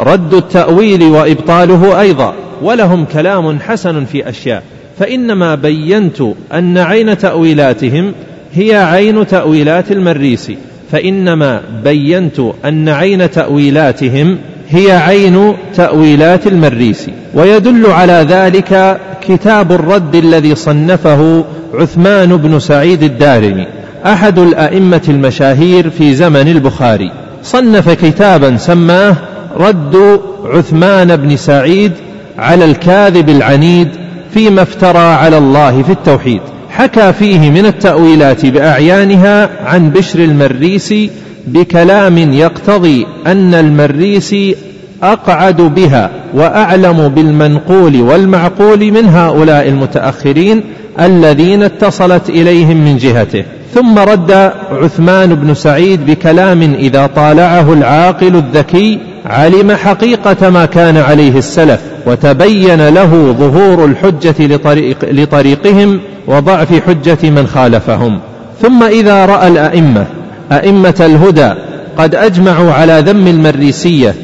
رد 0.00 0.34
التأويل 0.34 1.02
وإبطاله 1.02 2.00
أيضا 2.00 2.34
ولهم 2.62 3.04
كلام 3.04 3.60
حسن 3.60 4.04
في 4.04 4.28
أشياء. 4.28 4.62
فإنما 4.98 5.54
بينت 5.54 6.22
أن 6.52 6.78
عين 6.78 7.18
تأويلاتهم 7.18 8.12
هي 8.54 8.76
عين 8.76 9.26
تأويلات 9.26 9.92
المريسي 9.92 10.56
فإنما 10.92 11.60
بينت 11.84 12.40
أن 12.64 12.88
عين 12.88 13.30
تأويلاتهم 13.30 14.38
هي 14.68 14.92
عين 14.92 15.54
تأويلات 15.74 16.46
المريسي 16.46 17.12
ويدل 17.34 17.86
على 17.86 18.26
ذلك 18.28 19.00
كتاب 19.28 19.72
الرد 19.72 20.14
الذي 20.14 20.54
صنفه 20.54 21.44
عثمان 21.74 22.36
بن 22.36 22.58
سعيد 22.58 23.02
الدارمي 23.02 23.66
أحد 24.06 24.38
الأئمة 24.38 25.02
المشاهير 25.08 25.90
في 25.90 26.14
زمن 26.14 26.48
البخاري. 26.48 27.12
صنف 27.42 27.88
كتابا 27.88 28.56
سماه 28.56 29.16
رد 29.56 30.20
عثمان 30.44 31.16
بن 31.16 31.36
سعيد 31.36 31.92
على 32.38 32.64
الكاذب 32.64 33.28
العنيد 33.28 33.88
فيما 34.34 34.62
افترى 34.62 34.98
على 34.98 35.38
الله 35.38 35.82
في 35.82 35.92
التوحيد. 35.92 36.40
حكى 36.76 37.12
فيه 37.12 37.50
من 37.50 37.66
التأويلات 37.66 38.46
بأعيانها 38.46 39.50
عن 39.64 39.90
بشر 39.90 40.18
المريسي 40.18 41.10
بكلام 41.46 42.18
يقتضي 42.18 43.06
أن 43.26 43.54
المريسي 43.54 44.56
أقعد 45.02 45.56
بها 45.56 46.10
وأعلم 46.34 47.08
بالمنقول 47.08 48.00
والمعقول 48.00 48.92
من 48.92 49.04
هؤلاء 49.08 49.68
المتأخرين 49.68 50.62
الذين 51.00 51.62
اتصلت 51.62 52.28
إليهم 52.28 52.76
من 52.76 52.96
جهته. 52.96 53.44
ثم 53.74 53.98
رد 53.98 54.52
عثمان 54.70 55.34
بن 55.34 55.54
سعيد 55.54 56.06
بكلام 56.06 56.62
إذا 56.62 57.06
طالعه 57.06 57.72
العاقل 57.72 58.36
الذكي 58.36 58.98
علم 59.26 59.72
حقيقة 59.72 60.50
ما 60.50 60.66
كان 60.66 60.96
عليه 60.96 61.38
السلف 61.38 61.80
وتبين 62.06 62.88
له 62.88 63.34
ظهور 63.38 63.84
الحجة 63.84 64.34
لطريق 64.40 64.96
لطريقهم 65.02 66.00
وضعف 66.26 66.72
حجة 66.86 67.30
من 67.30 67.46
خالفهم. 67.46 68.18
ثم 68.62 68.82
إذا 68.82 69.26
رأى 69.26 69.48
الأئمة 69.48 70.06
أئمة 70.52 70.94
الهدى 71.00 71.52
قد 71.98 72.14
أجمعوا 72.14 72.72
على 72.72 73.02
ذم 73.06 73.26
المريسية 73.26 74.14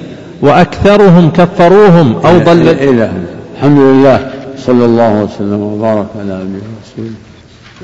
وأكثرهم 0.43 1.31
كفروهم 1.31 2.17
أو 2.25 2.39
ضل 2.39 2.69
الحمد 3.57 3.79
لله 3.79 4.31
صلى 4.59 4.85
الله 4.85 5.23
وسلم 5.23 5.61
وبارك 5.61 6.07
على 6.21 6.35
نبينا 6.35 6.63
رسوله 6.85 7.28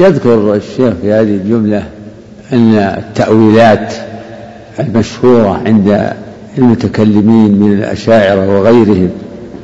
يذكر 0.01 0.55
الشيخ 0.55 0.95
في 1.03 1.13
هذه 1.13 1.35
الجملة 1.35 1.83
أن 2.53 2.75
التأويلات 2.75 3.95
المشهورة 4.81 5.61
عند 5.67 6.13
المتكلمين 6.59 7.61
من 7.61 7.73
الأشاعرة 7.73 8.59
وغيرهم 8.59 9.11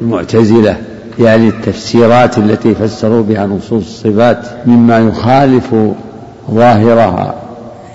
المعتزلة 0.01 0.77
يعني 1.19 1.49
التفسيرات 1.49 2.39
التي 2.39 2.75
فسروا 2.75 3.23
بها 3.23 3.47
نصوص 3.47 3.85
الصفات 3.85 4.39
مما 4.67 4.99
يخالف 4.99 5.75
ظاهرها. 6.51 7.35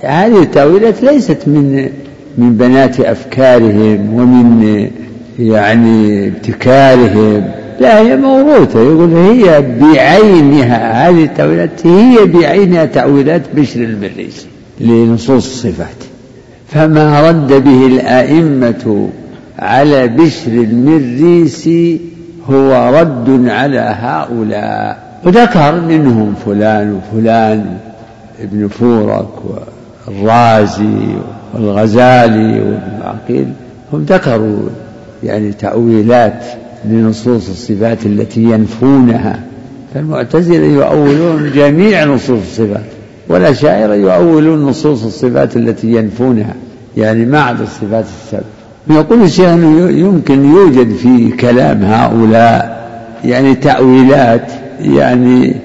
هذه 0.02 0.42
التأويلات 0.42 1.04
ليست 1.04 1.38
من 1.48 1.90
من 2.38 2.58
بنات 2.58 3.00
أفكارهم 3.00 4.14
ومن 4.14 4.90
يعني 5.40 6.28
ابتكارهم. 6.28 7.52
لا 7.80 8.00
هي 8.00 8.16
موروثة 8.16 8.80
يقول 8.80 9.14
هي 9.14 9.62
بعينها 9.62 11.10
هذه 11.10 11.24
التأويلات 11.24 11.88
هي 11.88 12.26
بعينها 12.26 12.86
تأويلات 12.86 13.42
بشر 13.56 13.80
المريسي 13.80 14.48
لنصوص 14.80 15.46
الصفات. 15.46 16.04
فما 16.68 17.30
رد 17.30 17.64
به 17.64 17.88
الأئمة 17.88 19.10
على 19.60 20.08
بشر 20.08 20.52
المريسي 20.52 22.02
هو 22.50 23.00
رد 23.00 23.50
على 23.50 23.96
هؤلاء. 24.00 25.06
وذكر 25.26 25.82
منهم 25.82 26.34
فلان 26.46 26.94
وفلان 26.94 27.78
ابن 28.42 28.68
فورك 28.68 29.28
والرازي 30.08 31.16
والغزالي 31.54 32.62
وابن 32.62 33.02
عقيل 33.02 33.48
هم 33.94 34.04
ذكروا 34.04 34.70
يعني 35.24 35.52
تأويلات 35.52 36.46
لنصوص 36.86 37.50
الصفات 37.50 38.06
التي 38.06 38.44
ينفونها. 38.44 39.40
فالمعتزلة 39.94 40.66
يؤولون 40.66 41.52
جميع 41.56 42.06
نصوص 42.06 42.40
الصفات 42.40 42.84
والأشاعرة 43.30 43.94
يؤولون 43.94 44.66
نصوص 44.66 45.06
الصفات 45.06 45.58
التي 45.58 45.88
ينفونها 45.88 46.54
يعني 46.98 47.26
ما 47.26 47.42
عدا 47.42 47.64
الصفات 47.64 48.06
السبع. 48.24 48.44
يقول 48.90 49.24
الشيخ 49.24 49.46
أنه 49.46 49.90
يمكن 49.90 50.46
يوجد 50.46 50.96
في 50.96 51.32
كلام 51.32 51.84
هؤلاء 51.84 52.86
يعني 53.26 53.56
تأويلات 53.56 54.52
يعني 54.80 55.56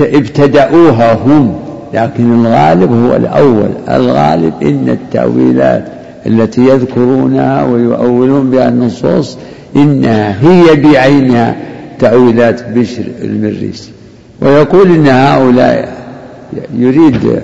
ابتدأوها 0.00 1.14
هم 1.14 1.54
لكن 1.94 2.32
الغالب 2.32 2.92
هو 2.92 3.16
الأول. 3.16 3.70
الغالب 3.88 4.52
إن 4.62 4.88
التأويلات 4.88 5.84
التي 6.26 6.60
يذكرونها 6.68 7.64
ويؤولون 7.64 8.50
بها 8.50 8.68
النصوص 8.68 9.38
إنها 9.76 10.36
هي 10.40 10.76
بعينها 10.76 11.56
تأويلات 11.98 12.68
بشر 12.68 13.04
المريسي 13.22 13.90
ويقول 14.40 14.90
إن 14.94 15.06
هؤلاء 15.06 16.02
يريد 16.74 17.40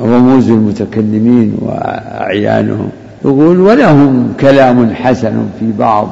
رموز 0.00 0.50
المتكلمين 0.50 1.54
وأعيانهم. 1.60 2.88
يقول 3.24 3.60
ولهم 3.60 4.32
كلام 4.40 4.94
حسن 4.94 5.46
في 5.60 5.72
بعض 5.78 6.08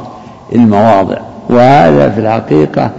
المواضع 0.55 1.19
وهذا 1.49 2.11
في 2.11 2.21
الحقيقة 2.21 2.91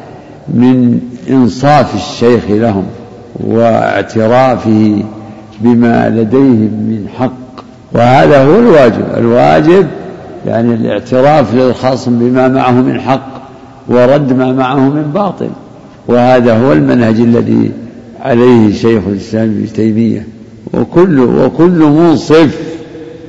من 0.48 1.00
إنصاف 1.30 1.96
الشيخ 1.96 2.44
لهم 2.50 2.84
واعترافه 3.34 5.04
بما 5.62 6.10
لديهم 6.10 6.72
من 6.90 7.08
حق. 7.20 7.64
وهذا 7.94 8.44
هو 8.44 8.60
الواجب. 8.60 9.04
الواجب 9.18 9.88
يعني 10.48 10.74
الاعتراف 10.74 11.56
للخصم 11.56 12.20
بما 12.20 12.48
معه 12.48 12.72
من 12.72 13.00
حق 13.00 13.44
ورد 13.88 14.34
ما 14.34 14.52
معه 14.52 14.80
من 14.80 15.12
باطل. 15.14 15.50
وهذا 16.08 16.58
هو 16.58 16.74
المنهج 16.74 17.20
الذي 17.20 17.72
عليه 18.22 18.74
شيخ 18.74 19.04
الإسلام 19.08 19.44
ابن 19.44 19.74
تيمية. 19.74 20.26
وكل 20.74 21.20
وكل 21.20 21.80
منصف 21.80 22.60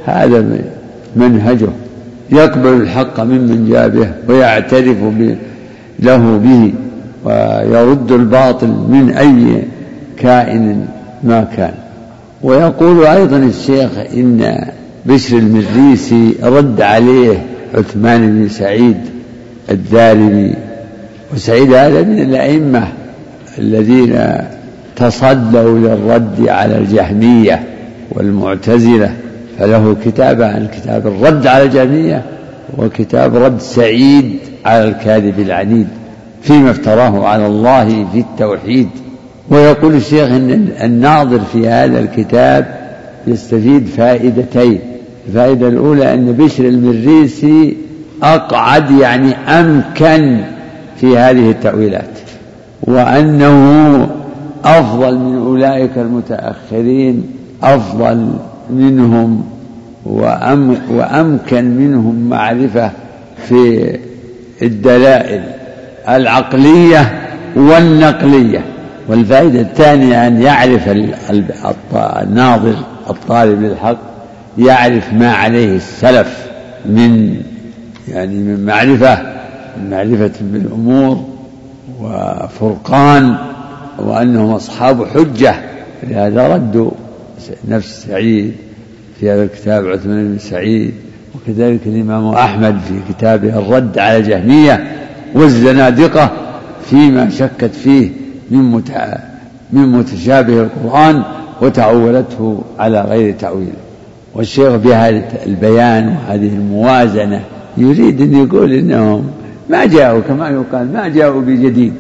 هذا 0.05 0.47
منهجه. 1.17 1.69
يقبل 2.31 2.69
الحق 2.69 3.21
ممن 3.21 3.69
جاء 3.71 3.89
به 3.89 4.11
ويعترف 4.29 4.97
له 6.01 6.41
به 6.45 6.73
ويرد 7.25 8.13
الباطل 8.13 8.69
من 8.69 9.11
أي 9.11 9.63
كائن 10.19 10.87
ما 11.25 11.49
كان. 11.57 11.75
ويقول 12.43 13.07
أيضا 13.07 13.37
الشيخ 13.37 13.91
إن 14.15 14.65
بشر 15.07 15.39
المريسي 15.39 16.35
رد 16.43 16.81
عليه 16.81 17.47
عثمان 17.75 18.39
بن 18.41 18.49
سعيد 18.49 18.97
الدارمي. 19.71 20.55
وسعيد 21.35 21.73
هذا 21.73 22.03
من 22.03 22.19
الأئمة 22.19 22.89
الذين 23.59 24.19
تصدوا 24.97 25.79
للرد 25.79 26.49
على 26.49 26.79
الجهمية 26.79 27.63
والمعتزلة. 28.11 29.15
فله 29.59 29.97
كتاب 30.05 30.43
عن 30.43 30.69
كتاب 30.77 31.07
الرد 31.07 31.47
على 31.47 31.65
الجهمية 31.65 32.23
وكتاب 32.79 33.37
رد 33.37 33.61
سعيد 33.61 34.39
على 34.65 34.89
الكاذب 34.89 35.41
العنيد 35.41 35.89
فيما 36.43 36.71
افتراه 36.71 37.27
على 37.27 37.47
الله 37.47 38.07
في 38.13 38.19
التوحيد. 38.21 38.89
ويقول 39.51 39.95
الشيخ 39.95 40.31
إن 40.31 40.69
الناظر 40.83 41.41
في 41.53 41.69
هذا 41.69 42.01
الكتاب 42.01 42.84
يستفيد 43.27 43.87
فائدتين. 43.87 44.81
الفائدة 45.29 45.69
الأولى 45.69 46.15
أن 46.15 46.33
بشر 46.33 46.65
المريسي 46.65 47.77
أقعد 48.23 48.91
يعني 48.91 49.35
أمكن 49.35 50.41
في 50.97 51.19
هذه 51.19 51.51
التأويلات 51.51 52.19
وأنه 52.83 54.09
أفضل 54.65 55.19
من 55.19 55.37
أولئك 55.37 55.99
المتأخرين 55.99 57.23
أفضل 57.63 58.29
منهم 58.71 59.45
وأم 60.05 60.77
وأمكن 60.91 61.65
منهم 61.65 62.29
معرفة 62.31 62.91
في 63.49 63.97
الدلائل 64.63 65.43
العقلية 66.09 67.13
والنقلية. 67.57 68.65
والفائدة 69.09 69.61
الثانية 69.61 70.27
أن 70.27 70.43
يعرف 70.43 70.89
الناظر 72.23 72.75
الطالب 73.11 73.63
للحق 73.63 73.99
يعرف 74.59 75.13
ما 75.13 75.33
عليه 75.33 75.77
السلف 75.77 76.47
من 76.87 77.43
يعني 78.09 78.35
من 78.35 78.67
معرفة 78.67 79.19
من 79.77 79.91
معرفة 79.91 80.33
بالأمور 80.41 81.25
وفرقان 82.01 83.37
وأنهم 83.99 84.51
أصحاب 84.51 85.05
حجة. 85.05 85.55
لهذا 86.03 86.55
ردوا 86.55 86.91
نفس 87.69 88.07
سعيد 88.07 88.53
في 89.21 89.31
هذا 89.31 89.43
الكتاب 89.43 89.89
عثمان 89.89 90.33
بن 90.33 90.39
سعيد 90.39 90.95
وكذلك 91.35 91.81
الإمام 91.87 92.29
أحمد 92.29 92.79
في 92.89 93.13
كتابه 93.13 93.59
الرد 93.59 93.99
على 93.99 94.17
الجهمية 94.17 94.97
والزنادقة 95.35 96.31
فيما 96.91 97.31
شكت 97.31 97.75
فيه 97.75 98.11
من 99.73 99.93
متشابه 99.93 100.61
القرآن 100.61 101.23
وتعولته 101.63 102.63
على 102.79 103.01
غير 103.01 103.35
تأويل. 103.41 103.73
والشيخ 104.35 104.77
بهذا 104.77 105.23
البيان 105.47 106.09
وهذه 106.09 106.49
الموازنة 106.49 107.41
يريد 107.77 108.21
أن 108.21 108.35
يقول 108.45 108.73
إنهم 108.73 109.25
ما 109.71 109.85
جاءوا 109.85 110.21
كما 110.21 110.49
يقال 110.49 110.93
ما 110.93 111.09
جاءوا 111.09 111.41
بجديد 111.41 111.93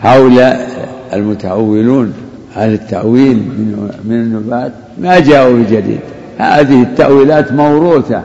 هؤلاء 0.00 0.68
المتأولون. 1.12 2.12
أهل 2.56 2.72
التأويل 2.72 3.36
من 4.04 4.12
النبات 4.12 4.72
ما 5.00 5.18
جاءوا 5.18 5.58
بجديد. 5.58 6.00
هذه 6.38 6.82
التأويلات 6.82 7.52
موروثة 7.52 8.22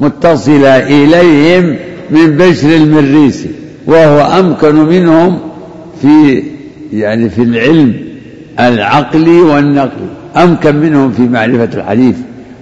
متصلة 0.00 0.76
إليهم 0.76 1.76
من 2.10 2.36
بشر 2.36 2.76
المريسي 2.76 3.50
وهو 3.86 4.20
أمكن 4.40 4.74
منهم 4.74 5.38
في 6.02 6.42
يعني 6.92 7.30
في 7.30 7.42
العلم 7.42 8.07
العقلي 8.60 9.40
والنقلي 9.40 10.08
أمكن 10.36 10.76
منهم 10.76 11.12
في 11.12 11.22
معرفة 11.22 11.68
الحديث 11.74 12.16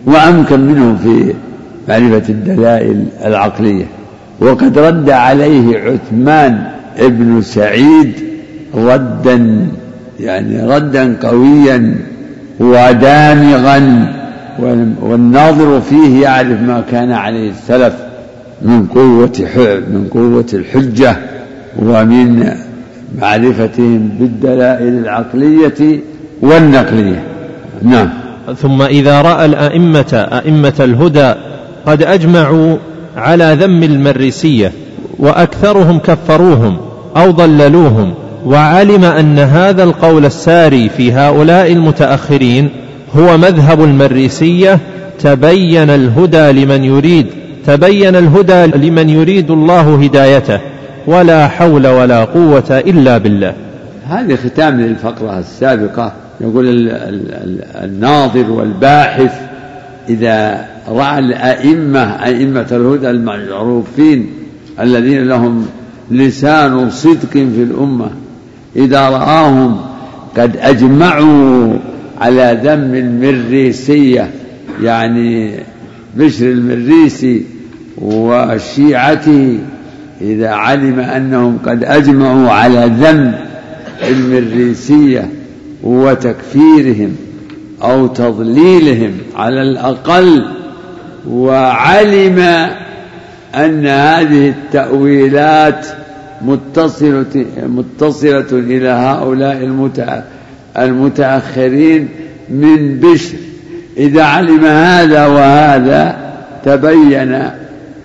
وأمكن 0.07 0.61
منهم 0.61 0.97
في 0.97 1.35
معرفة 1.89 2.23
الدلائل 2.29 3.05
العقلية. 3.25 3.85
وقد 4.41 4.79
رد 4.79 5.11
عليه 5.11 5.79
عثمان 5.79 6.63
ابن 6.99 7.43
سعيد 7.43 8.13
ردا 8.75 9.67
يعني 10.21 10.63
ردا 10.77 11.17
قويا 11.23 11.95
ودامغا 12.61 14.13
والناظر 15.03 15.81
فيه 15.81 16.23
يعرف 16.23 16.61
ما 16.63 16.83
كان 16.91 17.13
عليه 17.13 17.51
السلف 17.51 17.95
من 18.63 18.87
قوة 18.87 19.33
من 19.91 20.09
قوة 20.11 20.47
الحجة 20.55 21.17
ومن 21.79 22.53
معرفتهم 23.17 24.09
بالدلائل 24.21 24.89
العقلية 24.89 26.01
والنقلية. 26.43 27.23
نعم. 27.83 28.09
ثم 28.63 28.83
إذا 28.83 29.23
رأى 29.23 29.45
الأئمة 29.45 30.29
أئمة 30.33 30.75
الهدى 30.81 31.35
قد 31.87 32.03
أجمعوا 32.03 32.77
على 33.17 33.57
ذم 33.61 33.83
المريسية 33.83 34.73
وأكثرهم 35.19 35.99
كفروهم 35.99 36.77
أو 37.17 37.31
ضللوهم 37.31 38.15
وعلم 38.47 39.05
أن 39.05 39.39
هذا 39.39 39.85
القول 39.85 40.25
الساري 40.25 40.89
في 40.89 41.13
هؤلاء 41.13 41.73
المتأخرين 41.73 42.71
هو 43.17 43.39
مذهب 43.39 43.85
المريسية 43.85 44.79
تبين 45.19 45.91
الهدى 45.91 46.65
لمن 46.65 46.85
يريد 46.85 47.27
تبين 47.67 48.17
الهدى 48.17 48.67
لمن 48.67 49.09
يريد 49.09 49.51
الله 49.51 50.03
هدايته. 50.03 50.61
ولا 51.07 51.49
حول 51.49 51.87
ولا 51.87 52.25
قوة 52.25 52.83
إلا 52.87 53.19
بالله. 53.19 53.55
هذه 54.09 54.37
ختام 54.37 54.81
للفقرة 54.81 55.39
السابقة. 55.39 56.13
يقول 56.41 56.89
الناظر 57.85 58.51
والباحث 58.51 59.33
إذا 60.09 60.67
رأى 60.89 61.19
الأئمة 61.19 62.01
أئمة 62.01 62.67
الهدى 62.73 63.11
المعروفين 63.11 64.27
الذين 64.81 65.29
لهم 65.29 65.67
لسان 66.11 66.91
صدق 66.91 67.31
في 67.33 67.63
الأمة 67.63 68.11
إذا 68.77 69.09
رآهم 69.09 69.77
قد 70.37 70.57
أجمعوا 70.57 71.73
على 72.21 72.61
ذم 72.65 72.95
المريسية 72.95 74.31
يعني 74.83 75.59
بشر 76.17 76.47
المريسي 76.47 77.45
وشيعته 77.99 79.59
إذا 80.21 80.49
علم 80.49 81.01
أنهم 81.01 81.59
قد 81.67 81.85
أجمعوا 81.85 82.51
على 82.51 82.91
ذم 83.01 83.33
المريسية 84.09 85.31
وتكفيرهم 85.83 87.17
أو 87.83 88.07
تضليلهم 88.07 89.13
على 89.37 89.63
الأقل 89.63 90.45
وعلم 91.29 92.39
أن 93.55 93.87
هذه 93.87 94.49
التأويلات 94.49 95.87
متصلة 96.43 97.47
متصلة 97.67 98.47
إلى 98.53 98.89
هؤلاء 98.89 99.91
المتأخرين 100.79 102.09
من 102.51 103.01
بشر. 103.01 103.37
إذا 103.97 104.23
علم 104.23 104.65
هذا 104.65 105.27
وهذا 105.27 106.17
تبين 106.65 107.51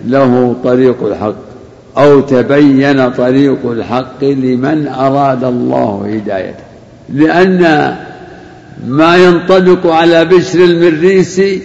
له 0.06 0.56
طريق 0.64 1.06
الحق. 1.06 1.51
أو 1.98 2.20
تبين 2.20 3.10
طريق 3.10 3.58
الحق 3.64 4.24
لمن 4.24 4.88
أراد 4.88 5.44
الله 5.44 6.10
هدايته. 6.14 6.64
لأن 7.08 7.94
ما 8.86 9.16
ينطبق 9.16 9.92
على 9.92 10.24
بشر 10.24 10.64
المريسي 10.64 11.62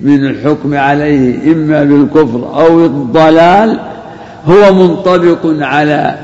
من 0.00 0.26
الحكم 0.26 0.74
عليه 0.74 1.52
إما 1.52 1.84
بالكفر 1.84 2.60
أو 2.60 2.84
الضلال 2.84 3.80
هو 4.46 4.74
منطبق 4.74 5.38
على 5.44 6.14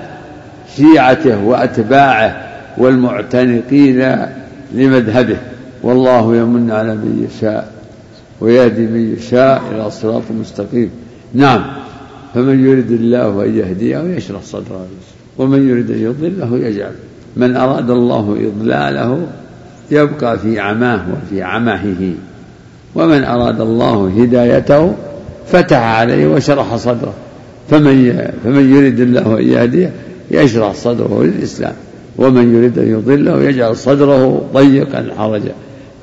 شيعته 0.76 1.44
وأتباعه 1.44 2.36
والمعتنقين 2.78 4.16
لمذهبه. 4.72 5.36
والله 5.82 6.36
يمن 6.36 6.70
على 6.70 6.94
من 6.94 7.28
يشاء 7.28 7.72
ويهدي 8.40 8.86
من 8.86 9.16
يشاء 9.18 9.62
إلى 9.72 9.90
صراط 9.90 10.22
مستقيم. 10.40 10.90
نعم. 11.34 11.79
فمن 12.34 12.66
يريد 12.66 12.90
الله 12.90 13.44
أن 13.44 13.58
يهديه 13.58 13.98
يشرح 13.98 14.42
صدره 14.42 14.86
ومن 15.38 15.68
يريد 15.68 15.90
أن 15.90 15.98
يضله 15.98 16.58
يجعل. 16.58 16.92
من 17.36 17.56
أراد 17.56 17.90
الله 17.90 18.36
إضلاله 18.46 19.26
يبقى 19.90 20.38
في 20.38 20.60
عماه 20.60 21.00
وفي 21.12 21.42
عمهه. 21.42 22.12
ومن 22.94 23.24
أراد 23.24 23.60
الله 23.60 24.12
هدايته 24.18 24.94
فتح 25.46 25.78
عليه 25.78 26.26
وشرح 26.26 26.76
صدره. 26.76 27.14
فمن 27.70 28.28
فمن 28.44 28.76
يريد 28.76 29.00
الله 29.00 29.38
أن 29.38 29.48
يهديه 29.48 29.92
يشرح 30.30 30.74
صدره 30.74 31.22
للإسلام. 31.22 31.74
ومن 32.18 32.54
يريد 32.54 32.78
أن 32.78 32.90
يضله 32.90 33.42
يجعل 33.42 33.76
صدره 33.76 34.44
ضيقا 34.54 35.06
حرجا. 35.18 35.52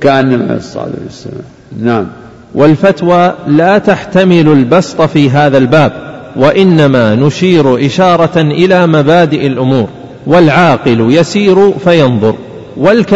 كأنما 0.01 0.55
يصعد 0.55 0.91
في 0.91 1.07
السماء. 1.09 1.43
نعم. 1.81 2.07
والفتوى 2.55 3.33
لا 3.47 3.77
تحتمل 3.77 4.47
البسط 4.47 5.01
في 5.01 5.29
هذا 5.29 5.57
الباب. 5.57 6.06
وإنما 6.35 7.15
نشير 7.15 7.85
إشارة 7.85 8.41
إلى 8.41 8.87
مبادئ 8.87 9.47
الأمور 9.47 9.87
والعاقل 10.27 11.07
يسير 11.09 11.71
فينظر. 11.71 12.35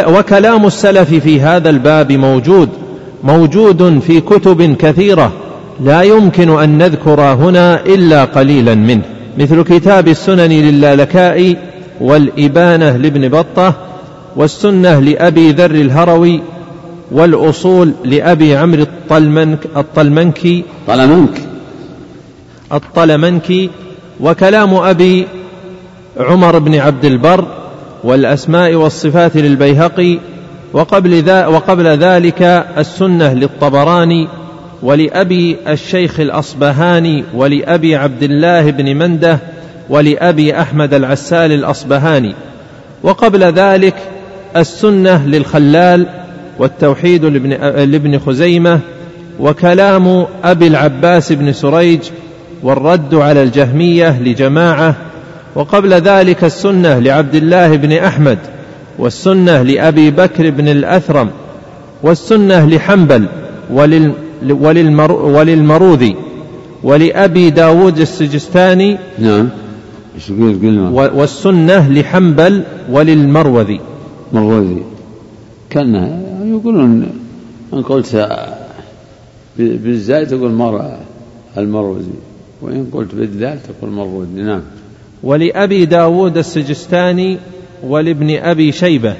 وكلام 0.07 0.66
السلف 0.66 1.14
في 1.14 1.41
هذا 1.41 1.70
الباب 1.70 2.12
موجود 2.12 2.70
موجود 3.24 3.99
في 3.99 4.22
كتب 4.22 4.76
كثيرة. 4.80 5.32
لا 5.84 6.01
يمكن 6.01 6.59
أن 6.59 6.78
نذكر 6.78 7.22
هنا 7.22 7.86
إلا 7.86 8.26
قليلا 8.26 8.76
منه. 8.76 9.01
مثل 9.38 9.62
كتاب 9.64 10.07
السنن 10.07 10.51
للالكائي 10.51 11.57
والإبانة 12.01 12.97
لابن 12.97 13.30
بطة 13.30 13.74
والسنة 14.36 14.99
لأبي 14.99 15.51
ذر 15.51 15.72
الهروي 15.72 16.41
والأصول 17.12 17.91
لأبي 18.05 18.57
عمرو 18.57 18.82
الطلمنك 18.82 19.59
الطلمنكي. 19.78 20.64
طلمنك. 20.88 21.50
الطلمنكي 22.74 23.69
وكلام 24.19 24.74
أبي 24.74 25.28
عمر 26.17 26.59
بن 26.59 26.76
عبد 26.76 27.05
البر 27.05 27.45
والأسماء 28.03 28.76
والصفات 28.76 29.38
للبيهقي 29.38 30.19
وقبل, 30.74 31.24
ذا 31.24 31.47
وقبل 31.47 31.88
ذلك 31.88 32.41
السنة 32.78 33.34
للطبراني 33.34 34.28
ولأبي 34.84 35.57
الشيخ 35.67 36.19
الأصبهاني 36.19 37.24
ولأبي 37.36 37.95
عبد 37.95 38.24
الله 38.24 38.72
بن 38.72 38.95
منده 38.95 39.39
ولأبي 39.89 40.61
أحمد 40.61 40.93
العسال 40.93 41.51
الأصبهاني. 41.51 42.36
وقبل 43.03 43.43
ذلك 43.43 43.95
السنة 44.57 45.28
للخلال 45.28 46.07
والتوحيد 46.59 47.26
لابن, 47.26 48.19
خزيمة 48.19 48.80
وكلام 49.39 50.26
أبي 50.43 50.67
العباس 50.67 51.32
بن 51.32 51.53
سريج 51.53 51.99
والرد 52.64 53.16
على 53.16 53.43
الجهمية 53.43 54.22
لجماعة 54.22 54.95
وقبل 55.55 55.93
ذلك 55.93 56.43
السنة 56.43 56.99
لعبد 56.99 57.36
الله 57.36 57.76
بن 57.76 57.91
أحمد 57.91 58.38
والسنة 58.99 59.62
لأبي 59.62 60.12
بكر 60.12 60.49
بن 60.49 60.68
الأثرم 60.68 61.30
والسنة 62.03 62.66
لحنبل 62.66 63.26
ولل 63.74 64.14
وللمر 64.49 65.12
وللمروذي 65.12 66.16
ولأبي 66.84 67.49
داود 67.49 67.99
السجستاني 67.99 68.97
نعم. 69.20 69.49
والسنة 70.93 71.89
لحنبل 71.89 72.64
وللمروذي. 72.91 73.80
مروذي. 74.34 74.84
كان 75.70 76.22
يقولون 76.45 77.09
إن 77.74 77.82
قلت 77.82 78.30
بالزاي 79.57 80.26
تقول 80.26 80.51
مر 80.51 80.97
المروزي 81.57 82.12
وإن 82.62 82.88
قلت 82.93 83.16
بالذال 83.16 83.59
تقول 83.64 83.91
مروزي 83.91 84.41
نعم. 84.41 84.62
ولأبي 85.24 85.86
داود 85.86 86.38
السجستاني 86.38 87.38
ولابن 87.84 88.38
أبي 88.38 88.72
شيبة 88.72 89.14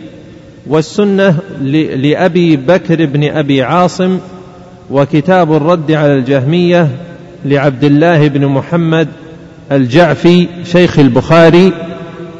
والسنة 0.68 1.38
لأبي 1.96 2.58
بكر 2.58 3.06
بن 3.06 3.24
أبي 3.24 3.64
عاصم 3.64 4.20
وكتاب 4.92 5.54
الرد 5.54 5.92
على 5.92 6.14
الجهمية 6.14 6.88
لعبد 7.46 7.84
الله 7.84 8.28
بن 8.28 8.46
محمد 8.46 9.08
الجعفي 9.72 10.48
شيخ 10.64 11.00
البخاري 11.00 11.74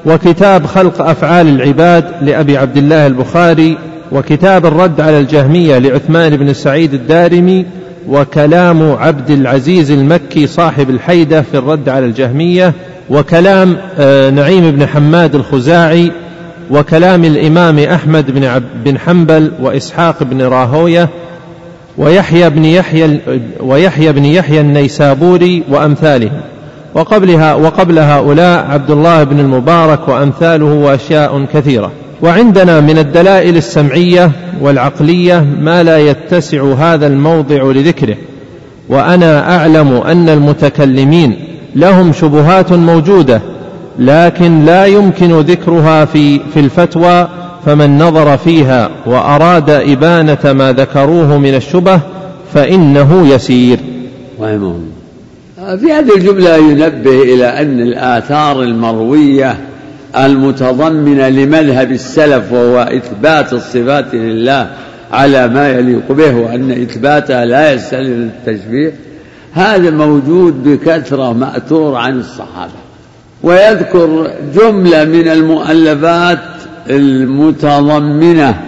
وكتاب 0.06 0.66
خلق 0.66 1.02
أفعال 1.02 1.48
العباد 1.48 2.06
لأبي 2.22 2.58
عبد 2.58 2.78
الله 2.78 3.08
البخاري 3.08 3.78
وكتاب 4.12 4.66
الرد 4.66 5.02
على 5.02 5.20
الجهمية 5.20 5.78
لعثمان 5.78 6.38
بن 6.38 6.54
سعيد 6.54 6.94
الدارمي 6.94 7.66
وكلام 8.08 8.92
عبد 8.92 9.30
العزيز 9.30 9.92
المكي 9.92 10.48
صاحب 10.48 10.90
الحيدة 10.90 11.42
في 11.42 11.58
الرد 11.58 11.90
على 11.90 12.06
الجهمية 12.06 12.74
وكلام 13.10 13.78
آه، 14.00 14.30
نعيم 14.30 14.72
بن 14.72 14.86
حماد 14.86 15.36
الخزاعي 15.36 16.12
وكلام 16.72 17.26
الإمام 17.26 17.80
أحمد 17.80 18.32
بن, 18.32 18.62
بن 18.86 19.00
حنبل 19.00 19.52
وإسحاق 19.62 20.24
بن 20.24 20.42
راهوية 20.42 21.10
ويحيى 21.98 22.50
بن 22.50 22.66
يحيى 22.66 23.20
ويحيى 23.60 24.12
بن 24.12 24.26
يحيى 24.26 24.62
النيسابوري 24.62 25.64
وأمثالهم. 25.70 26.42
وقبلها 26.94 27.54
وقبل 27.54 28.00
هؤلاء 28.00 28.66
عبد 28.72 28.92
الله 28.92 29.24
بن 29.24 29.40
المبارك 29.40 30.08
وأمثاله 30.08 30.66
وأشياء 30.66 31.46
كثيرة. 31.54 31.92
وعندنا 32.22 32.80
من 32.80 32.98
الدلائل 32.98 33.58
السمعية 33.58 34.32
والعقلية 34.62 35.46
ما 35.62 35.84
لا 35.84 35.98
يتسع 35.98 36.74
هذا 36.74 37.08
الموضع 37.08 37.64
لذكره 37.64 38.16
وأنا 38.90 39.56
أعلم 39.56 39.94
أن 39.94 40.30
المتكلمين 40.30 41.36
لهم 41.76 42.14
شبهات 42.14 42.72
موجودة 42.72 43.42
لكن 44.00 44.66
لا 44.66 44.86
يمكن 44.86 45.40
ذكرها 45.40 46.06
في 46.06 46.40
في 46.54 46.60
الفتوى 46.60 47.28
فمن 47.66 47.98
نظر 47.98 48.38
فيها 48.38 48.90
وأراد 49.06 49.70
إبانة 49.70 50.54
ما 50.54 50.74
ذكروه 50.74 51.38
من 51.38 51.56
الشبه 51.56 52.00
فإنه 52.54 53.28
يسير. 53.28 53.80
رحمه 54.42 54.76
في 55.58 55.92
هذه 55.92 56.16
الجملة 56.16 56.56
ينبه 56.56 57.22
إلى 57.22 57.46
أن 57.46 57.80
الآثار 57.80 58.62
المروية 58.62 59.58
المتضمنة 60.18 61.30
لمذهب 61.30 61.92
السلف 61.92 62.52
وهو 62.52 62.82
إثبات 62.82 63.54
الصفات 63.54 64.14
لله 64.14 64.70
على 65.12 65.48
ما 65.48 65.70
يليق 65.70 66.12
به 66.12 66.36
وأن 66.36 66.72
إثباتها 66.72 67.46
لا 67.46 67.74
يستلزم 67.74 68.30
التشبيه. 68.48 68.94
هذا 69.54 69.90
موجود 69.90 70.64
بكثرة 70.64 71.34
مأثور 71.34 71.96
عن 71.96 72.20
الصحابة. 72.20 72.72
ويذكر 73.44 74.32
جملة 74.56 75.04
من 75.04 75.28
المؤلفات 75.28 76.40
المتضمنة 76.90 78.62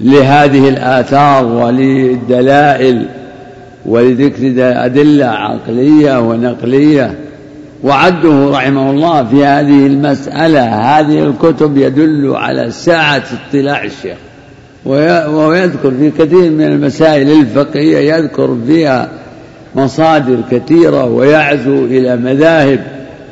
لهذه 0.00 0.68
الآثار 0.68 1.44
وللدلائل 1.44 3.06
ولذكر 3.86 4.84
أدلة 4.84 5.26
عقلية 5.26 6.20
ونقلية. 6.20 7.14
وعده 7.84 8.50
رحمه 8.50 8.90
الله 8.90 9.24
في 9.24 9.44
هذه 9.44 9.86
المسألة. 9.86 10.64
هذه 10.64 11.24
الكتب 11.24 11.76
يدل 11.76 12.32
على 12.36 12.70
سعة 12.70 13.22
اطلاع 13.48 13.84
الشيخ. 13.84 14.16
وهو 14.84 15.52
يذكر 15.52 15.90
في 15.90 16.10
كثير 16.10 16.50
من 16.50 16.64
المسائل 16.64 17.30
الفقهية 17.30 18.14
يذكر 18.14 18.56
فيها 18.66 19.08
مصادر 19.74 20.36
كثيرة 20.50 21.04
ويعزو 21.04 21.84
إلى 21.84 22.16
مذاهب 22.16 22.80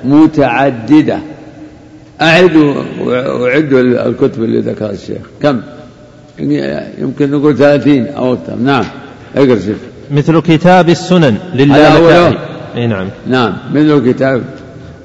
متعددة. 0.04 1.18
أعدوا 2.20 2.74
وعدوا 3.04 3.80
الكتب 3.80 4.44
اللي 4.44 4.60
ذكرها 4.60 4.90
الشيخ. 4.90 5.22
كم؟ 5.42 5.60
يمكن 6.98 7.30
نقول 7.30 7.56
ثلاثين 7.56 8.06
أو 8.06 8.32
أكثر. 8.32 8.56
نعم. 8.56 8.84
أقرأ 9.36 9.58
مثل 10.10 10.40
كتاب 10.40 10.88
السنن 10.88 11.36
للالكائي 11.54 12.47
إي 12.76 12.86
نعم. 12.86 13.08
نعم. 13.26 13.52
مثل 13.72 14.12
كتاب 14.12 14.42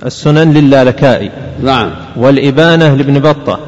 السنن 0.05 0.53
للالكائي. 0.53 1.31
نعم. 1.63 1.91
والإبانة 2.15 2.95
لابن 2.95 3.19
بطة. 3.19 3.59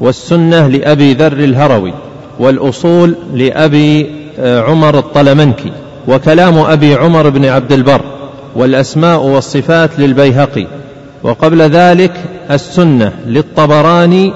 والسنة 0.00 0.68
لأبي 0.68 1.14
ذر 1.14 1.32
الهروي. 1.32 1.92
والأصول 2.38 3.14
لأبي 3.34 4.10
آه، 4.38 4.60
عمر 4.60 4.98
الطلمنكي. 4.98 5.72
وكلام 6.08 6.58
أبي 6.58 6.94
عمر 6.94 7.28
بن 7.28 7.44
عبد 7.44 7.72
البر. 7.72 8.00
والأسماء 8.56 9.22
والصفات 9.22 9.90
للبيهقي. 9.98 10.66
وقبل 11.22 11.62
ذلك 11.62 12.12
السنة 12.50 13.12
للطبراني 13.26 14.32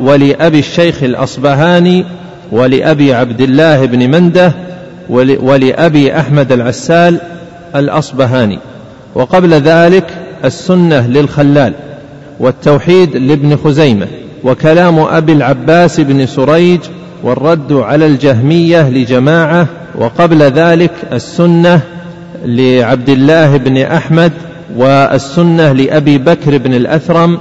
ولأبي 0.00 0.58
الشيخ 0.58 1.02
الأصبهاني 1.02 2.04
ولأبي 2.52 3.14
عبد 3.14 3.40
الله 3.40 3.86
بن 3.86 4.10
منده 4.10 4.52
ولأبي 5.40 6.16
أحمد 6.18 6.52
العسال 6.52 7.20
الأصبهاني. 7.76 8.58
وقبل 9.14 9.54
ذلك 9.54 10.04
السنة 10.44 11.06
للخلال 11.06 11.72
والتوحيد 12.40 13.16
لابن 13.16 13.56
خزيمة 13.56 14.06
وكلام 14.44 14.98
أبي 14.98 15.32
العباس 15.32 16.00
بن 16.00 16.26
سريج 16.26 16.80
والرد 17.22 17.72
على 17.72 18.06
الجهمية 18.06 18.88
لجماعة. 18.88 19.66
وقبل 19.98 20.42
ذلك 20.42 20.92
السنة 21.12 21.80
لعبد 22.44 23.08
الله 23.08 23.56
بن 23.56 23.78
أحمد 23.78 24.32
والسنة 24.76 25.72
لأبي 25.72 26.18
بكر 26.18 26.58
بن 26.58 26.74
الأثرم 26.74 27.38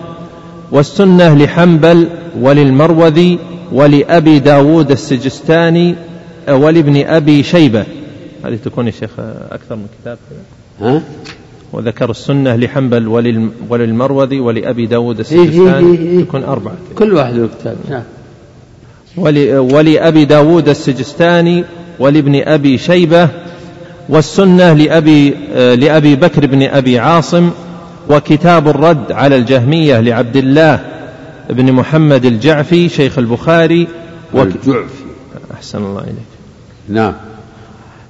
والسنة 0.72 1.36
لحنبل 1.36 2.08
وللمروذي 2.42 3.40
ولأبي 3.72 4.40
داود 4.40 4.92
السجستاني 4.92 5.96
ولابن 6.50 7.06
أبي 7.08 7.44
شيبة. 7.44 7.84
هذه 8.46 8.56
تكون 8.66 8.86
يا 8.86 8.92
شيخ 8.92 9.10
أكثر 9.52 9.76
من 9.76 9.88
كتاب. 10.02 10.18
ها؟ 10.82 11.02
وذكر 11.74 12.12
السنة 12.12 12.56
لحنبل 12.56 13.08
وللمروذي 13.70 14.40
ولأبي 14.40 14.86
داود 14.86 15.20
السجستاني. 15.20 16.24
تكون 16.24 16.44
أربعة. 16.44 16.76
كل 16.96 17.14
واحد 17.14 17.36
له 17.36 17.50
كتاب. 17.60 17.78
نعم. 17.90 18.04
ولأبي 19.74 20.26
داود 20.26 20.70
السجستاني 20.70 21.64
ولابن 22.00 22.36
أبي 22.36 22.78
شيبة 22.78 23.30
والسنة 24.10 24.74
لأبي, 24.74 25.30
لأبي 25.76 26.16
بكر 26.16 26.46
بن 26.46 26.64
أبي 26.64 27.00
عاصم 27.00 27.50
وكتاب 28.10 28.68
الرد 28.68 29.12
على 29.12 29.36
الجهمية 29.36 30.00
لعبد 30.00 30.36
الله 30.36 30.80
بن 31.50 31.72
محمد 31.72 32.26
الجعفي 32.26 32.90
شيخ 32.90 33.18
البخاري 33.18 33.88
الجعفي. 34.36 35.04
أحسن 35.54 35.78
الله 35.78 36.02
إليك. 36.02 36.32
نعم. 36.90 37.14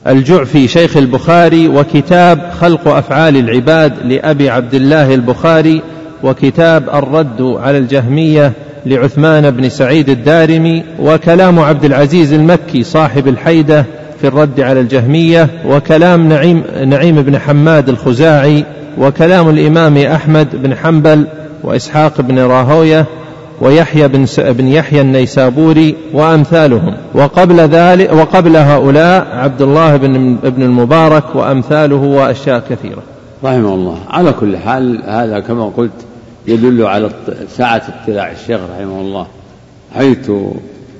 الجعفي 0.08 0.68
شيخ 0.68 0.97
البخاري 0.97 1.68
وكتاب 1.68 2.51
خلق 2.60 2.88
أفعال 2.88 3.38
العباد 3.38 3.93
لأبي 4.05 4.49
عبد 4.49 4.74
الله 4.74 5.14
البخاري 5.14 5.82
وكتاب 6.24 6.89
الرد 6.89 7.41
على 7.41 7.78
الجهمية 7.78 8.51
لعثمان 8.86 9.51
بن 9.51 9.70
سعيد 9.70 10.10
الدارمي 10.10 10.84
وكلام 10.99 11.60
عبد 11.60 11.86
العزيز 11.86 12.34
المكي 12.34 12.84
صاحب 12.84 13.28
الحيدة 13.28 13.86
في 14.22 14.28
الرد 14.28 14.60
على 14.60 14.80
الجهمية 14.80 15.49
وكلام 15.66 16.30
نعيم, 16.30 16.64
نعيم 16.86 17.22
بن 17.22 17.39
حماد 17.39 17.89
الخزاعي 17.89 18.66
وكلام 18.97 19.49
الإمام 19.49 19.97
أحمد 19.97 20.47
بن 20.64 20.76
حنبل 20.76 21.28
وإسحاق 21.64 22.22
بن 22.22 22.39
راهوية 22.39 23.05
ويحيى 23.62 24.08
بن, 24.08 24.26
بن 24.38 24.68
يحيى 24.68 25.01
النيسابوري 25.01 25.95
وأمثالهم. 26.14 26.97
وقبل 27.14 27.60
ذلك 27.60 28.14
وقبل 28.14 28.58
هؤلاء 28.58 29.28
عبد 29.32 29.62
الله 29.62 29.95
بن, 29.95 30.36
بن 30.36 30.64
المبارك 30.64 31.36
وأمثاله 31.36 31.95
وأشياء 31.95 32.64
كثيرة. 32.70 33.03
رحمه 33.43 33.74
الله. 33.74 33.99
على 34.10 34.34
كل 34.34 34.58
حال 34.58 35.03
هذا 35.05 35.39
كما 35.39 35.72
قلت 35.78 35.91
يدل 36.47 36.86
على 36.86 37.10
سعة 37.49 37.82
اطلاع 38.03 38.32
الشيخ 38.32 38.60
رحمه 38.62 39.01
الله 39.01 39.28
حيث 39.93 40.32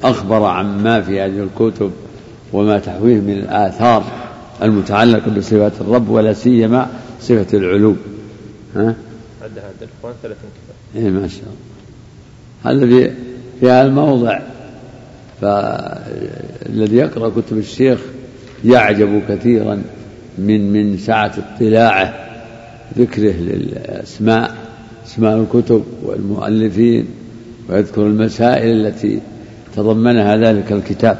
أخبر 0.04 0.44
عما 0.44 1.02
في 1.02 1.22
هذه 1.22 1.48
الكتب 1.56 1.92
وما 2.54 2.80
تحويه 2.80 3.20
من 3.20 3.34
الآثار 3.34 4.04
المتعلقة 4.64 5.32
بصفات 5.38 5.72
الرب 5.82 6.10
ولا 6.10 6.34
سيما 6.34 6.88
صفة 7.22 7.58
العلو 7.58 7.96
ها؟ 8.76 8.96
عد 9.44 9.52
هذا 9.58 9.74
الإخوان 9.82 10.14
ثلاثين 10.24 10.50
كتاب 10.50 11.04
إيه 11.04 11.12
ما 11.12 11.28
شاء 11.28 11.40
الله. 11.40 11.67
في 12.64 13.12
في 13.60 13.66
هذا 13.66 13.82
الموضع. 13.82 14.40
فالذي 15.42 16.96
يقرأ 16.96 17.30
كتب 17.30 17.58
الشيخ 17.58 18.00
يعجب 18.66 19.22
كثيرا 19.30 19.82
من 20.38 20.74
من 20.74 20.98
سعة 20.98 21.34
اطلاعه 21.38 22.14
ذكره 22.98 23.34
للأسماء 23.34 24.56
أسماء 25.06 25.38
الكتب 25.38 25.84
والمؤلفين 26.04 27.06
ويذكر 27.70 28.02
المسائل 28.02 28.86
التي 28.86 29.20
تضمنها 29.76 30.38
ذلك 30.38 30.72
الكتاب. 30.72 31.18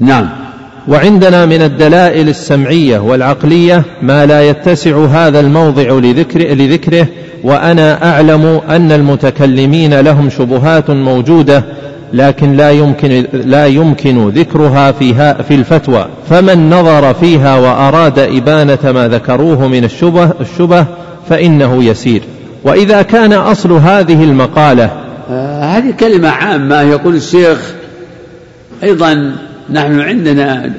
نعم. 0.00 0.41
وعندنا 0.88 1.46
من 1.46 1.62
الدلائل 1.62 2.28
السمعية 2.28 2.98
والعقلية 2.98 3.82
ما 4.02 4.26
لا 4.26 4.48
يتسع 4.48 5.04
هذا 5.04 5.40
الموضع 5.40 5.82
لذكر 5.82 6.40
لذكره 6.40 7.06
وأنا 7.44 8.10
أعلم 8.10 8.60
أن 8.68 8.92
المتكلمين 8.92 10.00
لهم 10.00 10.30
شبهات 10.30 10.90
موجودة 10.90 11.64
لكن 12.12 12.56
لا 12.56 12.70
يمكن 12.70 13.26
لا 13.32 13.66
يمكن 13.66 14.28
ذكرها 14.28 14.92
فيها 14.92 15.42
في 15.42 15.54
الفتوى. 15.54 16.06
فمن 16.30 16.70
نظر 16.70 17.14
فيها 17.14 17.58
وأراد 17.58 18.18
إبانة 18.18 18.78
ما 18.84 19.08
ذكروه 19.08 19.68
من 19.68 19.84
الشبه 19.84 20.30
الشبه 20.40 20.86
فإنه 21.28 21.84
يسير. 21.84 22.22
وإذا 22.64 23.02
كان 23.02 23.32
أصل 23.32 23.72
هذه 23.72 24.24
المقالة 24.24 24.90
آه 25.30 25.62
هذه 25.64 25.90
كلمة 25.90 26.28
عامة 26.28 26.80
يقول 26.80 27.14
الشيخ 27.14 27.74
أيضا 28.82 29.36
نحن 29.72 30.00
عندنا 30.00 30.72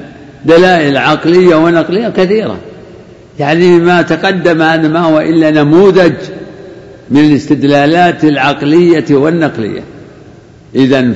دلائل 0.46 0.98
عقلية 0.98 1.56
ونقلية 1.56 2.08
كثيرة. 2.10 2.58
يعني 3.40 3.80
ما 3.80 4.02
تقدم 4.02 4.62
هذا 4.62 4.88
ما 4.88 5.00
هو 5.00 5.20
إلا 5.20 5.52
نموذج 5.52 6.14
من 7.10 7.20
الاستدلالات 7.20 8.24
العقلية 8.24 9.06
والنقلية. 9.12 9.82
إذا 10.76 11.12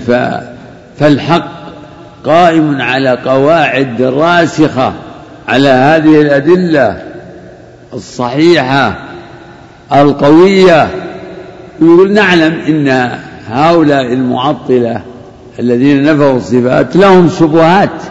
فالحق 1.00 1.52
قائم 2.26 2.82
على 2.82 3.10
قواعد 3.26 4.02
راسخة 4.02 4.94
على 5.48 5.70
هذه 5.70 6.22
الأدلة 6.22 7.04
الصحيحة 7.94 9.00
القوية. 9.94 10.88
يقول 11.82 12.14
نعلم 12.14 12.54
إن 12.68 13.12
هؤلاء 13.50 14.14
المعطلة 14.14 15.02
الذين 15.60 16.04
نفوا 16.04 16.38
الصفات 16.38 16.96
لهم 16.96 17.30
شبهات 17.30 18.04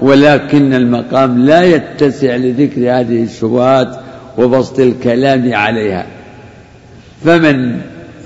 ولكن 0.00 0.74
المقام 0.74 1.38
لا 1.38 1.62
يتسع 1.62 2.36
لذكر 2.36 2.80
هذه 2.80 3.22
الشبهات 3.22 3.96
وبسط 4.38 4.78
الكلام 4.78 5.54
عليها. 5.54 6.06
فمن 7.24 7.80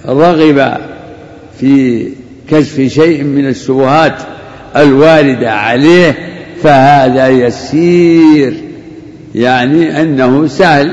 رغب 0.06 0.78
في 1.60 2.08
كشف 2.50 2.80
شيء 2.80 3.24
من 3.24 3.48
الشبهات 3.48 4.22
الواردة 4.76 5.52
عليه 5.52 6.14
فهذا 6.62 7.28
يسير 7.28 8.54
يعني 9.34 10.02
أنه 10.02 10.46
سهل. 10.46 10.92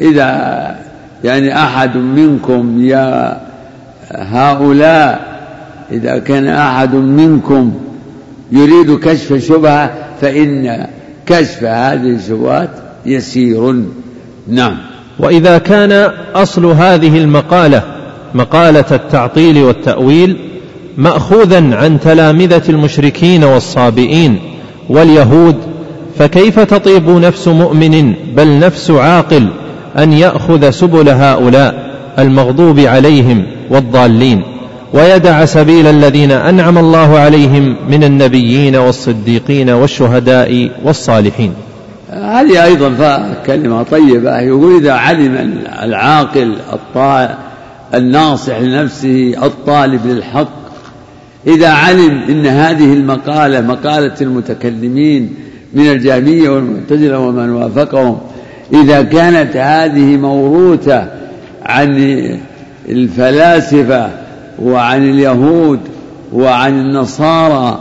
إذا 0.00 0.76
يعني 1.24 1.56
أحد 1.64 1.96
منكم 1.96 2.84
يا 2.84 3.40
هؤلاء 4.10 5.31
إذا 5.92 6.18
كان 6.18 6.48
أحد 6.48 6.94
منكم 6.94 7.72
يريد 8.52 8.98
كشف 8.98 9.46
شبهة 9.48 9.94
فإن 10.20 10.86
كشف 11.26 11.64
هذه 11.64 12.16
الشبهات 12.16 12.70
يسير. 13.06 13.84
نعم. 14.48 14.76
وإذا 15.18 15.58
كان 15.58 15.92
أصل 16.34 16.66
هذه 16.66 17.18
المقالة 17.18 17.82
مقالة 18.34 18.84
التعطيل 18.92 19.58
والتأويل 19.58 20.36
مأخوذا 20.96 21.76
عن 21.76 22.00
تلامذة 22.00 22.62
المشركين 22.68 23.44
والصابئين 23.44 24.38
واليهود 24.88 25.56
فكيف 26.18 26.60
تطيب 26.60 27.08
نفس 27.08 27.48
مؤمن 27.48 28.14
بل 28.36 28.58
نفس 28.58 28.90
عاقل 28.90 29.48
أن 29.98 30.12
يأخذ 30.12 30.70
سبل 30.70 31.08
هؤلاء 31.08 31.92
المغضوب 32.18 32.80
عليهم 32.80 33.46
والضالين؟ 33.70 34.51
ويدع 34.94 35.44
سبيل 35.44 35.86
الذين 35.86 36.32
أنعم 36.32 36.78
الله 36.78 37.18
عليهم 37.18 37.76
من 37.88 38.04
النبيين 38.04 38.76
والصديقين 38.76 39.70
والشهداء 39.70 40.70
والصالحين. 40.84 41.52
هذه 42.10 42.64
أيضا 42.64 42.88
كلمة 43.46 43.82
طيبة. 43.82 44.40
يقول 44.40 44.82
إذا 44.82 44.92
علم 44.92 45.62
العاقل 45.82 46.56
الناصح 47.94 48.58
لنفسه 48.58 49.34
الطالب 49.42 50.06
للحق 50.06 50.62
إذا 51.46 51.68
علم 51.68 52.20
أن 52.28 52.46
هذه 52.46 52.92
المقالة 52.92 53.60
مقالة 53.60 54.14
المتكلمين 54.20 55.34
من 55.74 55.90
الجهمية 55.90 56.48
والمعتزلة 56.48 57.18
ومن 57.18 57.50
وافقهم 57.50 58.18
إذا 58.74 59.02
كانت 59.02 59.56
هذه 59.56 60.16
موروثة 60.16 61.08
عن 61.62 61.98
الفلاسفة 62.88 64.21
وعن 64.58 65.10
اليهود 65.10 65.80
وعن 66.32 66.80
النصارى 66.80 67.78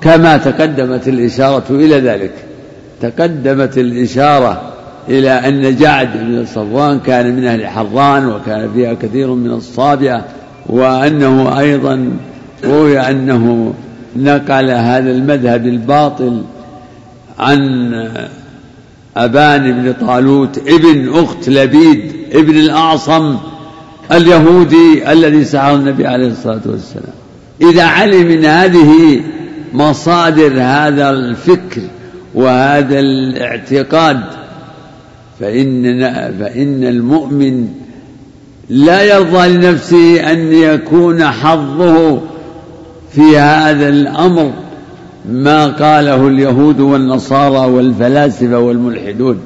كما 0.00 0.36
تقدمت 0.36 1.08
الإشارة 1.08 1.64
إلى 1.70 2.00
ذلك. 2.00 2.32
تقدمت 3.00 3.78
الإشارة 3.78 4.62
إلى 5.08 5.30
أن 5.30 5.76
جعد 5.76 6.08
بن 6.14 6.44
صفوان 6.44 7.00
كان 7.00 7.36
من 7.36 7.44
أهل 7.44 7.66
حران 7.66 8.28
وكان 8.28 8.70
فيها 8.74 8.94
كثير 8.94 9.34
من 9.34 9.50
الصابئة 9.50 10.24
وأنه 10.66 11.58
أيضا 11.58 12.10
روي 12.64 13.00
أنه 13.00 13.74
نقل 14.16 14.70
هذا 14.70 15.10
المذهب 15.10 15.66
الباطل 15.66 16.42
عن 17.38 17.92
أبان 19.16 19.72
بن 19.72 20.06
طالوت 20.06 20.58
ابن 20.58 21.12
أخت 21.14 21.48
لبيد 21.48 22.12
ابن 22.32 22.56
الأعصم 22.56 23.36
اليهودي 24.12 25.12
الذي 25.12 25.44
سعى 25.44 25.74
النبي 25.74 26.06
عليه 26.06 26.26
الصلاة 26.26 26.60
والسلام. 26.66 27.14
إذا 27.62 27.84
علم 27.84 28.26
من 28.26 28.44
هذه 28.44 29.20
مصادر 29.74 30.52
هذا 30.60 31.10
الفكر 31.10 31.80
وهذا 32.34 33.00
الاعتقاد 33.00 34.20
فإن 35.40 36.00
فإن 36.40 36.84
المؤمن 36.84 37.68
لا 38.68 39.02
يرضى 39.02 39.48
لنفسه 39.48 40.32
أن 40.32 40.52
يكون 40.52 41.24
حظه 41.24 42.20
في 43.12 43.38
هذا 43.38 43.88
الأمر 43.88 44.52
ما 45.32 45.66
قاله 45.66 46.28
اليهود 46.28 46.80
والنصارى 46.80 47.72
والفلاسفة 47.72 48.58
والملحدون. 48.58 49.40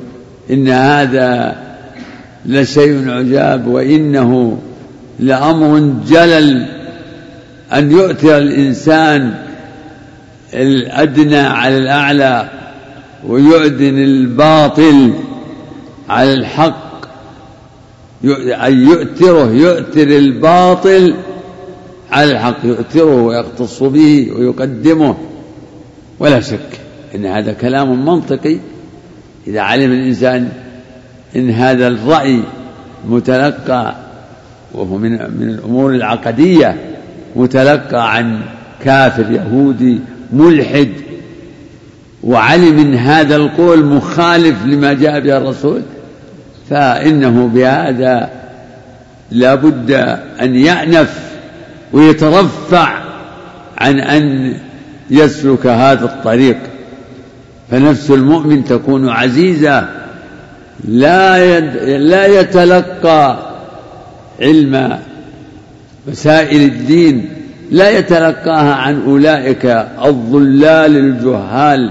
إن 0.50 0.68
هذا 0.68 1.56
لشيء 2.46 3.10
عجاب 3.10 3.66
وإنه 3.66 4.58
لأمر 5.18 5.78
جلل 6.06 6.66
أن 7.72 7.92
يؤثر 7.92 8.38
الإنسان 8.38 9.34
الأدنى 10.54 11.38
على 11.38 11.78
الأعلى 11.78 12.50
ويؤذن 13.28 13.98
الباطل 13.98 15.12
على 16.08 16.34
الحق. 16.34 16.92
أن 18.66 18.88
يؤثره 18.88 19.50
يؤثر 19.50 20.02
الباطل 20.02 21.14
على 22.10 22.32
الحق 22.32 22.56
يؤثره 22.64 23.22
ويختص 23.22 23.82
به 23.82 24.32
ويقدمه. 24.36 25.16
ولا 26.18 26.40
شك 26.40 26.80
إن 27.14 27.26
هذا 27.26 27.52
كلام 27.52 28.06
منطقي. 28.06 28.58
إذا 29.46 29.60
علم 29.60 29.92
الإنسان 29.92 30.48
إن 31.36 31.50
هذا 31.50 31.88
الرأي 31.88 32.40
متلقى 33.08 33.94
وهو 34.74 34.98
من 34.98 35.10
من 35.10 35.48
الأمور 35.48 35.94
العقدية 35.94 36.76
متلقى 37.36 38.14
عن 38.14 38.40
كافر 38.84 39.30
يهودي 39.30 40.00
ملحد 40.32 40.88
وعلم 42.22 42.78
إن 42.78 42.94
هذا 42.94 43.36
القول 43.36 43.84
مخالف 43.84 44.66
لما 44.66 44.92
جاء 44.92 45.20
به 45.20 45.36
الرسول 45.36 45.82
فإنه 46.70 47.50
بهذا 47.54 48.30
لا 49.30 49.54
بد 49.54 49.90
أن 50.40 50.56
يأنف 50.56 51.18
ويترفع 51.92 52.98
عن 53.78 54.00
أن 54.00 54.54
يسلك 55.10 55.66
هذا 55.66 56.04
الطريق. 56.04 56.58
فنفس 57.70 58.10
المؤمن 58.10 58.64
تكون 58.64 59.08
عزيزة 59.08 60.01
لا 60.84 61.56
يد 61.56 61.76
لا 62.00 62.26
يتلقى 62.26 63.38
علم 64.40 64.98
مسائل 66.08 66.62
الدين 66.62 67.28
لا 67.70 67.90
يتلقاها 67.90 68.74
عن 68.74 69.02
أولئك 69.06 69.66
الضلال 70.04 70.96
الجهال 70.96 71.90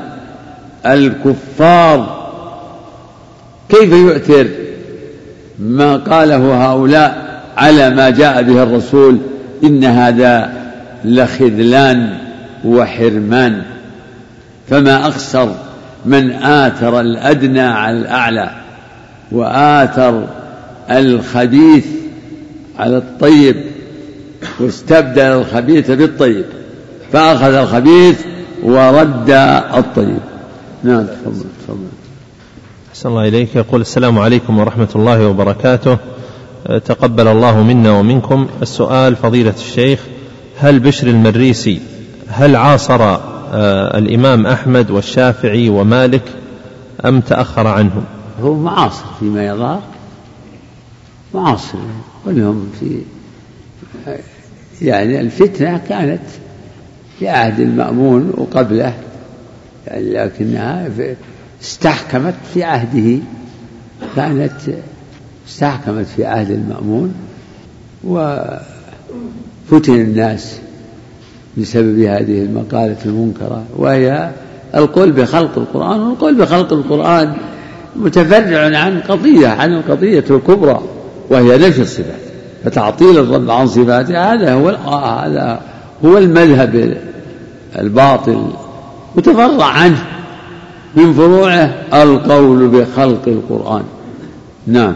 الكفار. 0.86 2.22
كيف 3.70 3.92
يؤثر 3.94 4.48
ما 5.60 5.98
قاله 5.98 6.66
هؤلاء 6.66 7.42
على 7.58 7.90
ما 7.90 8.10
جاء 8.10 8.42
به 8.42 8.64
الرسول؟ 8.64 9.18
إن 9.64 9.84
هذا 9.84 10.54
لخذلان 11.06 12.18
وحرمان. 12.66 13.62
فما 14.70 15.08
أخسر 15.08 15.56
من 16.06 16.32
آثر 16.32 17.00
الأدنى 17.00 17.62
على 17.62 17.98
الأعلى. 17.98 18.61
وآثر 19.32 20.28
الخبيث 20.92 21.86
على 22.80 22.98
الطيب 22.98 23.56
واستبدل 24.60 25.22
الخبيث 25.22 25.92
بالطيب 25.92 26.46
فأخذ 27.12 27.54
الخبيث 27.54 28.20
ورد 28.64 29.30
الطيب. 29.78 30.20
نعم 30.84 31.06
تفضل 31.06 31.46
تفضل. 31.68 31.88
أحسن 32.90 33.10
الله 33.10 33.28
إليك. 33.28 33.56
يقول 33.56 33.82
السلام 33.82 34.20
عليكم 34.20 34.60
ورحمة 34.60 34.90
الله 34.96 35.28
وبركاته. 35.28 35.98
تقبل 36.66 37.28
الله 37.28 37.64
منا 37.64 37.92
ومنكم 37.92 38.48
السؤال 38.62 39.16
فضيلة 39.16 39.54
الشيخ 39.58 40.00
هل 40.60 40.80
بشر 40.80 41.08
المريسي 41.08 41.80
هل 42.28 42.56
عاصر 42.56 43.02
آه، 43.54 43.98
الإمام 43.98 44.48
أحمد 44.48 44.92
والشافعي 44.92 45.70
ومالك 45.70 46.22
أم 47.06 47.22
تأخر 47.22 47.68
عنهم؟ 47.68 48.04
هو 48.42 48.54
معاصر 48.54 49.06
فيما 49.20 49.46
يظهر 49.46 49.82
معاصر. 51.34 51.78
ولهم 52.26 52.72
في 52.80 53.02
يعني 54.82 55.22
الفتنة 55.22 55.82
كانت 55.90 56.22
في 57.20 57.30
عهد 57.30 57.60
المأمون 57.60 58.34
وقبله 58.38 58.94
يعني 59.88 60.14
لكنها 60.14 60.90
استحكمت 61.62 62.34
في 62.54 62.64
عهده. 62.64 63.20
كانت 64.16 64.52
استحكمت 65.48 66.06
في 66.06 66.26
عهد 66.26 66.52
المأمون 66.52 67.14
وفتن 68.04 69.94
الناس 69.94 70.60
بسبب 71.58 72.00
هذه 72.00 72.42
المقالة 72.44 72.98
المنكرة 73.06 73.64
وهي 73.78 74.32
القول 74.76 75.12
بخلق 75.12 75.58
القرآن 75.58 76.00
والقول 76.00 76.38
بخلق 76.38 76.74
القرآن. 76.74 77.38
متفرع 77.96 78.78
عن 78.78 79.00
قضية 79.00 79.48
عن 79.48 79.74
القضية 79.74 80.24
الكبرى 80.30 80.82
وهي 81.30 81.58
نفي 81.58 81.82
الصفات؟ 81.82 82.22
فتعطيل 82.64 83.18
الرب 83.18 83.50
عن 83.50 83.68
صفاته 83.68 84.34
هذا 84.34 84.54
هو 84.54 84.70
هذا 84.70 85.62
هو 86.06 86.18
المذهب 86.18 86.98
الباطل 87.80 88.48
متفرع 89.16 89.66
عنه 89.66 90.04
من 90.96 91.14
فروعه 91.14 91.74
القول 91.94 92.68
بخلق 92.68 93.28
القرآن. 93.28 93.84
نعم. 94.68 94.96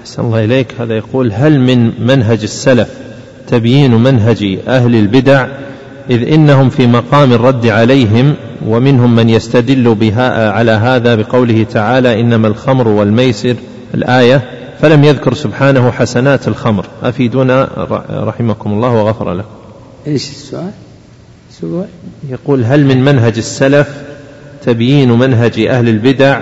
أحسن 0.00 0.22
الله 0.22 0.44
إليك. 0.44 0.74
هذا 0.80 0.94
يقول 0.94 1.32
هل 1.32 1.60
من 1.60 2.06
منهج 2.06 2.42
السلف 2.42 2.88
تبيين 3.48 3.94
منهج 3.94 4.58
أهل 4.68 4.94
البدع 4.94 5.46
إذ 6.10 6.32
إنهم 6.32 6.68
في 6.68 6.86
مقام 6.86 7.32
الرد 7.32 7.66
عليهم 7.66 8.34
ومنهم 8.66 9.14
من 9.16 9.28
يستدل 9.28 9.94
بها 9.94 10.50
على 10.50 10.70
هذا 10.70 11.14
بقوله 11.14 11.66
تعالى 11.72 12.20
إنما 12.20 12.48
الخمر 12.48 12.88
والميسر. 12.88 13.56
الآية 13.94 14.42
فلم 14.80 15.04
يذكر 15.04 15.34
سبحانه 15.34 15.90
حسنات 15.90 16.48
الخمر. 16.48 16.86
أفيدونا؟ 17.02 17.68
رحمكم 18.10 18.72
الله 18.72 18.90
وغفر 18.90 19.32
لكم 19.32 19.48
إيش 20.06 20.30
السؤال؟ 20.30 20.70
سؤال؟ 21.60 21.86
يقول 22.28 22.64
هل 22.64 22.84
من 22.84 23.04
منهج 23.04 23.36
السلف 23.36 23.88
تبيين 24.66 25.12
منهج 25.12 25.60
أهل 25.60 25.88
البدع؟ 25.88 26.40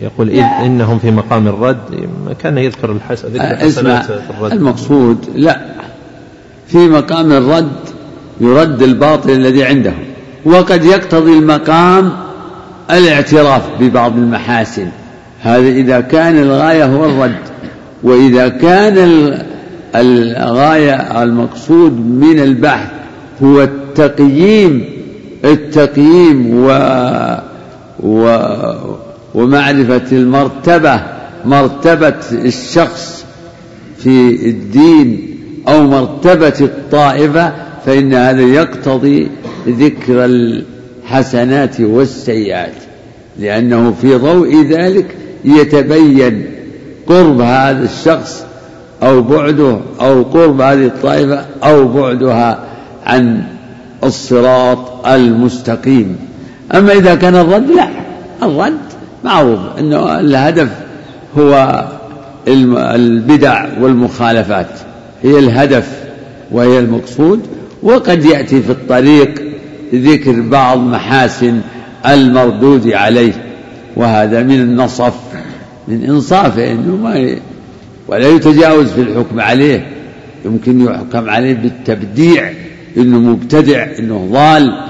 يقول 0.00 0.30
إذ 0.30 0.44
إنهم 0.64 0.98
في 0.98 1.10
مقام 1.10 1.48
الرد. 1.48 2.08
كان 2.42 2.58
يذكر 2.58 2.92
الحسنات 2.92 4.10
الرد. 4.30 4.52
المقصود 4.52 5.18
لا. 5.34 5.60
في 6.68 6.78
مقام 6.78 7.32
الرد 7.32 7.78
يرد 8.40 8.82
الباطل 8.82 9.30
الذي 9.30 9.64
عندهم. 9.64 10.04
وقد 10.44 10.84
يقتضي 10.84 11.38
المقام 11.38 12.12
الاعتراف 12.90 13.62
ببعض 13.80 14.16
المحاسن. 14.16 14.88
هذا 15.42 15.68
إذا 15.68 16.00
كان 16.00 16.38
الغاية 16.38 16.84
هو 16.84 17.04
الرد. 17.04 17.38
وإذا 18.02 18.48
كان 18.48 18.98
الغاية 19.94 21.22
المقصود 21.22 21.92
من 21.92 22.38
البحث 22.40 22.90
هو 23.42 23.62
التقييم 23.62 24.84
التقييم 25.44 26.54
و, 26.54 26.68
و 28.00 28.38
ومعرفة 29.34 30.02
المرتبة 30.12 31.00
مرتبة 31.44 32.14
الشخص 32.32 33.24
في 33.98 34.46
الدين 34.46 35.37
أو 35.68 35.82
مرتبة 35.82 36.54
الطائفة 36.60 37.52
فإن 37.86 38.14
هذا 38.14 38.42
يقتضي 38.42 39.30
ذكر 39.68 40.24
الحسنات 40.24 41.80
والسيئات 41.80 42.74
لأنه 43.38 43.94
في 44.02 44.14
ضوء 44.14 44.64
ذلك 44.64 45.16
يتبين 45.44 46.46
قرب 47.06 47.40
هذا 47.40 47.84
الشخص 47.84 48.44
أو 49.02 49.22
بعده 49.22 49.80
أو 50.00 50.22
قرب 50.22 50.60
هذه 50.60 50.86
الطائفة 50.86 51.44
أو 51.64 51.88
بعدها 51.88 52.58
عن 53.06 53.42
الصراط 54.04 55.06
المستقيم. 55.06 56.16
أما 56.74 56.92
إذا 56.92 57.14
كان 57.14 57.36
الرد 57.36 57.70
لا 57.70 57.88
الرد 58.42 58.78
معروف 59.24 59.58
أنه 59.78 60.20
الهدف 60.20 60.68
هو 61.38 61.84
البدع 62.48 63.66
والمخالفات. 63.80 64.87
هي 65.22 65.38
الهدف 65.38 65.88
وهي 66.52 66.78
المقصود 66.78 67.40
وقد 67.82 68.24
يأتي 68.24 68.62
في 68.62 68.70
الطريق 68.70 69.42
ذكر 69.94 70.40
بعض 70.40 70.78
محاسن 70.78 71.60
المردود 72.06 72.92
عليه 72.92 73.32
وهذا 73.96 74.42
من 74.42 74.60
النصف 74.60 75.14
من 75.88 76.04
إنصافه 76.04 76.72
أنه 76.72 76.96
ما 76.96 77.36
ولا 78.08 78.28
يتجاوز 78.28 78.86
في 78.86 79.00
الحكم 79.00 79.40
عليه 79.40 79.86
يمكن 80.44 80.80
يحكم 80.80 81.30
عليه 81.30 81.54
بالتبديع 81.54 82.50
إنه 82.96 83.18
مبتدع 83.18 83.86
إنه 83.98 84.28
ضال 84.32 84.80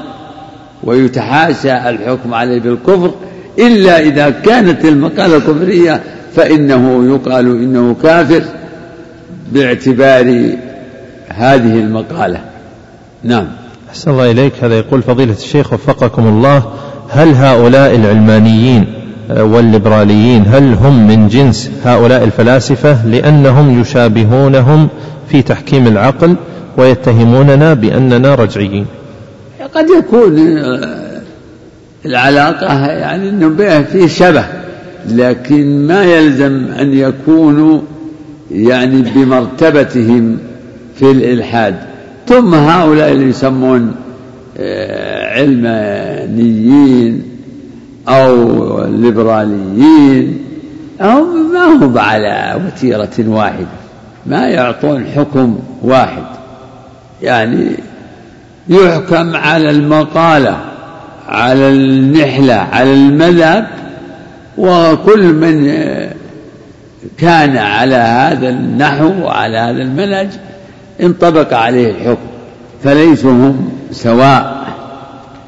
ويتحاشى 0.84 1.72
الحكم 1.72 2.34
عليه 2.34 2.60
بالكفر 2.60 3.14
إلا 3.58 4.00
إذا 4.00 4.30
كانت 4.30 4.84
المقالة 4.84 5.38
كفرية 5.38 6.02
فإنه 6.36 7.14
يقال 7.14 7.46
إنه 7.46 7.96
كافر. 8.02 8.42
باعتبار 9.52 10.56
هذه 11.28 11.78
المقالة. 11.80 12.40
نعم. 13.24 13.46
أحسن 13.90 14.10
الله 14.10 14.30
إليك. 14.30 14.52
هذا 14.64 14.78
يقول 14.78 15.02
فضيلة 15.02 15.32
الشيخ 15.32 15.72
وفقكم 15.72 16.26
الله 16.26 16.62
هل 17.08 17.34
هؤلاء 17.34 17.94
العلمانيين 17.94 18.86
والليبراليين 19.30 20.44
هل 20.46 20.74
هم 20.74 21.06
من 21.06 21.28
جنس 21.28 21.70
هؤلاء 21.84 22.24
الفلاسفة؟ 22.24 23.06
لأنهم 23.06 23.80
يشابهونهم 23.80 24.88
في 25.28 25.42
تحكيم 25.42 25.86
العقل 25.86 26.36
ويتهموننا 26.76 27.74
بأننا 27.74 28.34
رجعيين. 28.34 28.86
قد 29.74 29.86
يكون 29.98 30.58
العلاقة 32.06 32.86
يعني 32.86 33.28
أنه 33.28 33.82
فيه 33.82 34.06
شبه 34.06 34.44
لكن 35.08 35.86
ما 35.86 36.04
يلزم 36.04 36.66
أن 36.80 36.92
يكونوا 36.92 37.80
يعني 38.50 39.02
بمرتبتهم 39.02 40.38
في 40.96 41.10
الإلحاد. 41.10 41.74
ثم 42.26 42.54
هؤلاء 42.54 43.12
اللي 43.12 43.28
يسمون 43.28 43.94
آه، 44.58 45.38
علمانيين 45.38 47.22
أو 48.08 48.84
ليبراليين 48.84 50.38
هم 51.00 51.52
ما 51.52 51.64
هم 51.64 51.98
على 51.98 52.60
وتيرة 52.66 53.14
واحدة. 53.18 53.66
ما 54.26 54.48
يعطون 54.48 55.04
حكم 55.04 55.58
واحد. 55.82 56.24
يعني 57.22 57.70
يحكم 58.68 59.36
على 59.36 59.70
المقالة 59.70 60.56
على 61.28 61.68
النحلة 61.68 62.54
على 62.54 62.94
المذهب 62.94 63.66
وكل 64.58 65.32
من 65.32 65.68
كان 67.18 67.56
على 67.56 67.94
هذا 67.94 68.48
النحو 68.48 69.12
وعلى 69.24 69.58
هذا 69.58 69.82
المنهج 69.82 70.28
انطبق 71.02 71.54
عليه 71.54 71.90
الحكم 71.90 72.26
فليسوا 72.84 73.30
هم 73.30 73.70
سواء. 73.92 74.58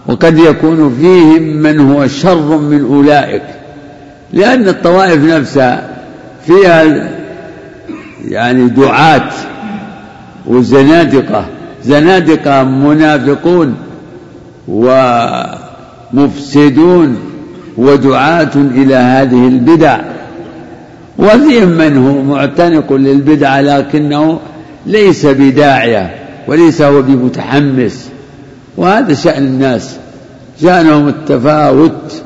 وقد 0.07 0.39
يكون 0.39 0.97
فيهم 1.01 1.43
من 1.43 1.81
هو 1.81 2.07
شر 2.07 2.59
من 2.59 2.85
أولئك 2.85 3.43
لأن 4.33 4.69
الطوائف 4.69 5.25
نفسها 5.25 5.89
فيها 6.47 7.11
يعني 8.29 8.69
دعاة 8.69 9.31
وزنادقة 10.47 11.45
زنادقة 11.85 12.65
منافقون 12.65 13.77
ومفسدون 16.13 17.19
ودعاة 17.77 18.51
إلى 18.55 18.95
هذه 18.95 19.49
البدع. 19.49 20.01
وفيهم 21.21 21.69
من 21.69 21.97
هو 21.97 22.23
معتنق 22.23 22.93
للبدعة 22.93 23.61
لكنه 23.61 24.39
ليس 24.87 25.27
بداعية 25.27 26.15
وليس 26.49 26.83
هو 26.83 27.03
بمتحمس. 27.03 28.09
وهذا 28.77 29.15
شأن 29.15 29.43
الناس. 29.43 29.97
شأنهم 30.63 31.09
التفاوت 31.09 32.23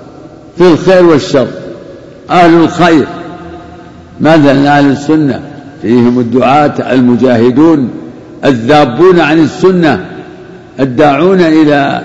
في 0.59 0.73
الخير 0.73 1.05
والشر. 1.05 1.49
أهل 2.31 2.55
الخير. 2.55 3.07
مثلا 4.21 4.79
أهل 4.79 4.91
السنة. 4.91 5.41
فيهم 5.83 6.19
الدعاة 6.19 6.93
المجاهدون 6.93 7.91
الذابون 8.45 9.21
عن 9.21 9.39
السنة. 9.39 10.07
الداعون 10.81 11.41
إلى 11.41 12.03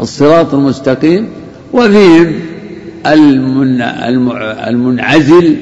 الصراط 0.00 0.54
المستقيم. 0.54 1.28
وفيهم 1.72 2.32
المنعزل 4.68 5.56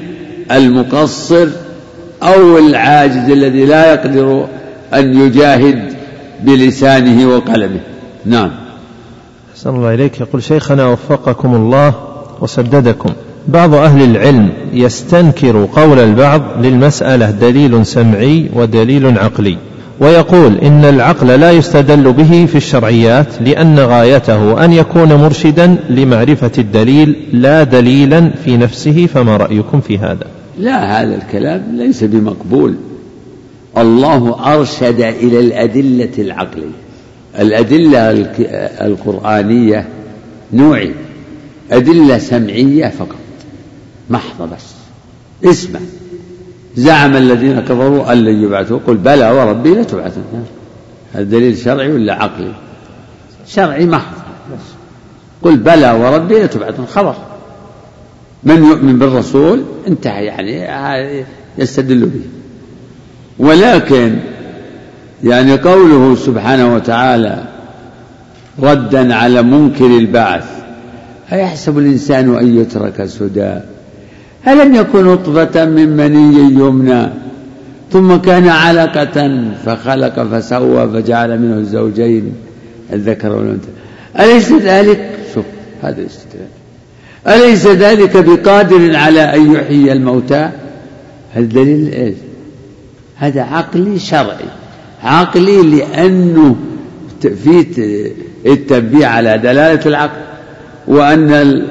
المقصر 0.51 1.47
أو 2.23 2.57
العاجز 2.57 3.29
الذي 3.29 3.65
لا 3.65 3.93
يقدر 3.93 4.45
أن 4.93 5.17
يجاهد 5.17 5.93
بلسانه 6.43 7.27
وقلمه. 7.27 7.79
نعم. 8.25 8.51
أحسن 9.53 9.69
الله 9.69 9.93
إليك. 9.93 10.21
يقول 10.21 10.43
شيخنا 10.43 10.87
وفقكم 10.87 11.55
الله 11.55 11.93
وسددكم. 12.41 13.13
بعض 13.47 13.73
أهل 13.73 14.03
العلم 14.03 14.49
يستنكر 14.73 15.67
قول 15.75 15.99
البعض 15.99 16.41
للمسألة 16.65 17.31
دليل 17.31 17.85
سمعي 17.85 18.49
ودليل 18.53 19.19
عقلي. 19.19 19.57
ويقول 19.99 20.57
إن 20.57 20.85
العقل 20.85 21.27
لا 21.27 21.51
يستدل 21.51 22.13
به 22.13 22.45
في 22.45 22.55
الشرعيات 22.55 23.41
لأن 23.41 23.79
غايته 23.79 24.65
أن 24.65 24.73
يكون 24.73 25.13
مرشدا 25.13 25.75
لمعرفة 25.89 26.51
الدليل 26.57 27.15
لا 27.33 27.63
دليلا 27.63 28.31
في 28.45 28.57
نفسه 28.57 29.05
فما 29.05 29.37
رأيكم 29.37 29.81
في 29.81 29.97
هذا؟ 29.97 30.27
لا 30.59 31.01
هذا 31.01 31.15
الكلام 31.15 31.63
ليس 31.73 32.03
بمقبول. 32.03 32.75
الله 33.77 34.53
أرشد 34.53 35.01
إلى 35.01 35.39
الأدلة 35.39 36.09
العقلية. 36.17 36.79
الأدلة 37.39 38.11
القرآنية 38.85 39.87
نوعين 40.53 40.93
أدلة 41.71 42.17
سمعية 42.17 42.87
فقط. 42.87 43.15
محضة 44.09 44.45
بس. 44.45 44.65
اسمع. 45.45 45.79
زعم 46.79 47.15
الذين 47.15 47.59
كفروا 47.59 48.13
أن 48.13 48.17
لن 48.17 48.43
يبعثوا. 48.43 48.79
قل 48.87 48.97
بلى 48.97 49.31
وربي 49.31 49.69
لتبعثن 49.69 50.21
هذا 51.13 51.23
دليل 51.23 51.57
شرعي 51.57 51.91
ولا 51.91 52.13
عقلي؟ 52.13 52.51
شرعي 53.47 53.85
محض 53.85 54.13
بس 54.53 54.65
قل 55.41 55.57
بلى 55.57 55.91
وربي 55.91 56.43
لتبعثن 56.43 56.85
خبر. 56.85 57.15
من 58.43 58.63
يؤمن 58.63 58.99
بالرسول 58.99 59.63
انتهى 59.87 60.25
يعني 60.25 61.25
يستدل 61.57 62.05
به. 62.05 62.21
ولكن 63.39 64.19
يعني 65.23 65.57
قوله 65.57 66.15
سبحانه 66.15 66.75
وتعالى 66.75 67.43
ردا 68.59 69.15
على 69.15 69.41
منكر 69.41 69.85
البعث 69.85 70.45
أيحسب 71.31 71.77
الإنسان 71.77 72.35
أن 72.35 72.57
يترك 72.57 73.05
سدى؟ 73.05 73.59
ألم 74.47 74.75
يكن 74.75 75.05
نطفة 75.05 75.65
من 75.65 75.97
مني 75.97 76.53
يمنى؟ 76.53 77.09
ثم 77.91 78.15
كان 78.15 78.47
علقة 78.47 79.45
فخلق 79.65 80.23
فسوى 80.23 80.89
فجعل 80.89 81.39
منه 81.39 81.57
الزوجين 81.57 82.33
الذكر 82.93 83.31
والأنثى 83.31 83.67
أليس 84.19 84.51
ذلك؟ 84.51 85.09
شوف 85.35 85.45
هذا 85.81 86.01
الاستدلال 86.01 86.47
أليس 87.27 87.67
ذلك 87.67 88.17
بقادر 88.17 88.95
على 88.95 89.21
أن 89.21 89.53
يحيي 89.53 89.91
الموتى؟ 89.91 90.49
هذا 91.33 91.45
دليل 91.45 91.93
إيش؟ 91.93 92.15
هذا 93.15 93.41
عقلي 93.41 93.99
شرعي. 93.99 94.45
عقلي 95.03 95.61
لأنه 95.61 96.55
في 97.21 97.65
التنبيه 98.45 99.05
على 99.05 99.37
دلالة 99.37 99.85
العقل 99.85 100.21
وأن 100.87 101.63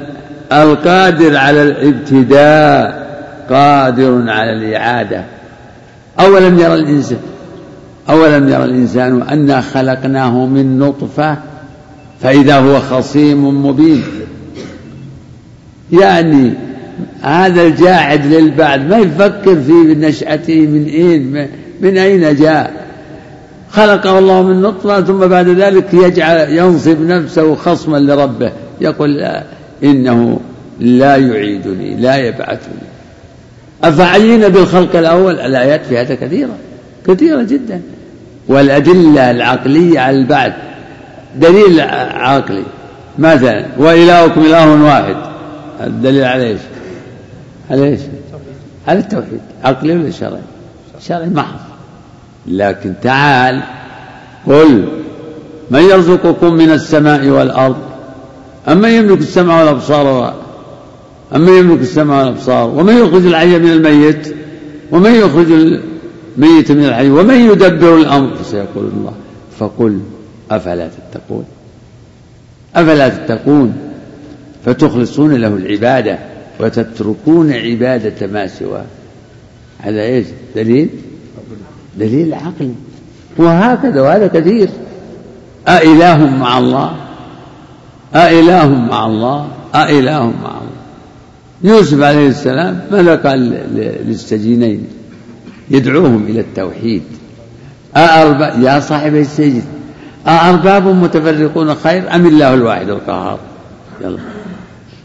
القادر 0.52 1.36
على 1.36 1.62
الابتداء 1.62 3.08
قادر 3.50 4.24
على 4.30 4.52
الإعادة. 4.52 5.24
أولم 6.20 6.58
يرى 6.58 6.74
الإنسان 6.74 7.18
أولم 8.10 8.48
يرى 8.48 8.64
الإنسان 8.64 9.22
أنا 9.22 9.60
خلقناه 9.60 10.46
من 10.46 10.78
نطفة 10.78 11.36
فإذا 12.20 12.58
هو 12.58 12.80
خصيم 12.80 13.66
مبين. 13.66 14.02
يعني 15.92 16.52
هذا 17.22 17.62
الجاعد 17.62 18.26
للبعد 18.26 18.90
ما 18.90 18.98
يفكر 18.98 19.60
في 19.60 19.72
نشأته 19.72 20.66
من 20.66 20.84
أين 20.84 21.48
من 21.80 21.98
أين 21.98 22.36
جاء؟ 22.36 22.88
خلقه 23.70 24.18
الله 24.18 24.42
من 24.42 24.62
نطفة 24.62 25.00
ثم 25.00 25.26
بعد 25.26 25.48
ذلك 25.48 25.94
يجعل 25.94 26.48
ينصب 26.50 27.00
نفسه 27.00 27.54
خصما 27.54 27.96
لربه. 27.96 28.52
يقول 28.80 29.40
إنه 29.84 30.40
لا 30.80 31.16
يعيدني 31.16 31.94
لا 31.94 32.16
يبعثني. 32.16 32.88
أفعينا 33.84 34.48
بالخلق 34.48 34.96
الأول؟ 34.96 35.40
الآيات 35.40 35.86
في 35.86 35.98
هذا 35.98 36.14
كثيرة 36.14 36.56
كثيرة 37.06 37.42
جدا. 37.42 37.80
والأدلة 38.48 39.30
العقلية 39.30 40.00
على 40.00 40.16
البعث 40.16 40.52
دليل 41.36 41.80
عقلي. 41.80 42.64
مثلا 43.18 43.66
وإلهكم 43.78 44.40
إله 44.40 44.82
واحد؟ 44.84 45.16
الدليل 45.80 46.24
على 46.24 46.46
إيش؟ 46.46 46.60
على 47.70 47.84
إيش؟ 47.84 48.00
على 48.88 48.98
التوحيد. 48.98 49.40
عقلي 49.64 49.92
ولا 49.92 50.10
شرعي؟ 50.10 50.40
شرعي 51.00 51.28
محض 51.28 51.58
لكن 52.46 52.94
تعال 53.02 53.60
قل 54.46 54.88
من 55.70 55.80
يرزقكم 55.80 56.54
من 56.54 56.70
السماء 56.70 57.26
والأرض؟ 57.26 57.76
أما 58.68 58.88
يملك 58.96 59.18
السمع 59.18 59.60
والأبصار 59.60 60.34
أما 61.34 61.58
يملك 61.58 61.80
السمع 61.80 62.18
والأبصار 62.18 62.68
ومن 62.68 62.96
يخرج 62.96 63.26
الحي 63.26 63.58
من 63.58 63.70
الميت؟ 63.70 64.34
ومن 64.92 65.14
يخرج 65.14 65.46
الميت 65.52 66.72
من 66.72 66.84
الحي؟ 66.84 67.10
ومن 67.10 67.34
يدبر 67.34 67.96
الأمر؟ 67.96 68.34
فسيقول 68.34 68.84
الله 68.96 69.12
فقل 69.58 70.00
أفلا 70.50 70.88
تتقون؟ 70.88 71.44
أفلا 72.76 73.08
تتقون؟ 73.08 73.76
فتخلصون 74.64 75.34
له 75.34 75.48
العبادة 75.48 76.18
وتتركون 76.60 77.52
عبادة 77.52 78.26
ما 78.26 78.46
سواه. 78.46 78.84
هذا 79.78 80.02
إيش؟ 80.02 80.26
دليل؟ 80.56 80.88
دليل 81.98 82.34
عقلي. 82.34 82.74
وهكذا 83.36 84.00
وهذا 84.00 84.26
كثير. 84.26 84.68
أإله 85.68 86.26
مع 86.26 86.58
الله؟ 86.58 87.07
أإله 88.14 88.68
مع 88.68 89.06
الله 89.06 89.48
أإله 89.74 90.26
مع 90.26 90.50
الله. 90.50 90.78
يوسف 91.62 92.02
عليه 92.02 92.28
السلام 92.28 92.80
ماذا 92.92 93.14
قال 93.16 93.40
للسجينين 94.06 94.86
يدعوهم 95.70 96.26
إلى 96.28 96.40
التوحيد. 96.40 97.02
أأرباب 97.96 98.62
يا 98.62 98.80
صاحب 98.80 99.14
السجن 99.14 99.62
أأرباب 100.26 100.86
متفرقون 100.86 101.74
خير 101.74 102.14
أم 102.14 102.26
الله 102.26 102.54
الواحد 102.54 102.88
القهار؟ 102.88 103.38
يلا. 104.00 104.18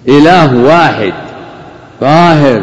إله 0.07 0.63
واحد 0.63 1.13
قاهر 2.01 2.61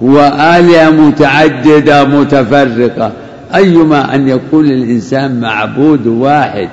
وآلهة 0.00 0.90
متعددة 0.90 2.04
متفرقة. 2.04 3.12
أيما 3.54 4.14
أن 4.14 4.28
يكون 4.28 4.64
الإنسان 4.64 5.40
معبود 5.40 6.06
واحد 6.06 6.68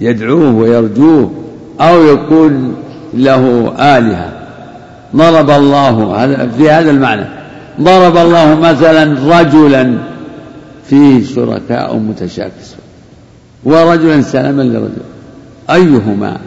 يدعوه 0.00 0.54
ويرجوه 0.54 1.32
أو 1.80 2.04
يكون 2.04 2.76
له 3.14 3.74
آلهة. 3.78 4.32
ضرب 5.16 5.50
الله 5.50 6.26
في 6.58 6.70
هذا 6.70 6.90
المعنى. 6.90 7.26
ضرب 7.80 8.16
الله 8.16 8.54
مثلا 8.60 9.16
رجلا 9.40 9.98
فيه 10.86 11.24
شركاء 11.34 11.96
متشاكسون 11.96 12.78
ورجلا 13.64 14.22
سلما 14.22 14.62
لرجل. 14.62 15.02
أيهما؟ 15.70 16.38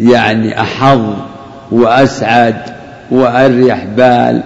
يعني 0.00 0.60
أحظ 0.60 1.00
وأسعد 1.72 2.56
وأريح 3.10 3.84
بال. 3.96 4.42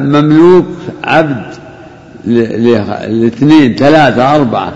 مملوك 0.00 0.66
عبد 1.04 1.54
لاثنين 2.24 3.74
ثلاثة 3.74 4.34
أربعة. 4.34 4.72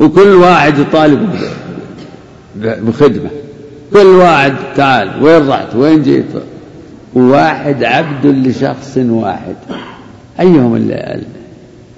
وكل 0.00 0.28
واحد 0.34 0.78
يطالب 0.78 1.28
بخدمة. 2.56 3.30
كل 3.92 4.06
واحد 4.06 4.54
تعال 4.76 5.22
وين 5.22 5.48
رحت؟ 5.48 5.74
وين 5.74 6.02
جيت؟ 6.02 6.24
واحد 7.14 7.84
عبد 7.84 8.26
لشخص 8.26 8.96
واحد. 8.96 9.56
أيهم 10.40 10.90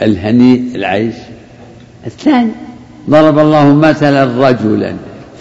الهنيء 0.02 0.62
العيش؟ 0.74 1.14
الثاني. 2.06 2.50
ضرب 3.10 3.38
الله 3.38 3.74
مثلا 3.74 4.48
رجلا. 4.48 4.92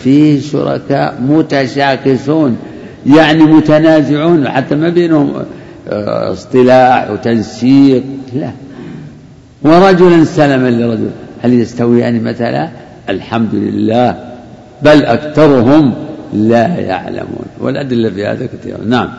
فيه 0.04 0.42
شركاء 0.42 1.22
متشاكسون 1.22 2.58
يعني 3.06 3.44
متنازعون 3.44 4.50
حتى 4.50 4.76
ما 4.76 4.90
بينهم 4.90 5.34
آه، 5.90 6.32
اصطلاح 6.32 7.12
وتنسيق. 7.12 8.04
لا. 8.34 8.52
ورجلا 9.64 10.24
سلما 10.24 10.70
لرجل. 10.70 11.10
هل 11.42 11.54
يستويان 11.54 12.00
يعني 12.00 12.20
مثلا؟ 12.20 12.70
الحمد 13.10 13.56
لله. 13.56 14.16
بل 14.82 15.06
أكثرهم 15.06 15.94
لا 16.34 16.68
يعلمون. 16.68 17.46
والأدلة 17.60 18.10
في 18.10 18.26
هذا 18.26 18.46
كثيرة. 18.46 18.78
نعم. 18.86 19.10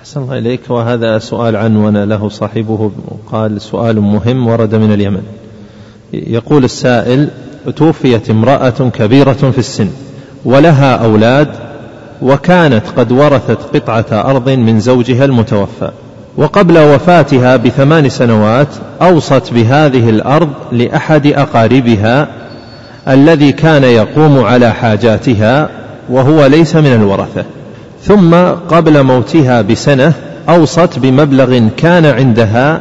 أحسن 0.00 0.22
الله 0.22 0.38
إليك. 0.38 0.60
وهذا 0.68 1.18
سؤال 1.18 1.56
عنون 1.56 2.04
له 2.04 2.28
صاحبه 2.28 2.90
قال 3.32 3.60
سؤال 3.60 4.00
مهم 4.00 4.46
ورد 4.46 4.74
من 4.74 4.92
اليمن. 4.92 5.22
يقول 6.12 6.64
السائل 6.64 7.28
توفيت 7.76 8.30
امرأة 8.30 8.70
كبيرة 8.70 9.32
في 9.32 9.58
السن 9.58 9.88
ولها 10.44 10.94
أولاد 10.94 11.48
وكانت 12.22 12.82
قد 12.96 13.12
ورثت 13.12 13.76
قطعة 13.76 14.06
أرض 14.12 14.50
من 14.50 14.80
زوجها 14.80 15.24
المتوفى. 15.24 15.90
وقبل 16.36 16.78
وفاتها 16.78 17.56
بثمان 17.56 18.08
سنوات 18.08 18.68
أوصت 19.02 19.52
بهذه 19.52 20.10
الأرض 20.10 20.48
لأحد 20.72 21.26
أقاربها 21.26 22.28
الذي 23.08 23.52
كان 23.52 23.84
يقوم 23.84 24.44
على 24.44 24.72
حاجاتها 24.72 25.68
وهو 26.10 26.46
ليس 26.46 26.76
من 26.76 26.92
الورثة. 26.92 27.44
ثم 28.02 28.34
قبل 28.68 29.02
موتها 29.02 29.62
بسنة 29.62 30.12
أوصت 30.48 30.98
بمبلغ 30.98 31.68
كان 31.76 32.06
عندها 32.06 32.80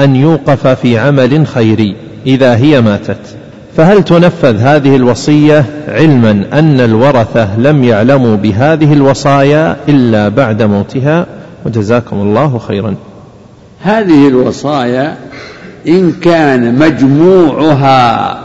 أن 0.00 0.16
يوقف 0.16 0.66
في 0.66 0.98
عمل 0.98 1.46
خيري 1.46 1.96
إذا 2.26 2.56
هي 2.56 2.80
ماتت. 2.80 3.36
فهل 3.76 4.02
تنفذ 4.02 4.56
هذه 4.56 4.96
الوصية 4.96 5.64
علما 5.88 6.44
أن 6.52 6.80
الورثة 6.80 7.58
لم 7.58 7.84
يعلموا 7.84 8.36
بهذه 8.36 8.92
الوصايا 8.92 9.76
إلا 9.88 10.28
بعد 10.28 10.62
موتها؟ 10.62 11.26
وجزاكم 11.66 12.16
الله 12.16 12.58
خيرا. 12.58 12.94
هذه 13.82 14.28
الوصايا 14.28 15.16
إن 15.88 16.12
كان 16.12 16.78
مجموعها 16.78 18.40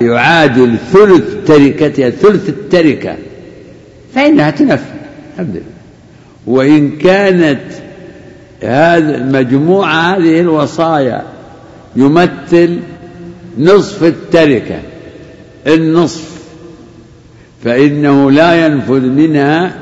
يعادل 0.00 0.76
ثلث 0.92 1.46
تركتها 1.46 2.10
ثلث 2.10 2.48
التركة 2.48 3.16
فإنها 4.14 4.50
تنفذ 4.50 4.84
الحمد 5.32 5.56
لله. 5.56 5.62
وإن 6.46 6.90
كانت 6.98 7.60
هذا 8.62 9.22
مجموع 9.22 10.14
هذه 10.14 10.40
الوصايا 10.40 11.22
يمثل 11.96 12.78
نصف 13.58 14.04
التركة 14.04 14.80
النصف 15.66 16.32
فإنه 17.64 18.30
لا 18.30 18.66
ينفذ 18.66 19.00
منها 19.00 19.72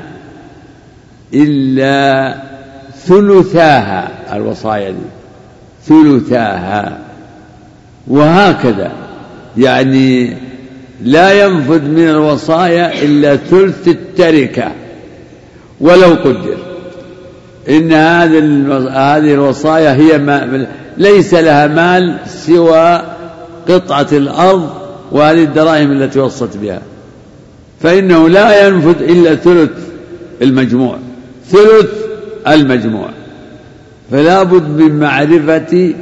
إلا 1.33 2.35
ثلثاها 3.05 4.11
الوصايا 4.35 4.89
دي 4.89 4.97
ثلثاها. 5.87 6.97
وهكذا. 8.07 8.91
يعني 9.57 10.37
لا 11.03 11.45
ينفذ 11.45 11.81
من 11.81 12.09
الوصايا 12.09 13.03
إلا 13.03 13.35
ثلث 13.35 13.87
التركة. 13.87 14.71
ولو 15.81 16.09
قدر. 16.09 16.57
إن 17.69 17.93
هذه 17.93 19.33
الوصايا 19.33 19.93
هي 19.93 20.17
ما 20.17 20.67
ليس 20.97 21.33
لها 21.33 21.67
مال 21.67 22.17
سوى 22.27 23.01
قطعة 23.69 24.07
الأرض 24.11 24.69
وهذه 25.11 25.43
الدراهم 25.43 25.91
التي 25.91 26.19
وصت 26.19 26.57
بها. 26.57 26.81
فإنه 27.81 28.29
لا 28.29 28.67
ينفذ 28.67 29.03
إلا 29.03 29.35
ثلث 29.35 29.71
المجموع. 30.41 30.97
ثلث 31.49 32.00
المجموع. 32.47 33.09
فلا 34.11 34.43
بد 34.43 34.81
من 34.81 34.99
معرفة 34.99 35.93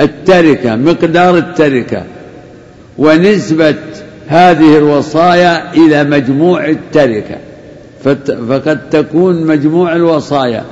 التركة 0.00 0.76
مقدار 0.76 1.38
التركة. 1.38 2.02
ونسبة 2.98 3.76
هذه 4.26 4.78
الوصايا 4.78 5.72
إلى 5.74 6.04
مجموع 6.04 6.68
التركة. 6.68 7.36
فقد 8.48 8.90
تكون 8.90 9.46
مجموع 9.46 9.96
الوصايا. 9.96 10.64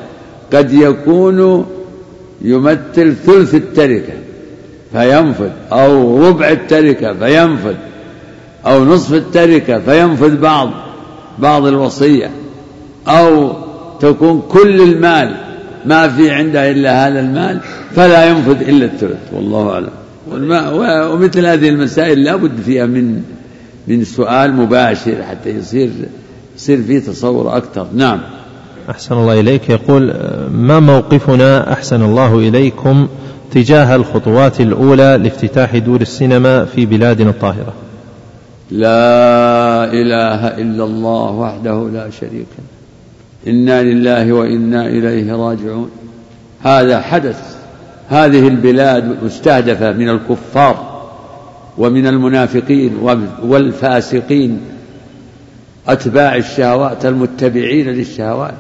قد 0.53 0.73
يكون 0.73 1.67
يمثل 2.43 3.15
ثلث 3.27 3.55
التركة 3.55 4.13
فينفذ. 4.93 5.51
أو 5.73 6.29
ربع 6.29 6.49
التركة 6.49 7.15
فينفذ. 7.15 7.75
أو 8.67 8.85
نصف 8.85 9.15
التركة 9.15 9.79
فينفذ 9.79 10.37
بعض 10.37 10.71
بعض 11.39 11.67
الوصية. 11.67 12.31
أو 13.09 13.53
تكون 14.03 14.43
كل 14.49 14.81
المال 14.81 15.35
ما 15.87 16.09
في 16.09 16.31
عنده 16.31 16.71
إلا 16.71 17.09
هذا 17.09 17.21
المال 17.21 17.61
فلا 17.95 18.27
ينفذ 18.27 18.69
إلا 18.69 18.85
الثلث 18.85 19.33
والله 19.33 19.71
أعلم. 19.71 19.91
ومثل 21.13 21.47
هذه 21.47 21.69
المسائل 21.69 22.25
لا 22.25 22.37
بد 22.37 22.61
فيها 22.65 22.87
من 22.87 23.23
من 23.89 24.05
سؤال 24.05 24.55
مباشر 24.55 25.23
حتى 25.31 25.51
يصير 25.51 25.91
يصير 26.57 26.83
فيه 26.83 26.99
تصور 26.99 27.57
أكثر. 27.57 27.87
نعم. 27.95 28.21
أحسن 28.91 29.15
الله 29.15 29.41
إليك. 29.41 29.71
يقول 29.71 30.15
ما 30.51 30.81
موقفنا 30.81 31.73
أحسن 31.73 32.03
الله 32.03 32.39
إليكم 32.39 33.09
تجاه 33.51 33.97
الخطوات 33.97 34.61
الأولى 34.61 35.19
لافتتاح 35.23 35.77
دور 35.77 36.01
السينما 36.01 36.65
في 36.65 36.87
بلادنا 36.87 37.31
الطاهرة؟ 37.31 37.73
لا 38.71 39.85
إله 39.85 40.49
إلا 40.49 40.85
الله 40.85 41.31
وحده 41.31 41.89
لا 41.93 42.11
شريك 42.11 42.47
له. 42.59 42.72
إنا 43.47 43.83
لله 43.83 44.33
وإنا 44.33 44.87
إليه 44.87 45.33
راجعون. 45.33 45.91
هذا 46.63 47.01
حدث. 47.01 47.57
هذه 48.09 48.49
البلاد 48.49 49.25
مستهدفة 49.25 49.93
من 49.93 50.09
الكفار 50.09 51.03
ومن 51.79 52.07
المنافقين 52.07 52.97
والفاسقين 53.43 54.61
أتباع 55.89 56.37
الشهوات 56.37 57.07
المتبعين 57.07 57.87
للشهوات. 57.87 58.55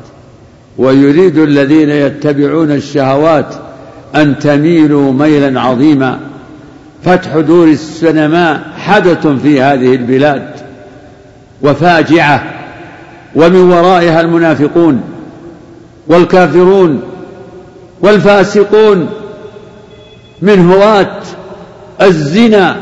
ويريد 0.78 1.38
الذين 1.38 1.90
يتبعون 1.90 2.70
الشهوات 2.70 3.54
أن 4.16 4.38
تميلوا 4.38 5.12
ميلا 5.12 5.60
عظيما. 5.60 6.20
فتح 7.04 7.38
دور 7.38 7.68
السينما 7.68 8.62
حدث 8.76 9.26
في 9.26 9.60
هذه 9.60 9.94
البلاد 9.94 10.50
وفاجعة. 11.62 12.61
ومن 13.36 13.70
ورائها 13.70 14.20
المنافقون 14.20 15.00
والكافرون 16.08 17.02
والفاسقون 18.00 19.08
من 20.42 20.70
هواة 20.72 21.20
الزنا. 22.02 22.76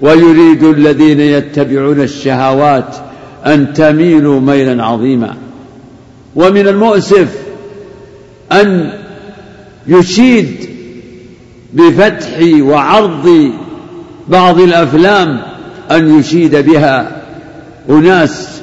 ويريد 0.00 0.64
الذين 0.64 1.20
يتبعون 1.20 2.00
الشهوات 2.00 2.96
أن 3.46 3.72
تميلوا 3.72 4.40
ميلا 4.40 4.84
عظيما. 4.84 5.34
ومن 6.36 6.68
المؤسف 6.68 7.28
أن 8.52 8.92
يشيد 9.86 10.68
بفتح 11.74 12.38
وعرض 12.60 13.50
بعض 14.28 14.60
الأفلام 14.60 15.40
أن 15.90 16.18
يشيد 16.18 16.56
بها 16.56 17.22
أناس 17.90 18.57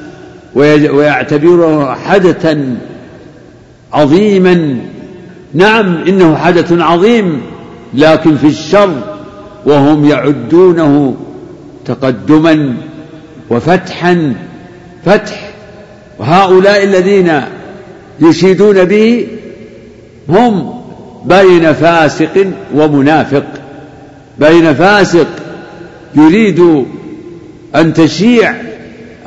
ويعتبره 0.56 1.96
حدثا 1.96 2.78
عظيما. 3.94 4.78
نعم 5.54 6.04
إنه 6.08 6.36
حدث 6.36 6.74
عظيم 6.74 7.42
لكن 7.94 8.38
في 8.38 8.48
الشر 8.48 9.18
وهم 9.66 10.06
يعدونه 10.06 11.16
تقدما 11.86 12.76
وفتحا. 13.50 14.34
فتح 15.06 15.52
وهؤلاء 16.20 16.84
الذين 16.84 17.42
يشيدون 18.20 18.86
به 18.86 19.28
هم 20.30 20.74
بين 21.26 21.74
فاسق 21.74 22.48
ومنافق. 22.76 23.46
بين 24.40 24.74
فاسق 24.74 25.28
يريد 26.16 26.86
أن 27.76 27.94
تشيع 27.94 28.54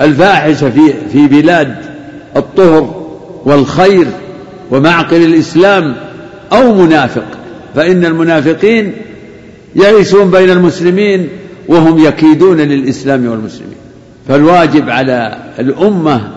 الفاحشة 0.00 0.70
في 0.70 0.92
في 1.12 1.26
بلاد 1.26 1.76
الطهر 2.36 3.08
والخير 3.44 4.06
ومعقل 4.70 5.24
الإسلام 5.24 5.96
أو 6.52 6.74
منافق 6.74 7.24
فإن 7.74 8.04
المنافقين 8.04 8.92
يعيشون 9.76 10.30
بين 10.30 10.50
المسلمين 10.50 11.28
وهم 11.68 11.98
يكيدون 11.98 12.56
للإسلام 12.56 13.26
والمسلمين. 13.26 13.76
فالواجب 14.28 14.90
على 14.90 15.38
الأمة 15.58 16.30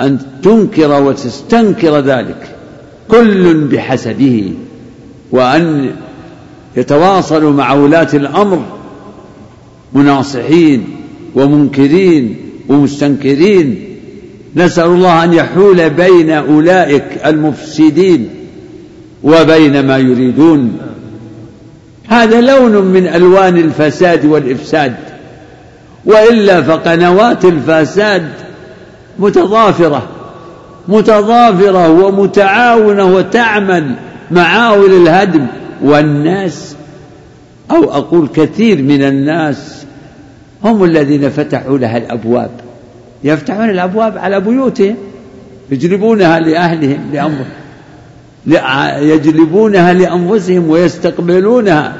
أن 0.00 0.18
تنكر 0.42 1.02
وتستنكر 1.02 1.98
ذلك 1.98 2.56
كل 3.08 3.54
بحسبه 3.54 4.54
وأن 5.30 5.90
يتواصلوا 6.76 7.52
مع 7.52 7.72
ولاة 7.72 8.08
الأمر 8.14 8.64
مناصحين 9.92 10.84
ومنكرين 11.34 12.36
ومستنكرين 12.68 13.84
نسأل 14.56 14.86
الله 14.86 15.24
أن 15.24 15.32
يحول 15.32 15.90
بين 15.90 16.30
أولئك 16.30 17.04
المفسدين 17.26 18.28
وبين 19.24 19.86
ما 19.86 19.98
يريدون. 19.98 20.78
هذا 22.08 22.40
لون 22.40 22.84
من 22.84 23.06
ألوان 23.06 23.56
الفساد 23.56 24.26
والإفساد. 24.26 24.94
وإلا 26.06 26.62
فقنوات 26.62 27.44
الفساد 27.44 28.28
متضافرة 29.18 30.08
متضافرة 30.88 31.90
ومتعاونة 31.90 33.14
وتعمل 33.14 33.94
معاول 34.30 34.92
الهدم. 35.02 35.46
والناس 35.84 36.74
أو 37.70 37.84
أقول 37.92 38.28
كثير 38.28 38.82
من 38.82 39.02
الناس 39.02 39.84
هم 40.64 40.84
الذين 40.84 41.30
فتحوا 41.30 41.78
لها 41.78 41.96
الأبواب. 41.96 42.50
يفتحون 43.24 43.70
الأبواب 43.70 44.18
على 44.18 44.40
بيوتهم 44.40 44.96
يجلبونها 45.70 46.40
لأهلهم 46.40 47.10
لأنفسهم 47.12 47.58
يجلبونها 49.02 49.92
لأنفسهم 49.92 50.70
ويستقبلونها. 50.70 51.96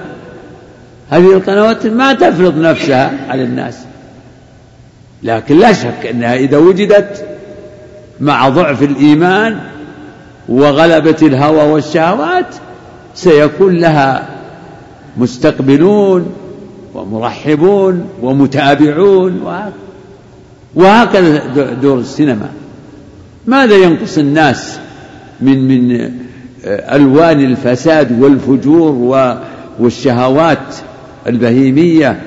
هذه 1.11 1.33
القنوات 1.33 1.87
ما 1.87 2.13
تفرض 2.13 2.59
نفسها 2.59 3.13
على 3.29 3.43
الناس. 3.43 3.79
لكن 5.23 5.59
لا 5.59 5.73
شك 5.73 6.07
أنها 6.11 6.35
إذا 6.37 6.57
وجدت 6.57 7.25
مع 8.21 8.49
ضعف 8.49 8.83
الإيمان 8.83 9.59
وغلبة 10.49 11.17
الهوى 11.23 11.73
والشهوات 11.73 12.55
سيكون 13.15 13.77
لها 13.77 14.29
مستقبلون 15.17 16.33
ومرحبون 16.95 18.09
ومتابعون 18.23 19.43
وهكذا 20.75 21.43
دور 21.83 21.99
السينما. 21.99 22.49
ماذا 23.47 23.77
ينقص 23.77 24.19
الناس 24.19 24.79
من 25.41 25.69
من 25.69 26.11
ألوان 26.67 27.45
الفساد 27.45 28.23
والفجور 28.23 28.93
والشهوات 29.79 30.77
البهيمية؟ 31.27 32.23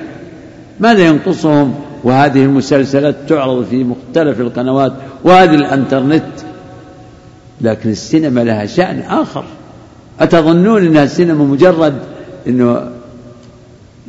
ماذا 0.80 1.06
ينقصهم؟ 1.06 1.74
وهذه 2.04 2.42
المسلسلات 2.42 3.16
تعرض 3.28 3.64
في 3.70 3.84
مختلف 3.84 4.40
القنوات 4.40 4.92
وهذه 5.24 5.54
الإنترنت. 5.54 6.22
لكن 7.60 7.90
السينما 7.90 8.40
لها 8.40 8.66
شأن 8.66 9.00
آخر. 9.00 9.44
أتظنون 10.20 10.86
أنها 10.86 11.04
السينما 11.04 11.44
مجرد 11.44 11.94
أنه 12.46 12.90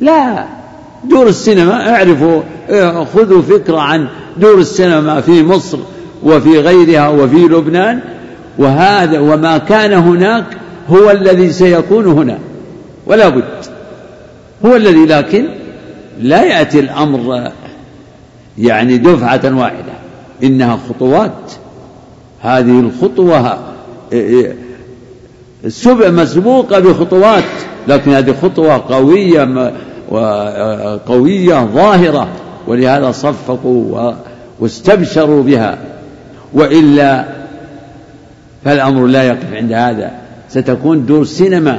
لا. 0.04 0.44
دور 1.04 1.28
السينما 1.28 1.96
اعرفوا 1.96 2.42
خذوا 3.04 3.42
فكرة 3.42 3.78
عن 3.78 4.08
دور 4.36 4.58
السينما 4.58 5.20
في 5.20 5.42
مصر 5.42 5.78
وفي 6.22 6.58
غيرها 6.58 7.08
وفي 7.08 7.36
لبنان 7.36 8.00
وهذا 8.58 9.18
وما 9.18 9.58
كان 9.58 9.92
هناك 9.92 10.44
هو 10.88 11.10
الذي 11.10 11.52
سيكون 11.52 12.06
هنا. 12.06 12.38
ولا 13.06 13.28
بد. 13.28 13.44
هو 14.64 14.76
الذي 14.76 15.06
لكن 15.06 15.48
لا 16.20 16.44
يأتي 16.44 16.80
الأمر 16.80 17.50
يعني 18.58 18.98
دفعة 18.98 19.58
واحدة. 19.58 19.92
إنها 20.42 20.78
خطوات. 20.88 21.52
هذه 22.40 22.80
الخطوة 22.80 23.58
سبع 25.68 26.10
مسبوقة 26.10 26.78
بخطوات 26.78 27.44
لكن 27.88 28.10
هذه 28.10 28.34
خطوة 28.42 28.84
قوية 28.88 29.72
وقوية 30.08 31.64
ظاهرة 31.64 32.28
ولهذا 32.66 33.10
صفقوا 33.10 34.12
واستبشروا 34.60 35.42
بها. 35.42 35.78
وإلا 36.52 37.24
فالأمر 38.64 39.06
لا 39.06 39.22
يقف 39.22 39.52
عند 39.54 39.72
هذا. 39.72 40.10
ستكون 40.48 41.06
دور 41.06 41.24
سينما 41.24 41.78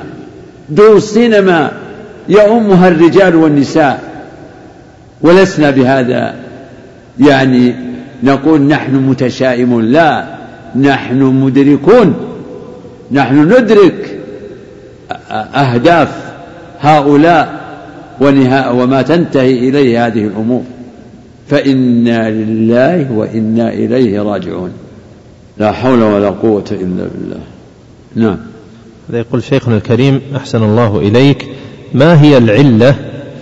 دور 0.69 0.99
سينما 0.99 1.71
يؤمها 2.29 2.87
الرجال 2.87 3.35
والنساء. 3.35 4.03
ولسنا 5.21 5.69
بهذا 5.71 6.35
يعني 7.19 7.75
نقول 8.23 8.61
نحن 8.61 8.95
متشائمون. 8.95 9.85
لا 9.85 10.25
نحن 10.75 11.21
مدركون. 11.21 12.13
نحن 13.11 13.53
ندرك 13.53 14.19
أهداف 15.31 16.09
هؤلاء. 16.81 17.54
وما 18.21 19.01
تنتهي 19.01 19.69
إليه 19.69 20.07
هذه 20.07 20.27
الأمور. 20.27 20.63
فإنا 21.47 22.29
لله 22.29 23.11
وإنا 23.11 23.73
إليه 23.73 24.21
راجعون. 24.21 24.71
لا 25.57 25.71
حول 25.71 26.03
ولا 26.03 26.29
قوة 26.29 26.65
إلا 26.71 27.07
بالله. 27.13 27.39
نعم. 28.15 28.37
هذا 29.09 29.17
يقول 29.17 29.43
شيخنا 29.43 29.77
الكريم 29.77 30.21
أحسن 30.35 30.63
الله 30.63 30.99
إليك. 30.99 31.47
ما 31.93 32.21
هي 32.21 32.37
العلة 32.37 32.95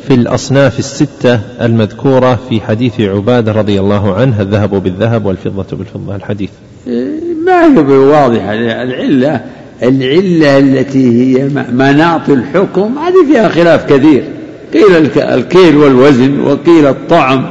في 0.08 0.14
الأصناف 0.14 0.80
الستة 0.80 1.40
المذكورة 1.62 2.40
في 2.50 2.62
حديث 2.62 3.02
عبادة 3.02 3.52
رضي 3.52 3.80
الله 3.80 4.14
عنه؟ 4.14 4.41
الذهب 4.41 4.84
بالذهب 4.84 5.26
والفضة 5.26 5.78
بالفضة. 5.78 6.16
الحديث. 6.16 6.50
ما 7.45 7.66
هي 7.66 7.80
واضحة. 7.98 8.54
العلة 8.54 9.41
العلة 9.84 10.60
التي 10.60 11.38
هي 11.38 11.50
مناط 11.72 12.30
الحكم 12.30 12.98
هذه 12.98 13.26
فيها 13.32 13.50
خلاف 13.50 13.86
كثير. 13.94 14.24
قيل 14.74 15.12
الكيل 15.18 15.78
والوزن 15.78 16.40
وقيل 16.40 16.88
الطعم 16.88 17.45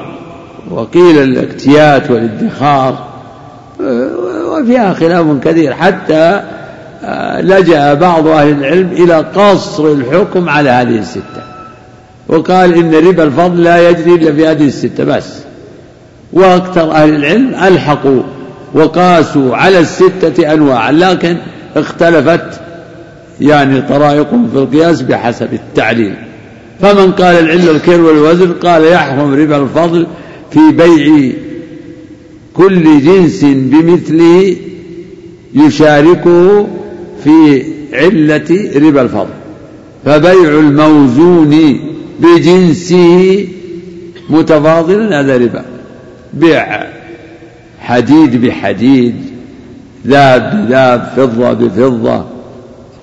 وقيل 0.70 1.18
الاكتيات 1.18 2.10
والادخار 2.10 3.12
وفيها 4.48 4.94
خلاف 4.94 5.26
كثير 5.44 5.74
حتى 5.74 6.42
آه، 7.04 7.40
لجأ 7.40 7.94
بعض 7.94 8.26
أهل 8.26 8.50
العلم 8.50 8.90
إلى 8.92 9.14
قصر 9.14 9.86
الحكم 9.92 10.48
على 10.48 10.70
هذه 10.70 10.98
الستة. 10.98 11.42
وقال 12.28 12.74
إن 12.74 12.94
ربا 13.08 13.24
الفضل 13.24 13.62
لا 13.62 13.88
يجري 13.88 14.14
إلا 14.14 14.32
في 14.32 14.46
هذه 14.46 14.66
الستة 14.66 15.04
بس. 15.04 15.38
وأكثر 16.32 16.90
أهل 16.92 17.14
العلم 17.14 17.54
ألحقوا 17.54 18.22
وقاسوا 18.74 19.56
على 19.56 19.78
الستة 19.78 20.52
أنواع 20.52 20.90
لكن 20.90 21.36
اختلفت 21.76 22.60
يعني 23.40 23.82
طرائقهم 23.82 24.48
في 24.52 24.58
القياس 24.58 25.02
بحسب 25.02 25.52
التعليل. 25.52 26.14
فمن 26.82 27.12
قال 27.12 27.38
العلة 27.38 27.70
الكيل 27.70 28.00
والوزن 28.00 28.52
قال 28.52 28.84
يحرم 28.84 29.34
ربا 29.34 29.56
الفضل 29.56 30.06
في 30.50 30.60
بيع 30.72 31.32
كل 32.54 33.00
جنس 33.00 33.44
بمثله 33.44 34.56
يشاركه 35.54 36.66
في 37.24 37.62
علة 37.92 38.70
ربا 38.76 39.02
الفضل. 39.02 39.34
فبيع 40.04 40.58
الموزون 40.58 41.80
بجنسه 42.20 43.46
متفاضلا 44.30 45.20
هذا 45.20 45.36
ربا. 45.36 45.64
بيع 46.34 46.86
حديد 47.80 48.44
بحديد 48.44 49.14
ذهب 50.06 50.66
بذهب 50.66 51.12
فضة 51.16 51.52
بفضة 51.52 52.31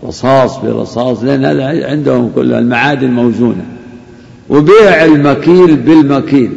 رصاص 0.08 0.58
برصاص 0.58 1.24
لأن 1.24 1.46
هذا 1.46 1.88
عندهم 1.88 2.32
كل 2.36 2.54
المعادن 2.54 3.12
موزونة. 3.12 3.66
وبيع 4.50 5.06
المكيل 5.06 5.76
بالمكيل. 5.76 6.52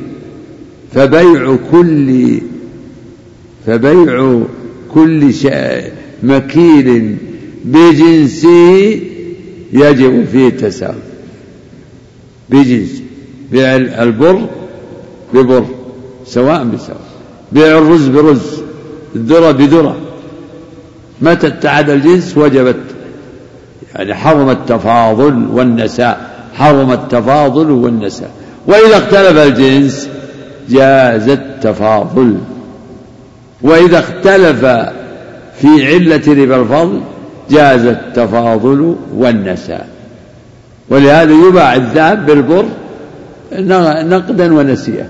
فبيع 0.95 1.57
كل 1.73 2.39
فبيع 3.67 4.41
كل 4.95 5.35
مكيل 6.23 7.17
بجنسه 7.65 9.01
يجب 9.73 10.25
فيه 10.33 10.49
التساوي. 10.49 10.95
بجنس 12.51 13.03
بيع 13.53 13.77
البر 13.77 14.49
ببر 15.35 15.65
سواء 16.27 16.65
بسواء. 16.65 17.01
بيع 17.53 17.79
الرز 17.79 18.09
برز 18.09 18.63
الذرة 19.17 19.51
بذرة 19.51 19.97
متى 21.23 21.47
اتعد 21.47 21.91
الجنس؟ 21.91 22.39
وجبت 22.39 22.92
يعني 23.97 24.15
حرم 24.15 24.51
التفاضل 24.51 25.47
والنساء 25.53 26.31
حرم 26.55 26.93
التفاضل 26.93 27.71
والنساء. 27.71 28.31
وإذا 28.67 28.97
اختلف 28.97 29.39
الجنس 29.39 30.09
جاز 30.69 31.29
التفاضل. 31.29 32.37
وإذا 33.63 33.99
اختلف 33.99 34.61
في 35.61 35.87
علة 35.87 36.45
ربا 36.45 36.61
الفضل 36.61 37.01
جاز 37.51 37.87
التفاضل 37.87 38.97
والنساء. 39.17 39.89
ولهذا 40.89 41.33
يباع 41.49 41.75
الذهب 41.75 42.27
بالبر 42.27 42.65
نقدا 44.17 44.55
ونسيا 44.55 45.09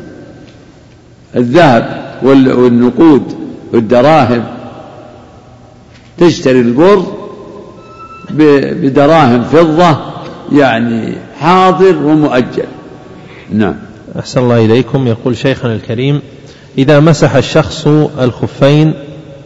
الذهب 1.36 2.02
والنقود 2.22 3.22
والدراهم 3.72 4.44
تشتري 6.18 6.60
البر 6.60 7.02
بدراهم 8.34 9.42
فضة 9.42 9.96
يعني 10.52 11.14
حاضر 11.40 11.96
ومؤجل. 11.96 12.66
نعم. 13.52 13.74
أحسن 14.18 14.40
الله 14.40 14.64
إليكم. 14.64 15.06
يقول 15.06 15.36
شيخنا 15.36 15.74
الكريم 15.74 16.20
إذا 16.78 17.00
مسح 17.00 17.36
الشخص 17.36 17.86
الخفين 18.20 18.94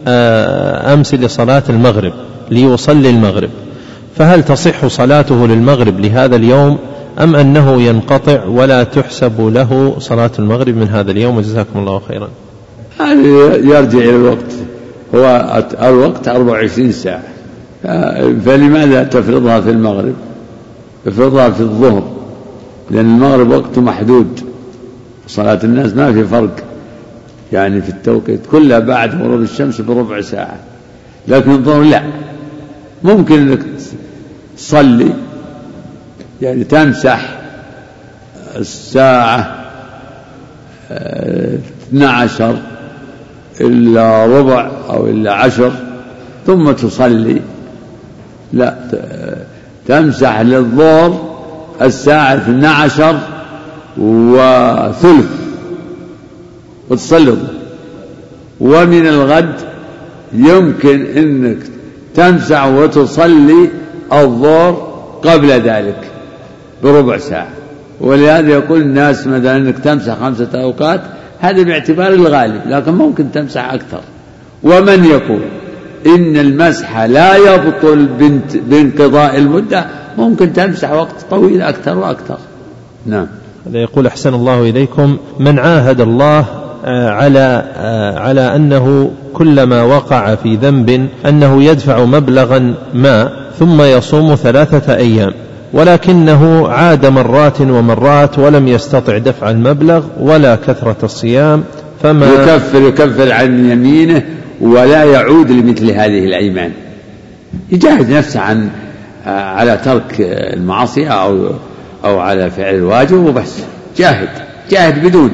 آه، 0.07 0.93
أمس 0.93 1.13
لصلاة 1.13 1.63
المغرب 1.69 2.13
ليصلي 2.51 3.09
المغرب 3.09 3.49
فهل 4.15 4.43
تصح 4.43 4.87
صلاته 4.87 5.47
للمغرب 5.47 5.99
لهذا 5.99 6.35
اليوم 6.35 6.77
أم 7.19 7.35
أنه 7.35 7.81
ينقطع 7.81 8.43
ولا 8.43 8.83
تحسب 8.83 9.41
له 9.41 9.95
صلاة 9.99 10.31
المغرب 10.39 10.75
من 10.75 10.87
هذا 10.87 11.11
اليوم؟ 11.11 11.37
وجزاكم 11.37 11.79
الله 11.79 12.01
خيرا. 12.07 12.29
هذا 12.99 13.55
يرجع 13.55 13.97
إلى 13.97 14.09
الوقت. 14.09 14.53
هو 15.15 15.63
الوقت 15.81 16.27
24 16.27 16.91
ساعة. 16.91 17.23
فلماذا 18.45 19.03
تفرضها 19.03 19.61
في 19.61 19.69
المغرب؟ 19.69 20.15
افرضها 21.07 21.49
في 21.49 21.61
الظهر 21.61 22.11
لأن 22.91 23.05
المغرب 23.05 23.49
وقته 23.49 23.81
محدود. 23.81 24.39
صلاة 25.27 25.59
الناس 25.63 25.93
ما 25.93 26.13
في 26.13 26.23
فرق. 26.23 26.55
يعني 27.53 27.81
في 27.81 27.89
التوقيت 27.89 28.39
كلها 28.51 28.79
بعد 28.79 29.21
غروب 29.21 29.41
الشمس 29.41 29.81
بربع 29.81 30.21
ساعة. 30.21 30.57
لكن 31.27 31.51
الظهر 31.51 31.81
لا. 31.81 32.03
ممكن 33.03 33.39
إنك 33.39 33.59
تصلي 34.57 35.13
يعني 36.41 36.63
تمسح 36.63 37.39
الساعة 38.55 39.65
اثنى 40.91 42.05
عشر 42.05 42.57
إلا 43.61 44.25
ربع 44.25 44.71
أو 44.89 45.07
إلا 45.07 45.33
عشر 45.33 45.71
ثم 46.47 46.71
تصلي. 46.71 47.41
لا 48.53 48.75
تمسح 49.87 50.39
للظهر 50.39 51.37
الساعة 51.81 52.35
اثنى 52.35 52.67
عشر 52.67 53.19
وثلث. 53.97 55.29
وتصلي 56.89 57.37
ومن 58.59 59.07
الغد 59.07 59.55
يمكن 60.33 61.05
إنك 61.05 61.57
تمسح 62.15 62.65
وتصلي 62.65 63.69
الظهر 64.13 64.71
قبل 65.23 65.47
ذلك 65.47 65.99
بربع 66.83 67.17
ساعة. 67.17 67.49
ولهذا 68.01 68.49
يقول 68.49 68.81
الناس 68.81 69.27
مثلا 69.27 69.57
إنك 69.57 69.79
تمسح 69.79 70.15
خمسة 70.19 70.49
أوقات 70.53 71.01
هذا 71.39 71.63
باعتبار 71.63 72.13
الغالب 72.13 72.61
لكن 72.65 72.91
ممكن 72.91 73.31
تمسح 73.31 73.73
أكثر. 73.73 74.01
ومن 74.63 75.05
يقول؟ 75.05 75.41
إن 76.05 76.37
المسح 76.37 76.99
لا 76.99 77.35
يبطل 77.35 78.07
بانقضاء 78.69 79.37
المدة. 79.37 79.85
ممكن 80.17 80.53
تمسح 80.53 80.91
وقت 80.91 81.25
طويل 81.29 81.61
أكثر 81.61 81.97
وأكثر. 81.97 82.37
نعم. 83.05 83.27
هذا 83.67 83.77
يقول 83.77 84.07
أحسن 84.07 84.33
الله 84.33 84.69
إليكم 84.69 85.17
من 85.39 85.59
عاهد 85.59 86.01
الله 86.01 86.45
آه، 86.85 87.09
على 87.09 87.63
آه، 87.75 88.19
على 88.19 88.55
أنه 88.55 89.11
كلما 89.33 89.83
وقع 89.83 90.35
في 90.35 90.55
ذنب 90.55 91.07
أنه 91.25 91.63
يدفع 91.63 92.05
مبلغا 92.05 92.73
ما 92.93 93.29
ثم 93.59 93.81
يصوم 93.81 94.35
ثلاثة 94.35 94.95
أيام 94.95 95.33
ولكنه 95.73 96.67
عاد 96.67 97.05
مرات 97.05 97.61
ومرات 97.61 98.39
ولم 98.39 98.67
يستطع 98.67 99.17
دفع 99.17 99.49
المبلغ 99.49 100.03
ولا 100.19 100.55
كثرة 100.55 100.97
الصيام 101.03 101.63
فما 102.03 102.25
يكفر 102.25 102.81
يكفر 102.81 103.31
عن 103.31 103.71
يمينه 103.71 104.23
ولا 104.61 105.03
يعود 105.03 105.51
لمثل 105.51 105.91
هذه 105.91 106.25
الأيمان. 106.25 106.71
يجاهد 107.71 108.11
نفسه 108.11 108.39
عن 108.39 108.69
آه، 109.25 109.29
على 109.29 109.77
ترك 109.85 110.15
المعصيه 110.53 111.07
أو 111.07 111.49
أو 112.05 112.19
على 112.19 112.49
فعل 112.49 112.75
الواجب 112.75 113.17
وبس. 113.17 113.53
جاهد 113.97 114.29
جاهد 114.71 115.05
بدون 115.05 115.31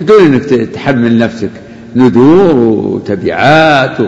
بدون 0.00 0.24
إنك 0.24 0.44
تحمل 0.44 1.18
نفسك. 1.18 1.50
نذور 1.96 2.56
وتبعات 2.56 3.98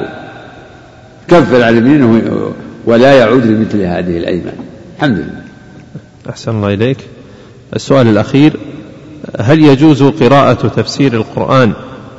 كفر 1.29 1.63
على 1.63 1.77
يمينه 1.77 2.53
ولا 2.87 3.13
يعود 3.13 3.47
لمثل 3.47 3.81
هذه 3.81 4.19
الأيمان. 4.19 4.55
الحمد 4.97 5.17
لله. 5.17 5.43
أحسن 6.31 6.51
الله 6.51 6.75
إليك. 6.75 6.99
السؤال 7.77 8.07
الأخير 8.07 8.57
هل 9.41 9.65
يجوز 9.65 10.03
قراءة 10.03 10.69
تفسير 10.69 11.13
القرآن 11.13 11.73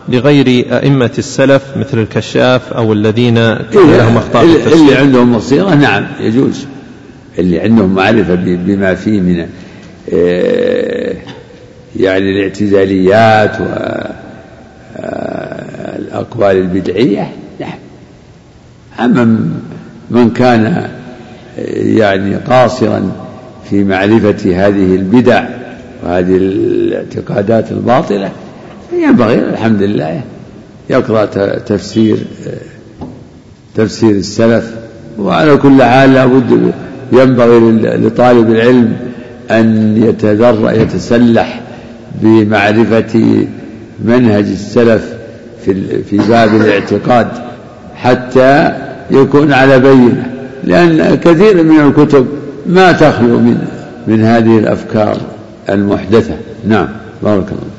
لغير 0.10 0.48
أئمة 0.78 1.12
السلف 1.18 1.64
مثل 1.78 2.00
الكشاف 2.00 2.74
أو 2.74 2.94
الذين 2.94 3.36
كان 3.36 3.98
لهم 3.98 4.18
أخطاء 4.18 4.46
في 4.46 4.56
التفسير 4.56 4.82
اللي 4.82 4.96
عندهم 4.96 5.36
بصيرة 5.38 5.76
نعم 5.76 6.06
يجوز. 6.20 6.66
اللي 7.40 7.60
عندهم 7.60 7.96
معرفة 7.96 8.36
بما 8.36 8.96
فيه 8.96 9.20
من 9.20 9.48
آه، 10.14 11.16
يعني 11.96 12.30
الاعتزاليات 12.30 13.58
والأقوال 16.00 16.56
البدعية 16.58 17.32
نعم. 17.60 17.78
أما 19.00 19.50
من 20.12 20.30
كان 20.30 20.90
يعني 21.76 22.36
قاصرا 22.36 23.12
في 23.70 23.84
معرفة 23.84 24.68
هذه 24.68 24.96
البدع 24.96 25.44
وهذه 26.04 26.38
الاعتقادات 26.38 27.72
الباطلة 27.72 28.32
ينبغي 29.00 29.40
الحمد 29.40 29.82
لله. 29.82 30.22
يقرأ 30.90 31.26
تفسير 31.58 32.18
تفسير 33.76 34.12
السلف. 34.12 34.74
وعلى 35.20 35.58
كل 35.58 35.84
حال 35.84 36.14
لابد 36.14 36.72
ينبغي 37.12 37.60
لطالب 37.98 38.52
العلم 38.52 38.94
أن 39.52 39.98
يتذرع 39.98 40.72
يتسلح 40.72 41.62
بمعرفة 42.22 43.46
منهج 44.06 44.46
السلف 44.46 45.14
في 45.66 46.04
في 46.04 46.18
باب 46.18 46.56
الاعتقاد 46.56 47.28
حتى 47.96 48.72
يكون 49.12 49.54
على 49.54 49.80
بينة. 49.80 50.34
لأن 50.64 51.16
كثير 51.16 51.64
من 51.64 51.80
الكتب 51.80 52.28
ما 52.68 52.92
تخلو 52.92 53.40
من 53.40 53.68
من 54.08 54.24
هذه 54.24 54.58
الأفكار 54.58 55.18
المحدثة. 55.70 56.34
نعم 56.68 56.88
بارك 57.24 57.46
الله 57.52 57.73